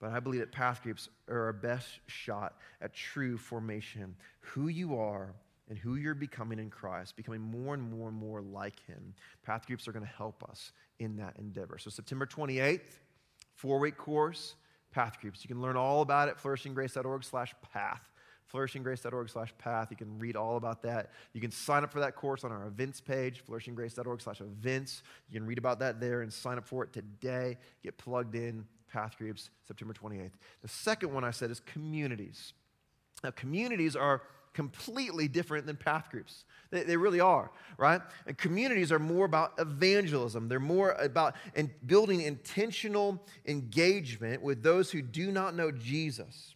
But 0.04 0.12
I 0.12 0.20
believe 0.20 0.40
that 0.40 0.52
path 0.52 0.82
groups 0.82 1.08
are 1.30 1.44
our 1.44 1.54
best 1.54 1.88
shot 2.08 2.56
at 2.82 2.92
true 2.92 3.38
formation. 3.38 4.14
Who 4.40 4.68
you 4.68 4.98
are 4.98 5.34
and 5.70 5.78
who 5.78 5.94
you're 5.94 6.14
becoming 6.14 6.58
in 6.58 6.68
Christ, 6.68 7.16
becoming 7.16 7.40
more 7.40 7.72
and 7.72 7.90
more 7.90 8.10
and 8.10 8.16
more 8.18 8.42
like 8.42 8.84
Him. 8.86 9.14
Path 9.46 9.66
groups 9.66 9.88
are 9.88 9.92
going 9.92 10.04
to 10.04 10.12
help 10.12 10.44
us 10.44 10.72
in 10.98 11.16
that 11.16 11.36
endeavor. 11.38 11.78
So, 11.78 11.88
September 11.88 12.26
28th, 12.26 12.82
four 13.54 13.78
week 13.78 13.96
course, 13.96 14.56
path 14.90 15.18
groups. 15.22 15.42
You 15.42 15.48
can 15.48 15.62
learn 15.62 15.78
all 15.78 16.02
about 16.02 16.28
it, 16.28 16.36
flourishinggrace.org 16.36 17.24
slash 17.24 17.54
path. 17.72 18.02
flourishinggrace.org 18.52 19.30
slash 19.30 19.54
path. 19.56 19.88
You 19.90 19.96
can 19.96 20.18
read 20.18 20.36
all 20.36 20.58
about 20.58 20.82
that. 20.82 21.12
You 21.32 21.40
can 21.40 21.50
sign 21.50 21.82
up 21.82 21.90
for 21.90 22.00
that 22.00 22.14
course 22.14 22.44
on 22.44 22.52
our 22.52 22.66
events 22.66 23.00
page, 23.00 23.42
flourishinggrace.org 23.48 24.20
slash 24.20 24.42
events. 24.42 25.02
You 25.30 25.40
can 25.40 25.46
read 25.46 25.56
about 25.56 25.78
that 25.78 25.98
there 25.98 26.20
and 26.20 26.30
sign 26.30 26.58
up 26.58 26.66
for 26.66 26.84
it 26.84 26.92
today. 26.92 27.56
Get 27.82 27.96
plugged 27.96 28.34
in, 28.34 28.66
path 28.94 29.18
groups, 29.18 29.50
September 29.66 29.92
28th. 29.92 30.30
The 30.62 30.68
second 30.68 31.12
one 31.12 31.24
I 31.24 31.32
said 31.32 31.50
is 31.50 31.58
communities. 31.58 32.52
Now, 33.24 33.32
communities 33.32 33.96
are 33.96 34.22
completely 34.52 35.26
different 35.26 35.66
than 35.66 35.76
path 35.76 36.10
groups. 36.12 36.44
They, 36.70 36.84
they, 36.84 36.96
really 36.96 37.18
are, 37.18 37.50
right? 37.76 38.00
And 38.24 38.38
communities 38.38 38.92
are 38.92 39.00
more 39.00 39.26
about 39.26 39.54
evangelism. 39.58 40.48
They're 40.48 40.60
more 40.60 40.92
about 40.92 41.34
in 41.56 41.72
building 41.86 42.20
intentional 42.20 43.20
engagement 43.46 44.42
with 44.42 44.62
those 44.62 44.92
who 44.92 45.02
do 45.02 45.32
not 45.32 45.56
know 45.56 45.72
Jesus. 45.72 46.54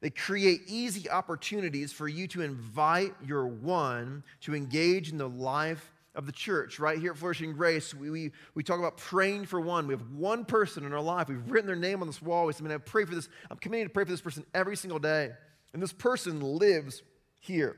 They 0.00 0.08
create 0.08 0.62
easy 0.66 1.10
opportunities 1.10 1.92
for 1.92 2.08
you 2.08 2.26
to 2.28 2.40
invite 2.40 3.12
your 3.22 3.46
one 3.46 4.22
to 4.42 4.54
engage 4.54 5.10
in 5.10 5.18
the 5.18 5.28
life 5.28 5.92
of 6.16 6.26
the 6.26 6.32
church. 6.32 6.80
Right 6.80 6.98
here 6.98 7.12
at 7.12 7.18
Flourishing 7.18 7.52
Grace, 7.52 7.94
we, 7.94 8.10
we, 8.10 8.32
we 8.54 8.64
talk 8.64 8.78
about 8.78 8.96
praying 8.96 9.46
for 9.46 9.60
one. 9.60 9.86
We 9.86 9.94
have 9.94 10.10
one 10.10 10.44
person 10.44 10.84
in 10.84 10.92
our 10.92 11.00
life. 11.00 11.28
We've 11.28 11.48
written 11.50 11.66
their 11.66 11.76
name 11.76 12.00
on 12.00 12.08
this 12.08 12.20
wall. 12.20 12.46
We 12.46 12.52
say, 12.54 12.64
I 12.64 12.78
pray 12.78 13.04
for 13.04 13.14
this. 13.14 13.28
I'm 13.50 13.58
committing 13.58 13.86
to 13.86 13.92
pray 13.92 14.04
for 14.04 14.10
this 14.10 14.22
person 14.22 14.44
every 14.54 14.76
single 14.76 14.98
day. 14.98 15.30
And 15.72 15.82
this 15.82 15.92
person 15.92 16.40
lives 16.40 17.02
here. 17.38 17.76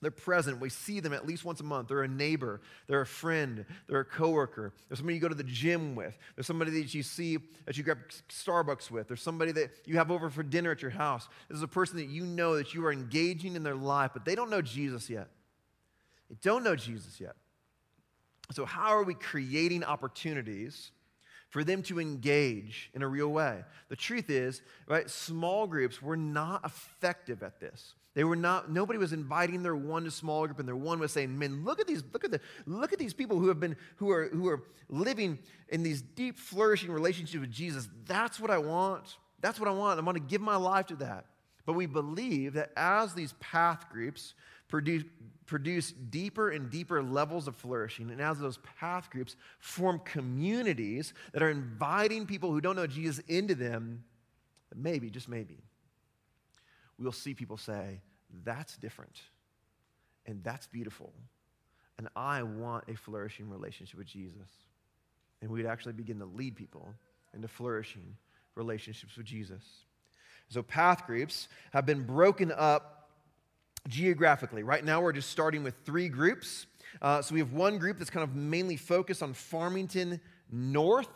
They're 0.00 0.10
present. 0.10 0.60
We 0.60 0.70
see 0.70 1.00
them 1.00 1.12
at 1.12 1.26
least 1.26 1.44
once 1.44 1.60
a 1.60 1.64
month. 1.64 1.88
They're 1.88 2.04
a 2.04 2.08
neighbor. 2.08 2.60
They're 2.86 3.00
a 3.00 3.06
friend. 3.06 3.66
They're 3.88 4.00
a 4.00 4.04
coworker. 4.04 4.72
There's 4.88 4.98
somebody 4.98 5.16
you 5.16 5.20
go 5.20 5.28
to 5.28 5.34
the 5.34 5.42
gym 5.42 5.96
with. 5.96 6.16
There's 6.36 6.46
somebody 6.46 6.70
that 6.82 6.94
you 6.94 7.02
see 7.02 7.38
that 7.66 7.76
you 7.76 7.82
grab 7.82 7.98
Starbucks 8.28 8.90
with. 8.90 9.08
There's 9.08 9.22
somebody 9.22 9.50
that 9.52 9.70
you 9.86 9.96
have 9.96 10.12
over 10.12 10.30
for 10.30 10.44
dinner 10.44 10.70
at 10.70 10.82
your 10.82 10.92
house. 10.92 11.28
This 11.48 11.56
is 11.56 11.62
a 11.64 11.68
person 11.68 11.96
that 11.96 12.08
you 12.08 12.24
know 12.24 12.56
that 12.56 12.74
you 12.74 12.86
are 12.86 12.92
engaging 12.92 13.56
in 13.56 13.64
their 13.64 13.74
life, 13.74 14.12
but 14.14 14.24
they 14.24 14.36
don't 14.36 14.50
know 14.50 14.62
Jesus 14.62 15.10
yet. 15.10 15.28
They 16.30 16.36
don't 16.42 16.62
know 16.62 16.76
Jesus 16.76 17.20
yet. 17.20 17.34
So, 18.52 18.64
how 18.64 18.88
are 18.88 19.02
we 19.02 19.14
creating 19.14 19.84
opportunities 19.84 20.90
for 21.50 21.64
them 21.64 21.82
to 21.84 22.00
engage 22.00 22.90
in 22.94 23.02
a 23.02 23.08
real 23.08 23.28
way? 23.28 23.62
The 23.88 23.96
truth 23.96 24.30
is, 24.30 24.62
right, 24.86 25.08
small 25.08 25.66
groups 25.66 26.00
were 26.00 26.16
not 26.16 26.64
effective 26.64 27.42
at 27.42 27.60
this. 27.60 27.94
They 28.14 28.24
were 28.24 28.36
not, 28.36 28.70
nobody 28.70 28.98
was 28.98 29.12
inviting 29.12 29.62
their 29.62 29.76
one 29.76 30.04
to 30.04 30.10
small 30.10 30.46
group, 30.46 30.58
and 30.58 30.66
their 30.66 30.74
one 30.74 30.98
was 30.98 31.12
saying, 31.12 31.38
Man, 31.38 31.64
look 31.64 31.78
at 31.78 31.86
these, 31.86 32.02
look 32.12 32.24
at 32.24 32.30
the, 32.30 32.40
look 32.66 32.92
at 32.92 32.98
these 32.98 33.14
people 33.14 33.38
who 33.38 33.48
have 33.48 33.60
been, 33.60 33.76
who 33.96 34.10
are 34.10 34.28
who 34.28 34.48
are 34.48 34.62
living 34.88 35.38
in 35.68 35.82
these 35.82 36.02
deep, 36.02 36.38
flourishing 36.38 36.90
relationships 36.90 37.40
with 37.40 37.52
Jesus. 37.52 37.88
That's 38.06 38.40
what 38.40 38.50
I 38.50 38.58
want. 38.58 39.18
That's 39.40 39.60
what 39.60 39.68
I 39.68 39.72
want. 39.72 40.00
I 40.00 40.02
want 40.02 40.16
to 40.16 40.24
give 40.24 40.40
my 40.40 40.56
life 40.56 40.86
to 40.86 40.96
that. 40.96 41.26
But 41.64 41.74
we 41.74 41.86
believe 41.86 42.54
that 42.54 42.72
as 42.76 43.14
these 43.14 43.34
path 43.40 43.90
groups 43.92 44.34
produce, 44.68 45.04
produce 45.48 45.92
deeper 45.92 46.50
and 46.50 46.70
deeper 46.70 47.02
levels 47.02 47.48
of 47.48 47.56
flourishing, 47.56 48.10
and 48.10 48.20
as 48.20 48.38
those 48.38 48.58
path 48.78 49.10
groups 49.10 49.34
form 49.58 50.00
communities 50.04 51.14
that 51.32 51.42
are 51.42 51.50
inviting 51.50 52.26
people 52.26 52.52
who 52.52 52.60
don't 52.60 52.76
know 52.76 52.86
Jesus 52.86 53.24
into 53.26 53.54
them, 53.54 54.04
maybe, 54.76 55.10
just 55.10 55.28
maybe, 55.28 55.58
we'll 56.98 57.10
see 57.12 57.34
people 57.34 57.56
say, 57.56 58.00
that's 58.44 58.76
different. 58.76 59.22
And 60.26 60.44
that's 60.44 60.66
beautiful. 60.66 61.12
And 61.96 62.08
I 62.14 62.42
want 62.42 62.84
a 62.88 62.94
flourishing 62.94 63.48
relationship 63.48 63.98
with 63.98 64.06
Jesus. 64.06 64.50
And 65.40 65.50
we'd 65.50 65.66
actually 65.66 65.94
begin 65.94 66.18
to 66.18 66.26
lead 66.26 66.54
people 66.54 66.92
into 67.32 67.48
flourishing 67.48 68.16
relationships 68.54 69.16
with 69.16 69.24
Jesus. 69.24 69.62
So, 70.50 70.62
path 70.62 71.06
groups 71.06 71.48
have 71.72 71.86
been 71.86 72.04
broken 72.04 72.52
up 72.52 72.97
geographically. 73.88 74.62
Right 74.62 74.84
now, 74.84 75.00
we're 75.00 75.12
just 75.12 75.30
starting 75.30 75.64
with 75.64 75.74
three 75.84 76.08
groups. 76.08 76.66
Uh, 77.02 77.20
so, 77.22 77.34
we 77.34 77.40
have 77.40 77.52
one 77.52 77.78
group 77.78 77.98
that's 77.98 78.10
kind 78.10 78.24
of 78.24 78.36
mainly 78.36 78.76
focused 78.76 79.22
on 79.22 79.32
Farmington 79.34 80.20
North. 80.50 81.08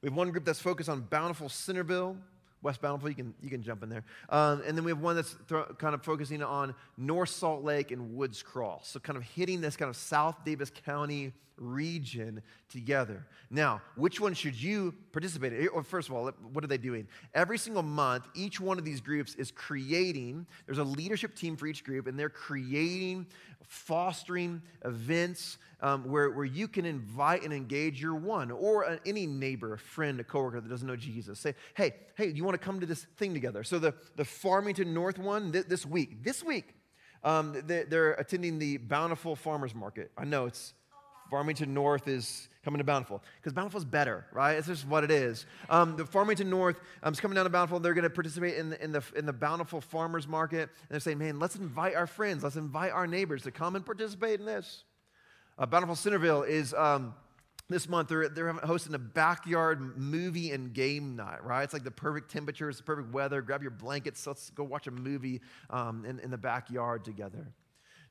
We 0.00 0.08
have 0.08 0.16
one 0.16 0.30
group 0.30 0.44
that's 0.44 0.60
focused 0.60 0.88
on 0.88 1.02
Bountiful 1.02 1.48
Centerville. 1.48 2.16
West 2.64 2.80
Bountiful, 2.80 3.10
you 3.10 3.14
can, 3.14 3.34
you 3.42 3.50
can 3.50 3.62
jump 3.62 3.82
in 3.82 3.90
there. 3.90 4.04
Um, 4.30 4.62
and 4.66 4.76
then 4.76 4.84
we 4.84 4.90
have 4.90 5.00
one 5.00 5.14
that's 5.14 5.36
th- 5.48 5.66
kind 5.78 5.94
of 5.94 6.02
focusing 6.02 6.42
on 6.42 6.74
North 6.96 7.28
Salt 7.28 7.62
Lake 7.62 7.90
and 7.90 8.16
Woods 8.16 8.42
Cross. 8.42 8.88
So, 8.88 8.98
kind 8.98 9.18
of 9.18 9.22
hitting 9.22 9.60
this 9.60 9.76
kind 9.76 9.90
of 9.90 9.96
South 9.96 10.44
Davis 10.44 10.72
County 10.84 11.34
region 11.56 12.42
together. 12.70 13.26
Now, 13.50 13.82
which 13.96 14.18
one 14.18 14.34
should 14.34 14.60
you 14.60 14.94
participate 15.12 15.52
in? 15.52 15.68
Well, 15.72 15.84
first 15.84 16.08
of 16.08 16.14
all, 16.14 16.30
what 16.52 16.64
are 16.64 16.66
they 16.66 16.78
doing? 16.78 17.06
Every 17.34 17.58
single 17.58 17.82
month, 17.82 18.26
each 18.34 18.60
one 18.60 18.78
of 18.78 18.84
these 18.84 19.00
groups 19.00 19.34
is 19.34 19.50
creating, 19.50 20.46
there's 20.66 20.78
a 20.78 20.84
leadership 20.84 21.36
team 21.36 21.56
for 21.56 21.66
each 21.66 21.84
group, 21.84 22.06
and 22.06 22.18
they're 22.18 22.30
creating, 22.30 23.26
fostering 23.68 24.62
events 24.84 25.58
um, 25.84 26.10
where, 26.10 26.30
where 26.30 26.46
you 26.46 26.66
can 26.66 26.86
invite 26.86 27.42
and 27.42 27.52
engage 27.52 28.00
your 28.00 28.14
one 28.14 28.50
or 28.50 28.84
a, 28.84 28.98
any 29.04 29.26
neighbor, 29.26 29.74
a 29.74 29.78
friend, 29.78 30.18
a 30.18 30.24
coworker 30.24 30.62
that 30.62 30.68
doesn't 30.70 30.88
know 30.88 30.96
Jesus. 30.96 31.38
Say, 31.38 31.54
hey, 31.74 31.92
hey, 32.16 32.28
you 32.28 32.42
want 32.42 32.58
to 32.58 32.64
come 32.64 32.80
to 32.80 32.86
this 32.86 33.04
thing 33.18 33.34
together? 33.34 33.62
So 33.62 33.78
the, 33.78 33.92
the 34.16 34.24
Farmington 34.24 34.94
North 34.94 35.18
one 35.18 35.52
th- 35.52 35.66
this 35.66 35.84
week, 35.84 36.24
this 36.24 36.42
week, 36.42 36.74
um, 37.22 37.60
they, 37.66 37.82
they're 37.82 38.12
attending 38.14 38.58
the 38.58 38.78
Bountiful 38.78 39.36
Farmers 39.36 39.74
Market. 39.74 40.10
I 40.16 40.24
know 40.24 40.46
it's 40.46 40.72
Farmington 41.30 41.74
North 41.74 42.08
is 42.08 42.48
coming 42.64 42.78
to 42.78 42.84
Bountiful 42.84 43.22
because 43.36 43.52
Bountiful 43.52 43.78
is 43.78 43.84
better, 43.84 44.24
right? 44.32 44.56
It's 44.56 44.68
just 44.68 44.88
what 44.88 45.04
it 45.04 45.10
is. 45.10 45.44
Um, 45.68 45.98
the 45.98 46.06
Farmington 46.06 46.48
North 46.48 46.80
um, 47.02 47.12
is 47.12 47.20
coming 47.20 47.34
down 47.34 47.44
to 47.44 47.50
Bountiful. 47.50 47.78
They're 47.78 47.92
going 47.92 48.04
to 48.04 48.10
participate 48.10 48.56
in 48.56 48.70
the, 48.70 48.82
in, 48.82 48.90
the, 48.90 49.02
in 49.16 49.26
the 49.26 49.34
Bountiful 49.34 49.82
Farmers 49.82 50.26
Market. 50.26 50.62
And 50.62 50.88
they're 50.88 51.00
saying, 51.00 51.18
man, 51.18 51.38
let's 51.38 51.56
invite 51.56 51.94
our 51.94 52.06
friends, 52.06 52.42
let's 52.42 52.56
invite 52.56 52.92
our 52.92 53.06
neighbors 53.06 53.42
to 53.42 53.50
come 53.50 53.76
and 53.76 53.84
participate 53.84 54.40
in 54.40 54.46
this. 54.46 54.84
Uh, 55.56 55.66
Bountiful 55.66 55.94
Centerville 55.94 56.42
is 56.42 56.74
um, 56.74 57.14
this 57.68 57.88
month, 57.88 58.08
they're, 58.08 58.28
they're 58.28 58.52
hosting 58.52 58.94
a 58.94 58.98
backyard 58.98 59.96
movie 59.96 60.50
and 60.50 60.72
game 60.72 61.16
night, 61.16 61.44
right? 61.44 61.62
It's 61.62 61.72
like 61.72 61.84
the 61.84 61.90
perfect 61.90 62.30
temperature, 62.30 62.68
it's 62.68 62.78
the 62.78 62.84
perfect 62.84 63.12
weather. 63.12 63.40
Grab 63.40 63.62
your 63.62 63.70
blankets, 63.70 64.26
let's 64.26 64.50
go 64.50 64.64
watch 64.64 64.86
a 64.86 64.90
movie 64.90 65.40
um, 65.70 66.04
in, 66.04 66.18
in 66.20 66.30
the 66.30 66.38
backyard 66.38 67.04
together. 67.04 67.52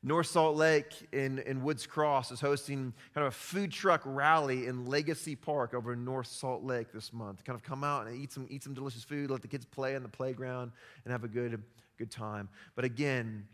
North 0.05 0.27
Salt 0.27 0.57
Lake 0.57 0.91
in, 1.13 1.39
in 1.39 1.63
Woods 1.63 1.85
Cross 1.85 2.31
is 2.31 2.41
hosting 2.41 2.93
kind 3.13 3.25
of 3.25 3.33
a 3.33 3.35
food 3.35 3.71
truck 3.71 4.01
rally 4.05 4.67
in 4.67 4.85
Legacy 4.85 5.35
Park 5.35 5.73
over 5.73 5.93
in 5.93 6.03
North 6.03 6.27
Salt 6.27 6.63
Lake 6.63 6.91
this 6.91 7.13
month. 7.13 7.43
Kind 7.45 7.55
of 7.55 7.63
come 7.63 7.83
out 7.85 8.07
and 8.07 8.21
eat 8.21 8.31
some, 8.31 8.45
eat 8.49 8.63
some 8.63 8.73
delicious 8.73 9.03
food, 9.03 9.31
let 9.31 9.41
the 9.41 9.47
kids 9.47 9.65
play 9.65 9.95
on 9.95 10.03
the 10.03 10.09
playground, 10.09 10.71
and 11.05 11.11
have 11.11 11.23
a 11.23 11.29
good, 11.29 11.61
good 11.97 12.11
time. 12.11 12.49
But 12.75 12.83
again, 12.83 13.47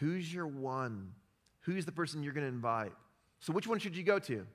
who's 0.00 0.32
your 0.32 0.46
one? 0.46 1.12
Who's 1.60 1.84
the 1.84 1.92
person 1.92 2.24
you're 2.24 2.32
going 2.32 2.46
to 2.46 2.52
invite? 2.52 2.92
So, 3.42 3.52
which 3.52 3.66
one 3.66 3.80
should 3.80 3.96
you 3.96 4.04
go 4.04 4.20
to? 4.20 4.46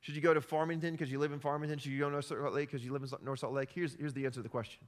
Should 0.00 0.14
you 0.14 0.20
go 0.20 0.34
to 0.34 0.42
Farmington 0.42 0.92
because 0.92 1.10
you 1.10 1.18
live 1.18 1.32
in 1.32 1.40
Farmington? 1.40 1.78
Should 1.78 1.90
you 1.92 1.98
go 1.98 2.04
to 2.04 2.12
North 2.12 2.26
Salt 2.26 2.52
Lake 2.52 2.70
because 2.70 2.84
you 2.84 2.92
live 2.92 3.02
in 3.02 3.08
North 3.24 3.38
Salt 3.38 3.54
Lake? 3.54 3.70
Here's, 3.74 3.96
here's 3.98 4.12
the 4.12 4.26
answer 4.26 4.40
to 4.40 4.42
the 4.42 4.48
question 4.50 4.82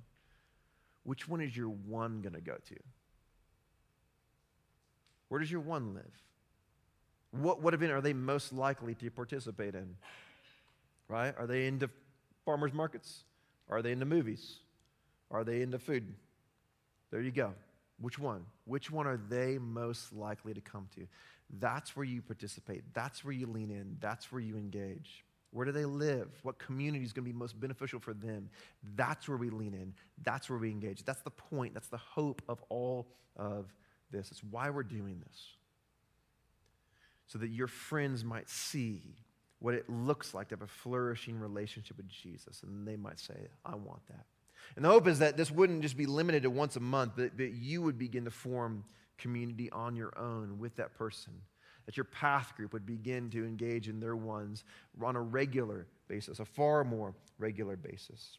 Which 1.04 1.26
one 1.26 1.40
is 1.40 1.56
your 1.56 1.68
one 1.68 2.20
going 2.20 2.34
to 2.34 2.42
go 2.42 2.54
to? 2.54 2.76
Where 5.28 5.40
does 5.40 5.50
your 5.50 5.62
one 5.62 5.94
live? 5.94 6.12
What, 7.30 7.62
what 7.62 7.72
event 7.72 7.92
are 7.92 8.02
they 8.02 8.12
most 8.12 8.52
likely 8.52 8.94
to 8.96 9.10
participate 9.10 9.74
in? 9.74 9.96
Right? 11.08 11.34
Are 11.38 11.46
they 11.46 11.66
into 11.66 11.88
farmers 12.44 12.74
markets? 12.74 13.24
Are 13.70 13.80
they 13.80 13.92
into 13.92 14.04
movies? 14.04 14.56
Are 15.30 15.42
they 15.42 15.62
into 15.62 15.78
food? 15.78 16.12
There 17.10 17.22
you 17.22 17.30
go. 17.30 17.54
Which 17.98 18.18
one? 18.18 18.44
Which 18.66 18.90
one 18.90 19.06
are 19.06 19.16
they 19.16 19.56
most 19.56 20.12
likely 20.12 20.52
to 20.52 20.60
come 20.60 20.88
to? 20.96 21.06
That's 21.58 21.96
where 21.96 22.04
you 22.04 22.22
participate. 22.22 22.82
That's 22.94 23.24
where 23.24 23.34
you 23.34 23.46
lean 23.46 23.70
in. 23.70 23.96
That's 24.00 24.32
where 24.32 24.40
you 24.40 24.56
engage. 24.56 25.24
Where 25.50 25.66
do 25.66 25.72
they 25.72 25.84
live? 25.84 26.30
What 26.42 26.58
community 26.58 27.04
is 27.04 27.12
going 27.12 27.26
to 27.26 27.32
be 27.32 27.38
most 27.38 27.60
beneficial 27.60 28.00
for 28.00 28.14
them? 28.14 28.48
That's 28.94 29.28
where 29.28 29.36
we 29.36 29.50
lean 29.50 29.74
in. 29.74 29.92
That's 30.22 30.48
where 30.48 30.58
we 30.58 30.70
engage. 30.70 31.04
That's 31.04 31.20
the 31.20 31.30
point. 31.30 31.74
That's 31.74 31.88
the 31.88 31.98
hope 31.98 32.40
of 32.48 32.62
all 32.70 33.08
of 33.36 33.66
this. 34.10 34.30
It's 34.30 34.42
why 34.42 34.70
we're 34.70 34.82
doing 34.82 35.22
this. 35.26 35.38
So 37.26 37.38
that 37.38 37.48
your 37.48 37.66
friends 37.66 38.24
might 38.24 38.48
see 38.48 39.16
what 39.58 39.74
it 39.74 39.88
looks 39.90 40.32
like 40.32 40.48
to 40.48 40.54
have 40.54 40.62
a 40.62 40.66
flourishing 40.66 41.38
relationship 41.38 41.98
with 41.98 42.08
Jesus. 42.08 42.62
And 42.62 42.88
they 42.88 42.96
might 42.96 43.20
say, 43.20 43.48
I 43.64 43.74
want 43.74 44.00
that. 44.08 44.24
And 44.74 44.84
the 44.84 44.88
hope 44.88 45.06
is 45.06 45.18
that 45.18 45.36
this 45.36 45.50
wouldn't 45.50 45.82
just 45.82 45.96
be 45.96 46.06
limited 46.06 46.44
to 46.44 46.50
once 46.50 46.76
a 46.76 46.80
month, 46.80 47.12
but 47.16 47.36
that 47.36 47.52
you 47.52 47.82
would 47.82 47.98
begin 47.98 48.24
to 48.24 48.30
form 48.30 48.84
community 49.18 49.70
on 49.70 49.96
your 49.96 50.16
own 50.18 50.58
with 50.58 50.76
that 50.76 50.94
person. 50.94 51.32
That 51.86 51.96
your 51.96 52.04
path 52.04 52.54
group 52.56 52.72
would 52.72 52.86
begin 52.86 53.30
to 53.30 53.44
engage 53.44 53.88
in 53.88 53.98
their 53.98 54.16
ones 54.16 54.64
on 55.02 55.16
a 55.16 55.20
regular 55.20 55.86
basis, 56.08 56.38
a 56.38 56.44
far 56.44 56.84
more 56.84 57.14
regular 57.38 57.76
basis. 57.76 58.38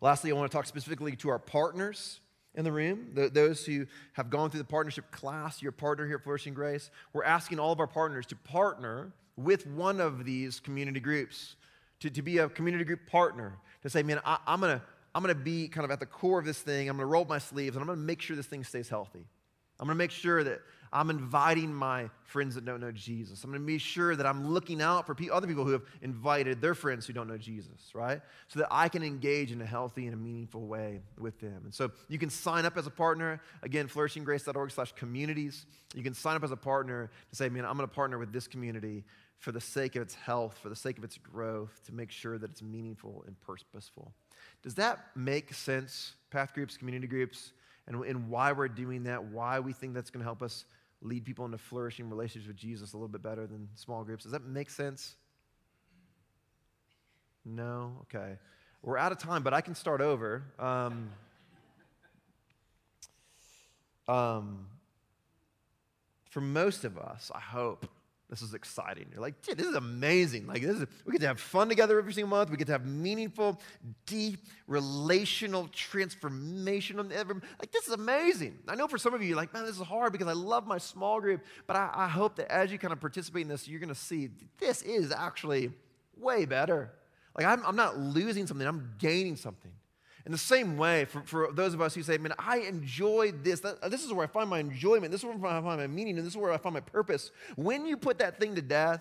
Lastly, 0.00 0.30
I 0.30 0.34
want 0.34 0.50
to 0.50 0.56
talk 0.56 0.66
specifically 0.66 1.16
to 1.16 1.30
our 1.30 1.38
partners 1.38 2.20
in 2.54 2.64
the 2.64 2.72
room, 2.72 3.08
those 3.14 3.64
who 3.64 3.86
have 4.12 4.28
gone 4.28 4.50
through 4.50 4.58
the 4.58 4.64
partnership 4.64 5.10
class, 5.10 5.62
your 5.62 5.72
partner 5.72 6.06
here 6.06 6.16
at 6.16 6.22
Flourishing 6.22 6.52
Grace, 6.52 6.90
we're 7.12 7.24
asking 7.24 7.58
all 7.58 7.72
of 7.72 7.80
our 7.80 7.86
partners 7.86 8.26
to 8.26 8.36
partner 8.36 9.12
with 9.36 9.66
one 9.66 10.00
of 10.00 10.24
these 10.24 10.60
community 10.60 11.00
groups, 11.00 11.56
to, 12.00 12.10
to 12.10 12.20
be 12.20 12.38
a 12.38 12.48
community 12.48 12.84
group 12.84 13.06
partner, 13.06 13.56
to 13.82 13.88
say, 13.88 14.02
man, 14.02 14.20
I, 14.24 14.38
am 14.46 14.60
going 14.60 14.78
to 14.78 14.84
I'm 15.14 15.22
going 15.22 15.34
to 15.34 15.40
be 15.40 15.68
kind 15.68 15.84
of 15.84 15.90
at 15.90 16.00
the 16.00 16.06
core 16.06 16.38
of 16.38 16.44
this 16.44 16.58
thing. 16.58 16.88
I'm 16.88 16.96
going 16.96 17.06
to 17.06 17.10
roll 17.10 17.22
up 17.22 17.28
my 17.28 17.38
sleeves 17.38 17.76
and 17.76 17.82
I'm 17.82 17.86
going 17.86 17.98
to 17.98 18.04
make 18.04 18.22
sure 18.22 18.34
this 18.34 18.46
thing 18.46 18.64
stays 18.64 18.88
healthy. 18.88 19.26
I'm 19.82 19.88
going 19.88 19.96
to 19.96 19.98
make 19.98 20.12
sure 20.12 20.44
that 20.44 20.60
I'm 20.92 21.10
inviting 21.10 21.74
my 21.74 22.08
friends 22.22 22.54
that 22.54 22.64
don't 22.64 22.80
know 22.80 22.92
Jesus. 22.92 23.42
I'm 23.42 23.50
going 23.50 23.60
to 23.60 23.66
be 23.66 23.78
sure 23.78 24.14
that 24.14 24.24
I'm 24.24 24.52
looking 24.54 24.80
out 24.80 25.06
for 25.06 25.16
other 25.32 25.48
people 25.48 25.64
who 25.64 25.72
have 25.72 25.82
invited 26.02 26.60
their 26.60 26.76
friends 26.76 27.04
who 27.04 27.12
don't 27.12 27.26
know 27.26 27.36
Jesus, 27.36 27.90
right? 27.92 28.20
So 28.46 28.60
that 28.60 28.68
I 28.70 28.88
can 28.88 29.02
engage 29.02 29.50
in 29.50 29.60
a 29.60 29.66
healthy 29.66 30.04
and 30.06 30.14
a 30.14 30.16
meaningful 30.16 30.68
way 30.68 31.00
with 31.18 31.40
them. 31.40 31.62
And 31.64 31.74
so 31.74 31.90
you 32.06 32.16
can 32.16 32.30
sign 32.30 32.64
up 32.64 32.76
as 32.76 32.86
a 32.86 32.92
partner. 32.92 33.40
Again, 33.64 33.88
flourishinggrace.org 33.88 34.70
slash 34.70 34.92
communities. 34.92 35.66
You 35.96 36.04
can 36.04 36.14
sign 36.14 36.36
up 36.36 36.44
as 36.44 36.52
a 36.52 36.56
partner 36.56 37.10
to 37.30 37.34
say, 37.34 37.48
man, 37.48 37.64
I'm 37.64 37.76
going 37.76 37.88
to 37.88 37.92
partner 37.92 38.18
with 38.18 38.32
this 38.32 38.46
community 38.46 39.02
for 39.38 39.50
the 39.50 39.60
sake 39.60 39.96
of 39.96 40.02
its 40.02 40.14
health, 40.14 40.58
for 40.62 40.68
the 40.68 40.76
sake 40.76 40.96
of 40.96 41.02
its 41.02 41.18
growth, 41.18 41.80
to 41.86 41.92
make 41.92 42.12
sure 42.12 42.38
that 42.38 42.52
it's 42.52 42.62
meaningful 42.62 43.24
and 43.26 43.34
purposeful. 43.40 44.12
Does 44.62 44.76
that 44.76 45.06
make 45.16 45.52
sense, 45.52 46.12
path 46.30 46.54
groups, 46.54 46.76
community 46.76 47.08
groups, 47.08 47.52
and, 47.86 48.04
and 48.04 48.28
why 48.28 48.52
we're 48.52 48.68
doing 48.68 49.04
that, 49.04 49.24
why 49.24 49.60
we 49.60 49.72
think 49.72 49.94
that's 49.94 50.10
going 50.10 50.20
to 50.20 50.24
help 50.24 50.42
us 50.42 50.64
lead 51.00 51.24
people 51.24 51.44
into 51.44 51.58
flourishing 51.58 52.08
relationships 52.08 52.46
with 52.48 52.56
Jesus 52.56 52.92
a 52.92 52.96
little 52.96 53.08
bit 53.08 53.22
better 53.22 53.46
than 53.46 53.68
small 53.74 54.04
groups? 54.04 54.22
Does 54.22 54.32
that 54.32 54.44
make 54.44 54.70
sense? 54.70 55.14
No? 57.44 57.92
Okay. 58.02 58.38
We're 58.82 58.98
out 58.98 59.12
of 59.12 59.18
time, 59.18 59.42
but 59.42 59.54
I 59.54 59.60
can 59.60 59.74
start 59.74 60.00
over. 60.00 60.44
Um, 60.58 61.10
um, 64.08 64.66
for 66.30 66.40
most 66.40 66.84
of 66.84 66.98
us, 66.98 67.30
I 67.34 67.40
hope, 67.40 67.86
this 68.32 68.40
is 68.40 68.54
exciting. 68.54 69.04
You're 69.12 69.20
like, 69.20 69.42
dude, 69.42 69.58
this 69.58 69.66
is 69.66 69.74
amazing. 69.74 70.46
Like, 70.46 70.62
this 70.62 70.78
is, 70.78 70.86
we 71.04 71.12
get 71.12 71.20
to 71.20 71.26
have 71.26 71.38
fun 71.38 71.68
together 71.68 71.98
every 71.98 72.14
single 72.14 72.30
month. 72.30 72.48
We 72.48 72.56
get 72.56 72.64
to 72.68 72.72
have 72.72 72.86
meaningful, 72.86 73.60
deep, 74.06 74.46
relational, 74.66 75.68
transformational. 75.68 77.10
Like, 77.60 77.70
this 77.70 77.88
is 77.88 77.92
amazing. 77.92 78.58
I 78.66 78.74
know 78.74 78.88
for 78.88 78.96
some 78.96 79.12
of 79.12 79.20
you, 79.20 79.28
you're 79.28 79.36
like, 79.36 79.52
man, 79.52 79.66
this 79.66 79.76
is 79.76 79.82
hard 79.82 80.12
because 80.12 80.28
I 80.28 80.32
love 80.32 80.66
my 80.66 80.78
small 80.78 81.20
group. 81.20 81.44
But 81.66 81.76
I, 81.76 81.90
I 81.92 82.08
hope 82.08 82.36
that 82.36 82.50
as 82.50 82.72
you 82.72 82.78
kind 82.78 82.94
of 82.94 83.00
participate 83.00 83.42
in 83.42 83.48
this, 83.48 83.68
you're 83.68 83.80
going 83.80 83.90
to 83.90 83.94
see 83.94 84.30
this 84.58 84.80
is 84.80 85.12
actually 85.12 85.70
way 86.16 86.46
better. 86.46 86.90
Like, 87.36 87.44
I'm, 87.44 87.62
I'm 87.66 87.76
not 87.76 87.98
losing 87.98 88.46
something, 88.46 88.66
I'm 88.66 88.94
gaining 88.98 89.36
something. 89.36 89.72
In 90.24 90.30
the 90.30 90.38
same 90.38 90.76
way, 90.76 91.04
for, 91.06 91.22
for 91.22 91.52
those 91.52 91.74
of 91.74 91.80
us 91.80 91.94
who 91.94 92.02
say, 92.02 92.16
man, 92.16 92.32
I 92.38 92.58
enjoy 92.58 93.32
this. 93.32 93.60
That, 93.60 93.78
uh, 93.82 93.88
this 93.88 94.04
is 94.04 94.12
where 94.12 94.24
I 94.24 94.28
find 94.28 94.48
my 94.48 94.60
enjoyment. 94.60 95.10
This 95.10 95.22
is 95.22 95.24
where 95.24 95.34
I 95.34 95.60
find 95.60 95.64
my 95.64 95.86
meaning. 95.88 96.16
And 96.16 96.26
this 96.26 96.34
is 96.34 96.36
where 96.36 96.52
I 96.52 96.58
find 96.58 96.74
my 96.74 96.80
purpose. 96.80 97.32
When 97.56 97.86
you 97.86 97.96
put 97.96 98.18
that 98.18 98.38
thing 98.38 98.54
to 98.54 98.62
death 98.62 99.00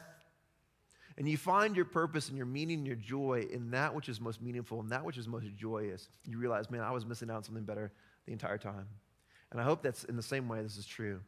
and 1.17 1.30
you 1.30 1.38
find 1.38 1.76
your 1.76 1.86
purpose 1.86 2.30
and 2.30 2.38
your 2.38 2.47
meaning 2.47 2.80
and 2.80 2.88
your 2.88 2.95
joy 2.95 3.45
in 3.51 3.69
that 3.72 3.93
which 3.93 4.09
is 4.09 4.19
most 4.19 4.41
meaningful 4.41 4.80
and 4.80 4.91
that 4.91 5.05
which 5.05 5.17
is 5.17 5.28
most 5.28 5.45
joyous, 5.55 6.07
you 6.26 6.39
realize, 6.39 6.72
man, 6.72 6.82
I 6.82 6.91
was 6.91 7.05
missing 7.05 7.30
out 7.30 7.38
on 7.38 7.43
something 7.43 7.65
better 7.65 7.91
the 8.26 8.32
entire 8.32 8.57
time. 8.57 8.88
And 9.51 9.61
I 9.61 9.63
hope 9.63 9.84
that's 9.84 10.05
in 10.05 10.15
the 10.15 10.24
same 10.24 10.47
way 10.47 10.63
this 10.63 10.78
is 10.78 10.88
true. 10.88 11.19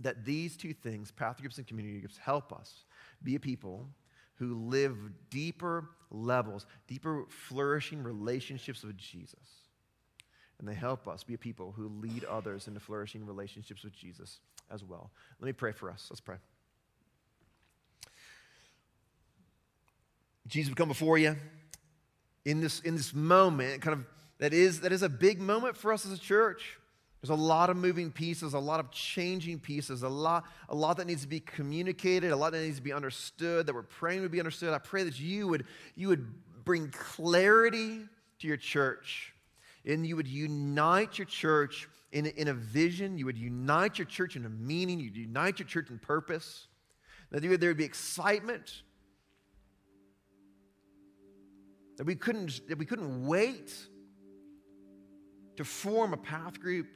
That 0.00 0.26
these 0.26 0.58
two 0.58 0.74
things, 0.74 1.10
path 1.10 1.40
groups 1.40 1.56
and 1.56 1.66
community 1.66 2.00
groups, 2.00 2.18
help 2.18 2.52
us 2.52 2.84
be 3.22 3.36
a 3.36 3.40
people 3.40 3.88
who 4.36 4.54
live 4.68 4.96
deeper 5.30 5.88
levels, 6.10 6.66
deeper 6.86 7.24
flourishing 7.28 8.02
relationships 8.02 8.82
with 8.82 8.96
Jesus. 8.96 9.34
And 10.58 10.66
they 10.66 10.74
help 10.74 11.06
us 11.06 11.22
be 11.22 11.34
a 11.34 11.38
people 11.38 11.72
who 11.76 11.88
lead 11.88 12.24
others 12.24 12.66
into 12.68 12.80
flourishing 12.80 13.26
relationships 13.26 13.84
with 13.84 13.92
Jesus 13.92 14.40
as 14.70 14.82
well. 14.82 15.10
Let 15.40 15.46
me 15.46 15.52
pray 15.52 15.72
for 15.72 15.90
us. 15.90 16.06
Let's 16.10 16.20
pray. 16.20 16.36
Jesus, 20.46 20.70
we 20.70 20.74
come 20.74 20.88
before 20.88 21.18
you 21.18 21.36
in 22.44 22.60
this, 22.60 22.80
in 22.80 22.94
this 22.96 23.12
moment, 23.12 23.82
kind 23.82 23.94
of 23.94 24.06
that 24.38 24.52
is, 24.52 24.80
that 24.80 24.92
is 24.92 25.02
a 25.02 25.08
big 25.08 25.40
moment 25.40 25.76
for 25.76 25.92
us 25.92 26.06
as 26.06 26.12
a 26.12 26.18
church. 26.18 26.78
There's 27.26 27.40
a 27.40 27.42
lot 27.42 27.70
of 27.70 27.76
moving 27.76 28.12
pieces, 28.12 28.54
a 28.54 28.58
lot 28.60 28.78
of 28.78 28.92
changing 28.92 29.58
pieces, 29.58 30.04
a 30.04 30.08
lot, 30.08 30.44
a 30.68 30.76
lot 30.76 30.96
that 30.98 31.08
needs 31.08 31.22
to 31.22 31.28
be 31.28 31.40
communicated, 31.40 32.30
a 32.30 32.36
lot 32.36 32.52
that 32.52 32.62
needs 32.62 32.76
to 32.76 32.82
be 32.82 32.92
understood, 32.92 33.66
that 33.66 33.74
we're 33.74 33.82
praying 33.82 34.22
would 34.22 34.30
be 34.30 34.38
understood. 34.38 34.72
I 34.72 34.78
pray 34.78 35.02
that 35.02 35.18
you 35.18 35.48
would, 35.48 35.64
you 35.96 36.06
would 36.06 36.24
bring 36.64 36.88
clarity 36.90 38.02
to 38.38 38.46
your 38.46 38.56
church 38.56 39.34
and 39.84 40.06
you 40.06 40.14
would 40.14 40.28
unite 40.28 41.18
your 41.18 41.26
church 41.26 41.88
in, 42.12 42.26
in 42.26 42.46
a 42.46 42.54
vision. 42.54 43.18
You 43.18 43.24
would 43.26 43.38
unite 43.38 43.98
your 43.98 44.06
church 44.06 44.36
in 44.36 44.44
a 44.44 44.48
meaning. 44.48 45.00
You'd 45.00 45.16
unite 45.16 45.58
your 45.58 45.66
church 45.66 45.90
in 45.90 45.98
purpose. 45.98 46.68
That 47.32 47.40
there 47.40 47.50
would, 47.50 47.76
be 47.76 47.84
excitement. 47.84 48.82
That 51.96 52.04
we 52.04 52.14
couldn't, 52.14 52.68
that 52.68 52.78
we 52.78 52.86
couldn't 52.86 53.26
wait 53.26 53.72
to 55.56 55.64
form 55.64 56.12
a 56.12 56.18
path 56.18 56.60
group 56.60 56.86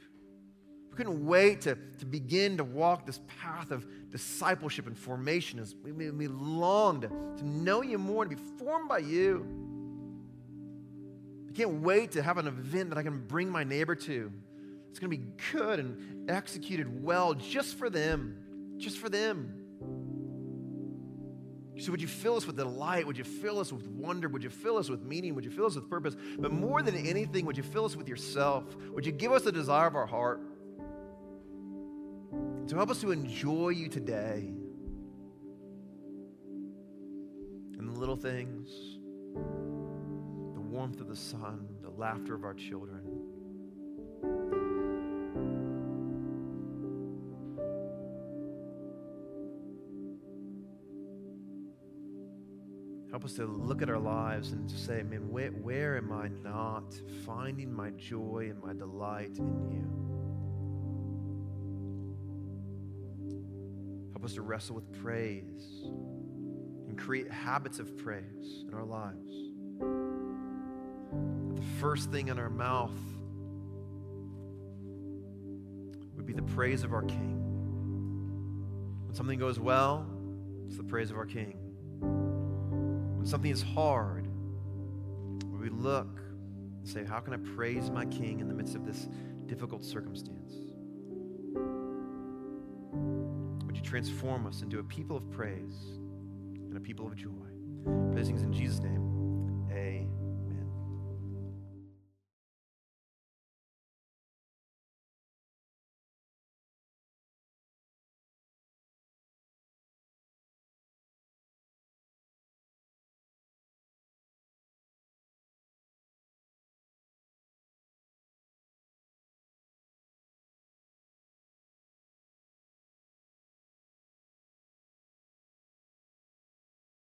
we 0.90 0.96
couldn't 0.96 1.24
wait 1.24 1.62
to, 1.62 1.78
to 1.98 2.06
begin 2.06 2.56
to 2.56 2.64
walk 2.64 3.06
this 3.06 3.20
path 3.40 3.70
of 3.70 3.86
discipleship 4.10 4.86
and 4.86 4.98
formation 4.98 5.58
as 5.58 5.74
we, 5.84 6.10
we 6.10 6.26
longed 6.26 7.02
to 7.02 7.46
know 7.46 7.82
you 7.82 7.98
more, 7.98 8.24
to 8.24 8.30
be 8.30 8.42
formed 8.58 8.88
by 8.88 8.98
you. 8.98 9.46
I 11.48 11.52
can't 11.52 11.82
wait 11.82 12.12
to 12.12 12.22
have 12.22 12.38
an 12.38 12.46
event 12.46 12.90
that 12.90 12.98
I 12.98 13.02
can 13.02 13.26
bring 13.26 13.50
my 13.50 13.64
neighbor 13.64 13.94
to. 13.94 14.32
It's 14.90 14.98
going 14.98 15.10
to 15.10 15.16
be 15.16 15.24
good 15.52 15.78
and 15.78 16.28
executed 16.28 17.02
well 17.04 17.34
just 17.34 17.78
for 17.78 17.88
them, 17.88 18.74
just 18.78 18.98
for 18.98 19.08
them. 19.08 19.56
So, 21.78 21.92
would 21.92 22.02
you 22.02 22.08
fill 22.08 22.36
us 22.36 22.46
with 22.46 22.56
delight? 22.56 23.06
Would 23.06 23.16
you 23.16 23.24
fill 23.24 23.58
us 23.58 23.72
with 23.72 23.86
wonder? 23.86 24.28
Would 24.28 24.42
you 24.42 24.50
fill 24.50 24.76
us 24.76 24.90
with 24.90 25.02
meaning? 25.02 25.34
Would 25.34 25.44
you 25.44 25.50
fill 25.50 25.66
us 25.66 25.76
with 25.76 25.88
purpose? 25.88 26.14
But 26.38 26.52
more 26.52 26.82
than 26.82 26.94
anything, 26.94 27.46
would 27.46 27.56
you 27.56 27.62
fill 27.62 27.86
us 27.86 27.96
with 27.96 28.06
yourself? 28.06 28.64
Would 28.92 29.06
you 29.06 29.12
give 29.12 29.32
us 29.32 29.42
the 29.42 29.52
desire 29.52 29.86
of 29.86 29.94
our 29.94 30.04
heart? 30.04 30.42
So 32.70 32.76
help 32.76 32.90
us 32.90 33.00
to 33.00 33.10
enjoy 33.10 33.70
you 33.70 33.88
today. 33.88 34.52
And 37.76 37.88
the 37.88 37.98
little 37.98 38.14
things, 38.14 38.70
the 40.54 40.60
warmth 40.60 41.00
of 41.00 41.08
the 41.08 41.16
sun, 41.16 41.66
the 41.82 41.90
laughter 41.90 42.32
of 42.32 42.44
our 42.44 42.54
children. 42.54 43.00
Help 53.10 53.24
us 53.24 53.32
to 53.32 53.46
look 53.46 53.82
at 53.82 53.90
our 53.90 53.98
lives 53.98 54.52
and 54.52 54.68
to 54.68 54.78
say, 54.78 55.02
man, 55.02 55.28
where, 55.28 55.50
where 55.50 55.96
am 55.96 56.12
I 56.12 56.28
not 56.28 56.94
finding 57.26 57.72
my 57.72 57.90
joy 57.90 58.46
and 58.48 58.62
my 58.62 58.74
delight 58.74 59.38
in 59.38 59.70
you? 59.72 60.09
Us 64.30 64.34
to 64.36 64.42
wrestle 64.42 64.76
with 64.76 64.92
praise 65.02 65.82
and 66.88 66.96
create 66.96 67.28
habits 67.30 67.80
of 67.80 67.98
praise 67.98 68.64
in 68.68 68.74
our 68.74 68.84
lives. 68.84 69.34
The 71.56 71.80
first 71.80 72.12
thing 72.12 72.28
in 72.28 72.38
our 72.38 72.48
mouth 72.48 72.94
would 76.14 76.26
be 76.26 76.32
the 76.32 76.42
praise 76.42 76.84
of 76.84 76.92
our 76.92 77.02
King. 77.02 77.38
When 79.06 79.14
something 79.16 79.38
goes 79.38 79.58
well, 79.58 80.06
it's 80.68 80.76
the 80.76 80.84
praise 80.84 81.10
of 81.10 81.16
our 81.16 81.26
King. 81.26 81.56
When 81.98 83.26
something 83.26 83.50
is 83.50 83.62
hard, 83.62 84.28
we 85.60 85.70
look 85.70 86.20
and 86.78 86.88
say, 86.88 87.04
How 87.04 87.18
can 87.18 87.34
I 87.34 87.38
praise 87.56 87.90
my 87.90 88.04
King 88.06 88.38
in 88.38 88.46
the 88.46 88.54
midst 88.54 88.76
of 88.76 88.86
this 88.86 89.08
difficult 89.46 89.84
circumstance? 89.84 90.54
Transform 93.90 94.46
us 94.46 94.62
into 94.62 94.78
a 94.78 94.84
people 94.84 95.16
of 95.16 95.28
praise 95.32 95.98
and 96.68 96.76
a 96.76 96.80
people 96.80 97.08
of 97.08 97.16
joy. 97.16 97.28
Praise 98.12 98.28
in 98.28 98.52
Jesus' 98.52 98.78
name. 98.78 99.09